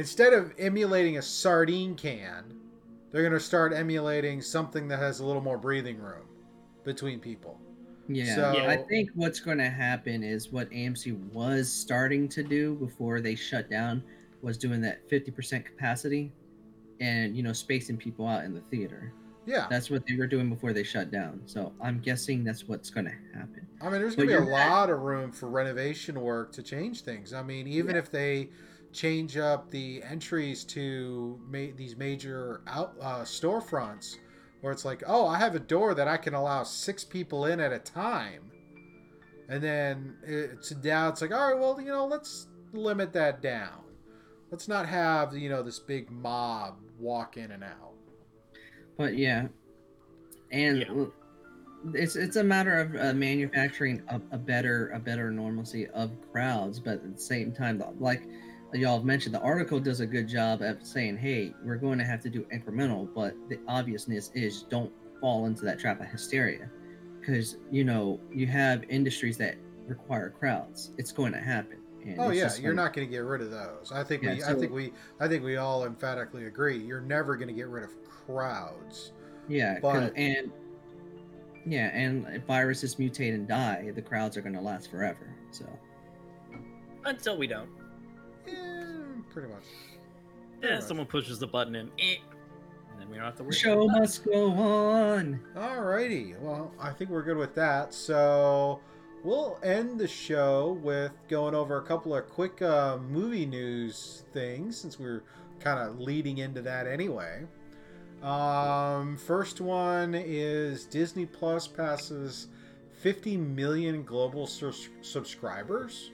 [0.00, 2.44] instead of emulating a sardine can,
[3.12, 6.26] they're going to start emulating something that has a little more breathing room
[6.84, 7.60] between people.
[8.08, 12.74] Yeah, So- I think what's going to happen is what AMC was starting to do
[12.76, 14.02] before they shut down
[14.42, 16.32] was doing that 50% capacity
[17.00, 19.12] and, you know, spacing people out in the theater.
[19.44, 19.66] Yeah.
[19.68, 21.42] That's what they were doing before they shut down.
[21.44, 23.66] So I'm guessing that's what's going to happen.
[23.82, 27.02] I mean, there's going to be a lot of room for renovation work to change
[27.02, 27.32] things.
[27.34, 27.98] I mean, even Yeah.
[28.00, 28.48] if they
[28.92, 34.16] change up the entries to ma- these major out uh, storefronts,
[34.60, 37.60] where it's like, oh, I have a door that I can allow six people in
[37.60, 38.50] at a time,
[39.48, 43.82] and then it's now it's like, all right, well, you know, let's limit that down.
[44.50, 47.92] Let's not have you know this big mob walk in and out.
[48.98, 49.46] But yeah,
[50.52, 51.04] and Yeah.
[51.94, 56.80] it's it's a matter of uh, manufacturing a, a better a better normalcy of crowds,
[56.80, 58.22] but at the same time, like
[58.78, 62.04] y'all have mentioned, the article does a good job of saying, "Hey, we're going to
[62.04, 66.70] have to do incremental," but the obviousness is don't fall into that trap of hysteria,
[67.18, 69.56] because you know you have industries that
[69.86, 70.92] require crowds.
[70.98, 71.78] It's going to happen.
[72.04, 73.92] And Oh yeah, you're not going to get rid of those.
[73.92, 76.78] I think Yeah, we, I think we, I think we all emphatically agree.
[76.78, 79.12] You're never going to get rid of crowds.
[79.48, 80.50] Yeah, But- and
[81.66, 85.34] yeah, and if viruses mutate and die, the crowds are going to last forever.
[85.50, 85.66] So
[87.04, 87.68] Until we don't.
[88.46, 88.82] Yeah,
[89.32, 89.64] pretty much.
[90.62, 90.84] Yeah, much.
[90.84, 92.16] someone pushes the button and, eh,
[92.92, 93.52] and then we don't have to worry.
[93.52, 95.40] show about must go on.
[95.56, 96.38] Alrighty.
[96.40, 97.94] Well, I think we're good with that.
[97.94, 98.80] So
[99.22, 104.76] we'll end the show with going over a couple of quick uh, movie news things
[104.76, 105.22] since we're
[105.60, 107.44] kind of leading into that anyway.
[108.22, 112.48] Um, first one is Disney Plus passes
[113.00, 116.10] 50 million global sus- subscribers.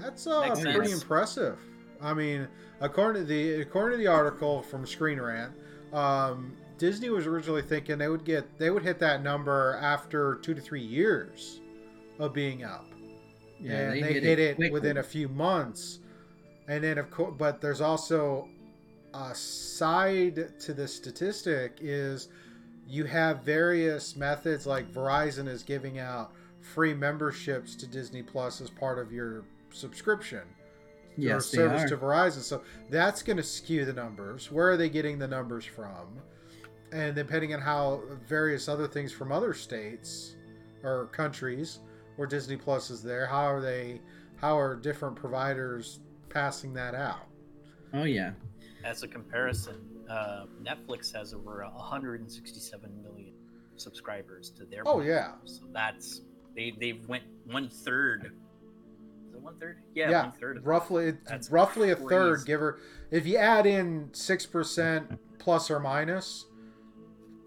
[0.00, 1.02] That's uh, Makes pretty sense.
[1.02, 1.58] impressive.
[2.00, 2.48] I mean,
[2.80, 5.52] according to the according to the article from Screen Rant,
[5.92, 10.54] um, Disney was originally thinking they would get they would hit that number after two
[10.54, 11.60] to three years
[12.18, 12.86] of being up,
[13.58, 14.70] and they, hit, it, quickly.
[14.70, 16.00] within a few months.
[16.68, 18.48] And then of course, but there's also
[19.14, 22.28] a side to the statistic is
[22.88, 28.70] you have various methods like Verizon is giving out free memberships to Disney Plus as
[28.70, 30.42] part of your subscription
[31.16, 31.88] your Yes, they service are.
[31.88, 32.40] to Verizon.
[32.40, 34.50] So that's going to skew the numbers.
[34.50, 36.06] Where are they getting the numbers from?
[36.90, 40.36] And depending on how various other things from other states
[40.82, 41.80] or countries
[42.16, 44.00] where Disney Plus is there, how are they?
[44.36, 46.00] How are different providers
[46.30, 47.26] passing that out?
[47.94, 48.32] Oh yeah,
[48.84, 49.76] As a comparison,
[50.10, 53.34] uh, Netflix has over 167 million
[53.76, 54.80] subscribers to their.
[54.86, 55.06] Oh, platform.
[55.08, 55.32] yeah.
[55.44, 56.22] So that's
[56.56, 58.32] they they've went one third.
[59.32, 59.78] Is it one third?
[59.94, 60.56] Yeah, Yeah, one third.
[60.58, 62.34] Of roughly it's That's roughly a third.
[62.34, 62.46] crazy.
[62.46, 62.78] Give her
[63.10, 66.44] if you add in six percent plus or minus,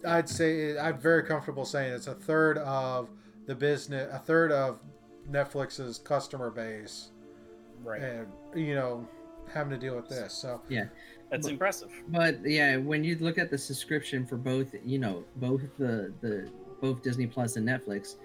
[0.05, 3.09] I'd say I'm very comfortable saying it's a third of
[3.45, 4.79] the business, a third of
[5.29, 7.09] Netflix's customer base,
[7.83, 8.01] right.
[8.01, 9.07] and you know
[9.53, 10.33] having to deal with this.
[10.33, 10.85] So yeah,
[11.29, 11.91] That's but- impressive.
[12.07, 16.49] but yeah, when you look at the subscription for both, you know, both the the
[16.81, 18.15] both Disney Plus and Netflix,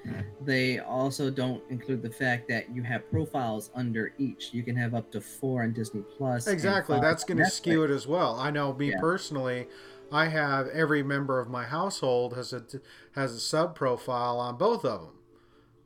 [0.42, 4.52] they also don't include the fact that you have profiles under each.
[4.52, 6.46] You can have up to four on Disney Plus.
[6.46, 8.36] exactly, that's going to skew it as well.
[8.38, 9.00] I know me Yeah.
[9.00, 9.68] personally.
[10.12, 12.64] I have every member of my household has a
[13.12, 15.14] has a sub profile on both of them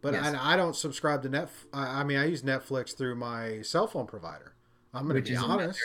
[0.01, 0.35] But Yes.
[0.35, 1.51] I, I don't subscribe to Net.
[1.75, 4.54] I, I mean, I use Netflix through my cell phone provider.
[4.95, 5.81] I'm going to be honest.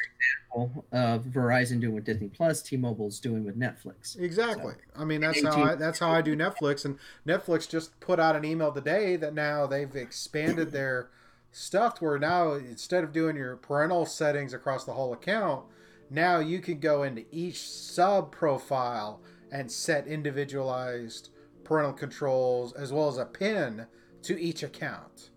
[0.91, 4.19] of Verizon doing with Disney Plus, T-Mobile's doing with Netflix.
[4.19, 4.75] Exactly.
[4.95, 6.85] I mean, that's how I, that's how I do Netflix.
[6.85, 11.09] And Netflix just put out an email today that now they've expanded their
[11.51, 15.65] stuff to where now instead of doing your parental settings across the whole account,
[16.09, 19.21] now you can go into each sub profile
[19.51, 21.29] and set individualized
[21.63, 23.87] parental controls as well as a pin
[24.23, 25.29] to each account.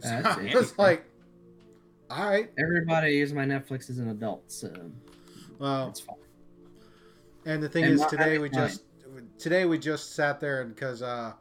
[0.00, 0.74] So That's I was interesting.
[0.78, 1.04] like,
[2.10, 4.72] all right, Everybody uses my Netflix as an adult, so
[5.58, 6.16] well, it's fine.
[7.46, 8.82] And the thing And is, today we just
[9.38, 11.32] today we just sat there and because uh,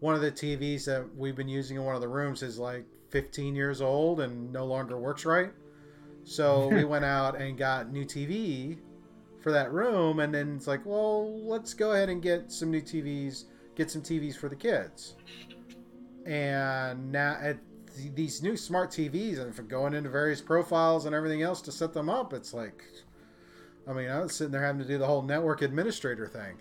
[0.00, 2.84] one of the TVs that we've been using in one of the rooms is like
[3.10, 5.50] 15 years old and no longer works right.
[6.24, 8.78] So we went out and got new TV
[9.40, 12.82] for that room, and then it's like, well, let's go ahead and get some new
[12.82, 13.44] TVs,
[13.76, 15.16] get some TVs for the kids.
[16.26, 17.58] And now at
[17.96, 21.72] th- these new smart TVs, and for going into various profiles and everything else to
[21.72, 22.82] set them up, it's like,
[23.88, 26.56] I mean, I was sitting there having to do the whole network administrator thing.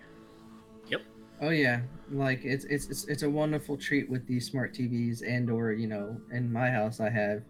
[0.88, 1.02] Yep.
[1.42, 1.82] Oh yeah,
[2.12, 5.88] like it's it's it's, it's a wonderful treat with these smart TVs and or you
[5.88, 7.44] know in my house I have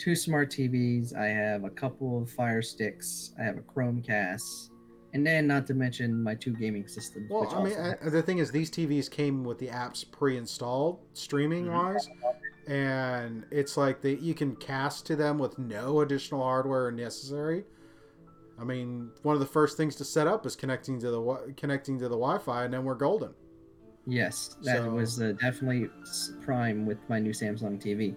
[0.00, 4.70] two smart TVs, I have a couple of Fire Sticks, I have a Chromecast,
[5.12, 7.30] and then not to mention my two gaming systems.
[7.30, 11.00] Well, which I mean, I, the thing is, these TVs came with the apps pre-installed,
[11.12, 12.08] streaming wise,
[12.70, 17.64] and it's like they you can cast to them with no additional hardware necessary.
[18.60, 21.98] I mean, one of the first things to set up is connecting to the connecting
[21.98, 23.34] to the Wi-Fi, and then we're golden.
[24.06, 25.88] yes, that So- was uh, definitely
[26.42, 28.14] prime with my new Samsung TV.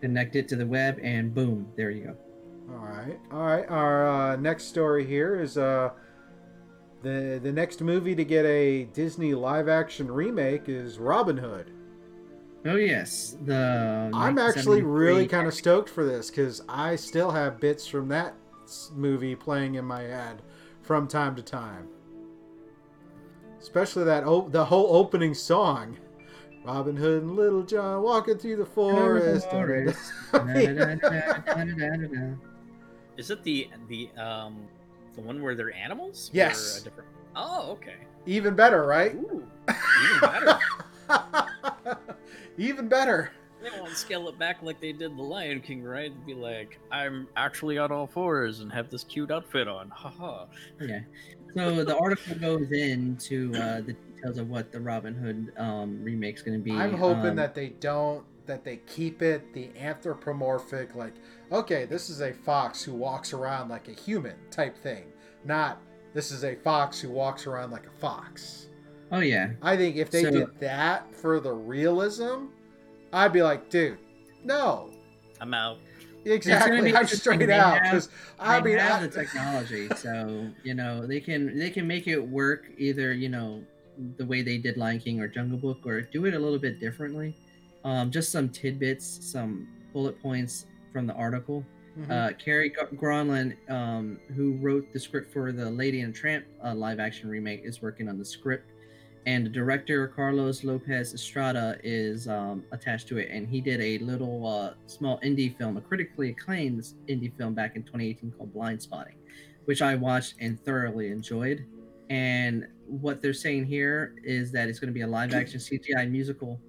[0.00, 2.16] Connect it to the web, and boom, there you go.
[2.74, 3.68] All right, all right.
[3.70, 5.90] Our uh, next story here is uh,
[7.02, 11.70] the the next movie to get a Disney live-action remake is Robin Hood.
[12.66, 17.60] Oh yes, the I'm actually really kind of stoked for this because I still have
[17.60, 18.34] bits from that
[18.94, 20.40] movie playing in my head
[20.82, 21.88] from time to time.
[23.60, 25.98] Especially that o- the whole opening song,
[26.64, 29.50] Robin Hood and Little John walking through the forest.
[29.50, 30.12] forest.
[33.16, 34.56] Is it the the um
[35.14, 36.30] the one where they're animals?
[36.32, 36.80] Or Yes.
[36.80, 37.08] a different...
[37.36, 37.94] Oh, okay.
[38.26, 39.14] Even better, right?
[39.14, 40.58] Ooh, even better.
[42.58, 43.32] Even better.
[43.62, 46.10] They want to scale it back like they did the Lion King, right?
[46.10, 49.88] And be like, I'm actually on all fours and have this cute outfit on.
[49.90, 50.46] Haha.
[50.80, 51.00] Yeah.
[51.56, 56.42] So the article goes into uh, the details of what the Robin Hood um, remake's
[56.42, 56.72] going to be.
[56.72, 61.14] I'm hoping Um, that they don't that they keep it the anthropomorphic like
[61.50, 65.04] okay this is a fox who walks around like a human type thing
[65.46, 65.80] not
[66.12, 68.66] this is a fox who walks around like a fox
[69.12, 69.50] Oh yeah.
[69.62, 72.46] i think if they So- did that for the realism
[73.12, 73.98] i'd be like dude
[74.44, 74.90] no
[75.40, 75.78] I'm out.
[76.24, 78.08] exactly be i'm straight They out have- because
[78.38, 82.18] i mean have I- the technology, so you know they can they can make it
[82.18, 83.62] work either you know
[84.16, 86.80] the way they did Lion King or Jungle Book, or do it a little bit
[86.80, 87.32] differently.
[87.84, 91.64] Um, just some tidbits, some bullet points from the article.
[92.00, 92.10] Mhm.
[92.10, 96.74] Uh, Kari Gr- Granlund, um, who wrote the script for the Lady and Tramp uh,
[96.74, 98.68] live action remake, is working on the script.
[99.26, 103.30] And the director, Carlos Lopez Estrada, is um, attached to it.
[103.30, 107.74] And he did a little uh, small indie film, a critically acclaimed indie film back
[107.74, 109.16] in 2018 called Blindspotting,
[109.64, 111.64] which I watched and thoroughly enjoyed.
[112.10, 116.10] And what they're saying here is that it's going to be a live action CGI
[116.10, 116.60] musical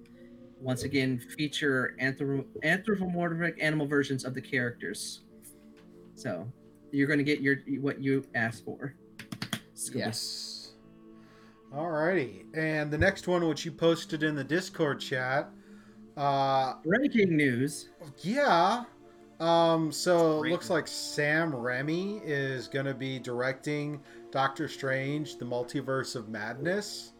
[0.58, 5.24] once again feature anthrop- anthropomorphic animal versions of the characters.
[6.14, 6.50] So
[6.90, 8.94] you're going to get your what you asked for.
[9.74, 9.96] Scooby.
[9.96, 10.55] Yes.
[11.74, 12.44] Alrighty.
[12.54, 15.50] And the next one, which you posted in the Discord chat,
[16.16, 17.90] uh, Breaking news.
[18.22, 18.84] yeah.
[19.38, 25.44] Um, so it looks like Sam Raimi is going to be directing Doctor Strange, the
[25.44, 27.12] Multiverse of Madness.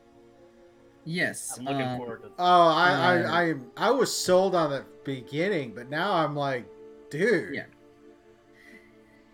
[1.04, 1.58] Yes.
[1.58, 4.84] I'm looking um, forward to Oh, I, Uh, I, I, I was sold on the
[5.04, 6.66] beginning, but now I'm like,
[7.10, 7.54] dude.
[7.54, 7.64] Yeah.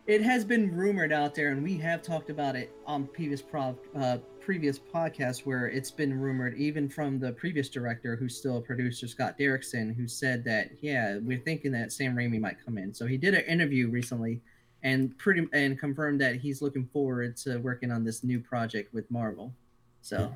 [0.09, 3.79] It has been rumored out there, and we have talked about it on previous pro-
[3.95, 8.61] uh, previous podcasts, where it's been rumored, even from the previous director, who's still a
[8.61, 12.93] producer, Scott Derrickson, who said that, yeah, we're thinking that Sam Raimi might come in.
[12.93, 14.41] So he did an interview recently,
[14.83, 19.11] and pretty and confirmed that he's looking forward to working on this new project with
[19.11, 19.55] Marvel.
[20.01, 20.33] So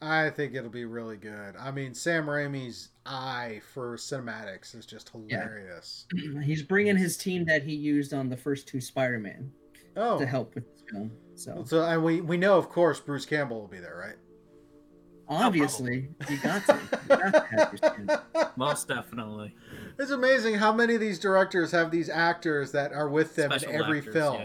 [0.00, 1.56] I think it'll be really good.
[1.58, 6.06] I mean, Sam Raimi's eye for cinematics is just hilarious.
[6.42, 9.52] he's bringing his team that he used on the first two Spider-Man
[9.96, 11.10] Oh, to help with film.
[11.34, 14.16] So so and we we know, of course, Bruce Campbell will be there, right?
[15.28, 16.78] Obviously, you got to.
[16.92, 18.10] You got to have your skin.
[18.56, 19.54] Most definitely.
[19.98, 23.70] It's amazing how many of these directors have these actors that are with them Special
[23.70, 24.42] in every actors, film.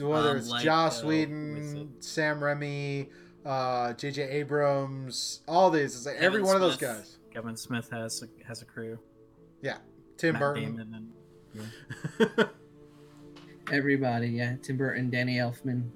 [0.00, 0.06] yeah.
[0.06, 3.10] Whether Um, it's like, Joss uh, Whedon, Sam Raimi,
[3.44, 4.22] uh, J.J.
[4.22, 5.94] Abrams, all these.
[5.94, 7.18] It's like every Kevin one of those guys.
[7.32, 8.98] Kevin Smith has a, has a crew.
[9.60, 9.76] Yeah,
[10.16, 10.76] Tim Matt Burton.
[10.76, 11.12] Damon
[11.54, 12.48] and
[13.70, 14.56] Everybody, yeah.
[14.62, 15.88] Tim Burton, Danny Elfman,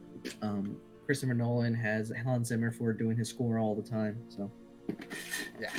[0.43, 4.18] um, Christopher Nolan has Hans Zimmer for doing his score all the time.
[4.28, 4.51] So
[5.60, 5.70] yeah.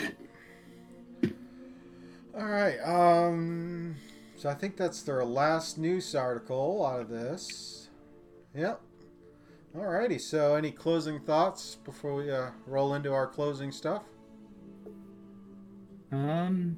[2.38, 2.77] All right.
[2.80, 3.95] Um.
[4.35, 7.89] So I think that's their last news article out of this.
[8.55, 8.81] Yep.
[9.76, 10.19] All righty.
[10.19, 14.03] So any closing thoughts before we uh, roll into our closing stuff?
[16.11, 16.77] Um,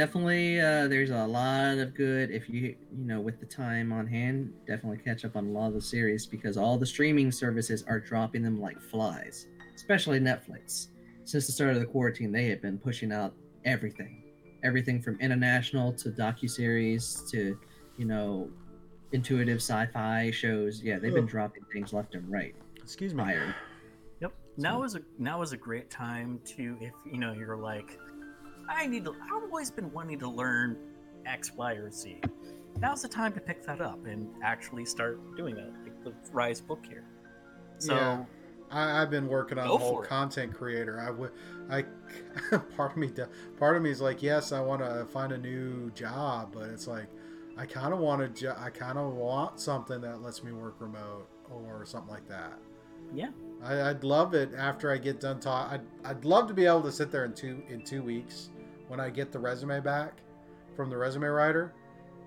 [0.00, 4.06] definitely, uh, there's a lot of good if you you know with the time on
[4.06, 4.50] hand.
[4.66, 8.00] Definitely catch up on a lot of the series because all the streaming services are
[8.00, 10.86] dropping them like flies, especially Netflix.
[11.24, 13.34] Since the start of the quarantine, they have been pushing out
[13.66, 14.22] everything,
[14.64, 17.58] everything from international to docu series to
[17.98, 18.48] you know
[19.12, 20.82] intuitive sci-fi shows.
[20.82, 21.30] Yeah, they've been Ugh.
[21.30, 22.54] dropping things left and right.
[22.82, 23.22] Excuse me.
[23.24, 23.54] Fire.
[24.22, 24.32] Yep.
[24.56, 27.98] Now is a now is a great time to if you know you're like,
[28.70, 29.12] I need to.
[29.12, 30.76] I've always been wanting to learn
[31.26, 32.20] X, Y, or Z.
[32.80, 36.60] Now's the time to pick that up and actually start doing that, like the Rise
[36.60, 37.04] book here.
[37.78, 38.24] So Yeah.
[38.70, 41.00] I, I've been working on Go the whole content creator.
[41.00, 41.32] I would,
[41.68, 41.84] I,
[42.76, 43.10] part of me,
[43.58, 46.86] part of me is like, yes, I want to find a new job, but it's
[46.86, 47.06] like,
[47.58, 50.76] I kind of want to, jo- I kind of want something that lets me work
[50.78, 52.52] remote or something like that.
[53.12, 53.30] yeah,
[53.62, 55.70] I, I'd love it after I get done talk.
[55.72, 58.50] I'd, I'd love to be able to sit there in two in two weeks
[58.90, 60.14] when I get the resume back
[60.74, 61.72] from the resume writer,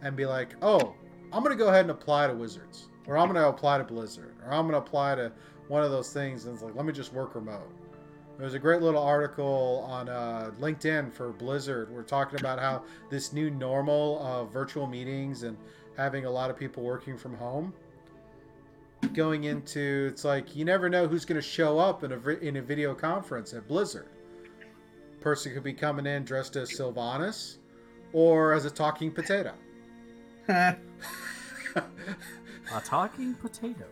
[0.02, 0.96] and be like, oh,
[1.34, 4.54] I'm gonna go ahead and apply to Wizards, or I'm gonna apply to Blizzard, or
[4.54, 5.32] I'm gonna apply to
[5.68, 7.70] one of those things, and it's like, let me just work remote.
[8.38, 11.92] There was a great little article on uh, LinkedIn for Blizzard.
[11.92, 15.58] We're talking about how this new normal of virtual meetings and
[15.98, 17.74] having a lot of people working from home
[19.14, 22.58] going into it's like you never know who's going to show up in a in
[22.58, 24.08] a video conference at Blizzard.
[25.24, 27.58] Person could be coming in dressed as Sylvanas
[28.12, 29.54] or as a talking potato.
[30.50, 30.76] a
[32.84, 33.86] talking potato.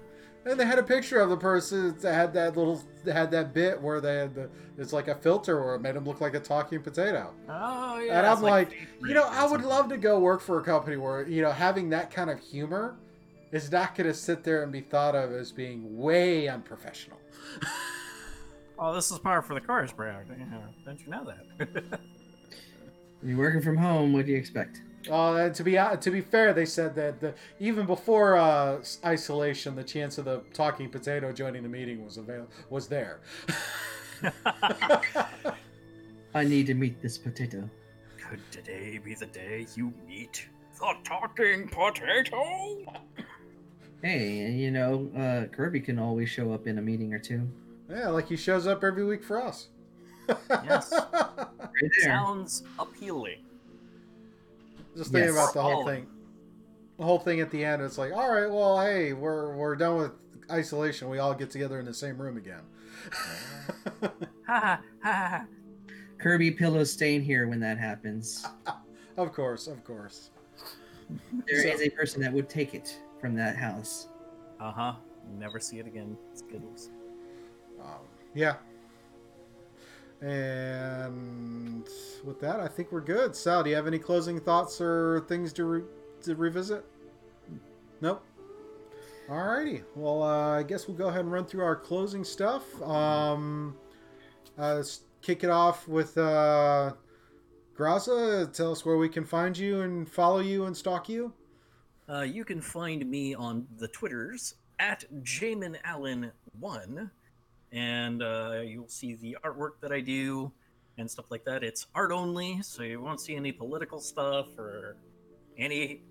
[0.43, 3.53] And they had a picture of the person that had that little that had that
[3.53, 6.33] bit where they had the it's like a filter where it made him look like
[6.33, 7.33] a talking potato.
[7.47, 8.17] Oh yeah.
[8.17, 10.97] and I'm like, Faith you know, I would love to go work for a company
[10.97, 12.97] where you know having that kind of humor
[13.51, 17.19] is not going to sit there and be thought of as being way unprofessional.
[18.83, 20.21] Oh, this is par for the course, bro.
[20.27, 20.45] Yeah,
[20.83, 21.99] Don't you know that?
[23.23, 24.11] You're working from home.
[24.11, 24.81] What do you expect?
[25.07, 29.75] Oh, to be uh, to be fair, they said that the, even before uh, isolation,
[29.75, 33.19] the chance of the talking potato joining the meeting was avail- was there.
[36.33, 37.69] I need to meet this potato.
[38.17, 40.47] Could today be the day you meet
[40.79, 42.77] the talking potato?
[44.01, 47.47] Hey, you know, uh, Kirby can always show up in a meeting or two.
[47.91, 49.67] Yeah, like he shows up every week for us.
[50.49, 50.93] Yes.
[51.81, 51.91] Right.
[52.03, 53.39] Sounds appealing.
[54.95, 55.43] Just thinking Yes.
[55.43, 56.05] about the whole All of thing.
[56.97, 59.97] The whole thing at the end, it's like, all right, well, hey, we're we're done
[59.97, 60.11] with
[60.51, 61.09] isolation.
[61.09, 62.61] We all get together in the same room again.
[64.01, 64.11] Ha
[64.47, 65.45] ha ha.
[66.19, 68.45] Kirby pillows staying here when that happens.
[69.17, 70.29] of course, of course.
[71.47, 74.07] There So- is a person that would take it from that house.
[74.59, 74.93] Uh huh.
[75.39, 76.17] Never see it again.
[76.33, 76.89] Skittles.
[77.83, 77.99] Um,
[78.33, 78.55] yeah.
[80.21, 81.87] And
[82.23, 83.35] with that, I think we're good.
[83.35, 85.83] Sal, do you have any closing thoughts or things to, re-
[86.23, 86.85] to revisit?
[88.01, 88.23] Nope.
[89.29, 89.83] Alrighty.
[89.95, 92.63] Well, uh, I guess we'll go ahead and run through our closing stuff.
[92.83, 93.75] Um,
[94.59, 96.93] uh, let's kick it off with uh,
[97.75, 98.51] Graza.
[98.53, 101.33] Tell us where we can find you and follow you and stalk you.
[102.09, 107.09] Uh, you can find me on the Twitters at Jamin Allen one,
[107.71, 110.51] and uh, you'll see the artwork that I do
[110.97, 111.63] and stuff like that.
[111.63, 114.97] It's art only, so you won't see any political stuff or
[115.57, 116.01] any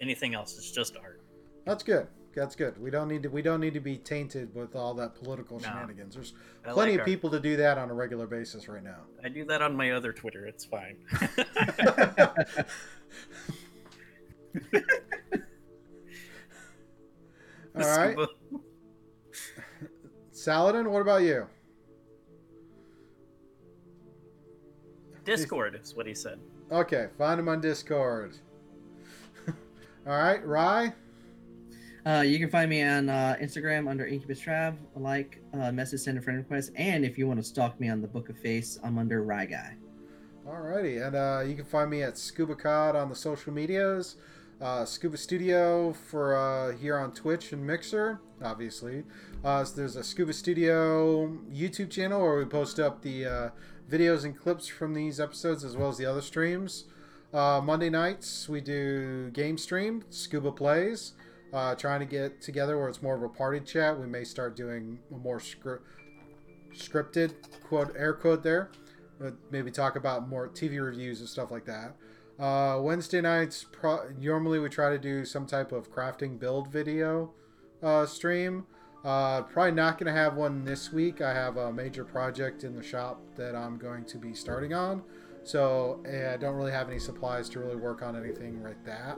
[0.00, 0.56] anything else.
[0.56, 1.22] It's just art.
[1.64, 2.06] That's good.
[2.34, 2.78] That's good.
[2.78, 3.30] We don't need to.
[3.30, 5.68] We don't need to be tainted with all that political No.
[5.68, 6.14] shenanigans.
[6.14, 6.34] There's
[6.66, 7.06] I plenty like of art.
[7.08, 9.00] people to do that on a regular basis right now.
[9.24, 10.44] I do that on my other Twitter.
[10.44, 10.98] It's fine.
[17.74, 18.16] All right,
[20.46, 20.88] Saladin.
[20.92, 21.48] What about you?
[25.24, 26.38] Discord is what he said.
[26.70, 28.36] Okay, find him on Discord.
[29.48, 29.54] All
[30.06, 30.92] right, Ry.
[32.06, 36.16] Uh, you can find me on uh, Instagram under Incubus Trav, like, uh, message, send
[36.16, 38.78] a friend request, and if you want to stalk me on the Book of Face,
[38.84, 39.74] I'm under Ry Guy.
[40.46, 44.14] Alrighty, and uh, you can find me at Scuba Cod on the social medias,
[44.60, 49.04] uh, Scuba Studio for uh, here on Twitch and Mixer, obviously.
[49.44, 53.50] Uh, so there's a Scuba Studio YouTube channel where we post up the uh,
[53.90, 56.84] videos and clips from these episodes as well as the other streams.
[57.32, 61.12] Uh, Monday nights we do game stream, Scuba Plays.
[61.52, 63.98] Uh, trying to get together where it's more of a party chat.
[63.98, 65.80] We may start doing a more scri-
[66.74, 68.70] scripted quote air quote there.
[69.24, 71.96] Uh, maybe talk about more TV reviews and stuff like that.
[72.38, 77.32] Uh, Wednesday nights, pro- normally we try to do some type of crafting build video
[77.82, 78.66] uh, stream.
[79.04, 81.20] Uh, probably not going to have one this week.
[81.20, 85.02] I have a major project in the shop that I'm going to be starting on.
[85.44, 89.16] So eh, I don't really have any supplies to really work on anything like that.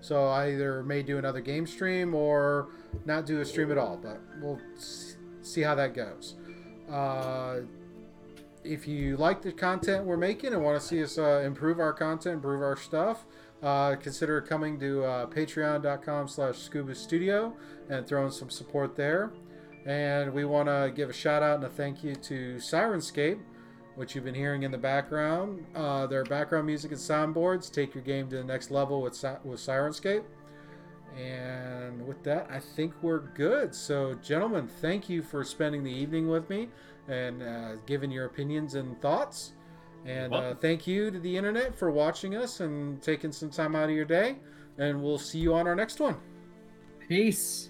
[0.00, 2.70] So I either may do another game stream or
[3.04, 4.60] not do a stream at all, but we'll
[5.42, 6.36] see how that goes.
[6.90, 7.60] Uh,
[8.64, 11.92] if you like the content we're making and want to see us uh, improve our
[11.92, 13.24] content, improve our stuff,
[13.62, 17.54] uh, consider coming to uh, patreon.com slash scuba studio
[17.88, 19.32] and throwing some support there.
[19.86, 23.40] And we want to give a shout out and a thank you to Syrinscape,
[23.96, 25.64] which you've been hearing in the background.
[25.74, 29.60] Uh, their background music and soundboards take your game to the next level with, with
[29.60, 30.24] Syrinscape.
[31.16, 33.74] And with that, I think we're good.
[33.74, 36.68] So, gentlemen, thank you for spending the evening with me
[37.08, 39.54] and uh, giving your opinions and thoughts.
[40.04, 43.84] And uh, thank you to the internet for watching us and taking some time out
[43.84, 44.36] of your day.
[44.78, 46.16] And we'll see you on our next one.
[47.08, 47.67] Peace.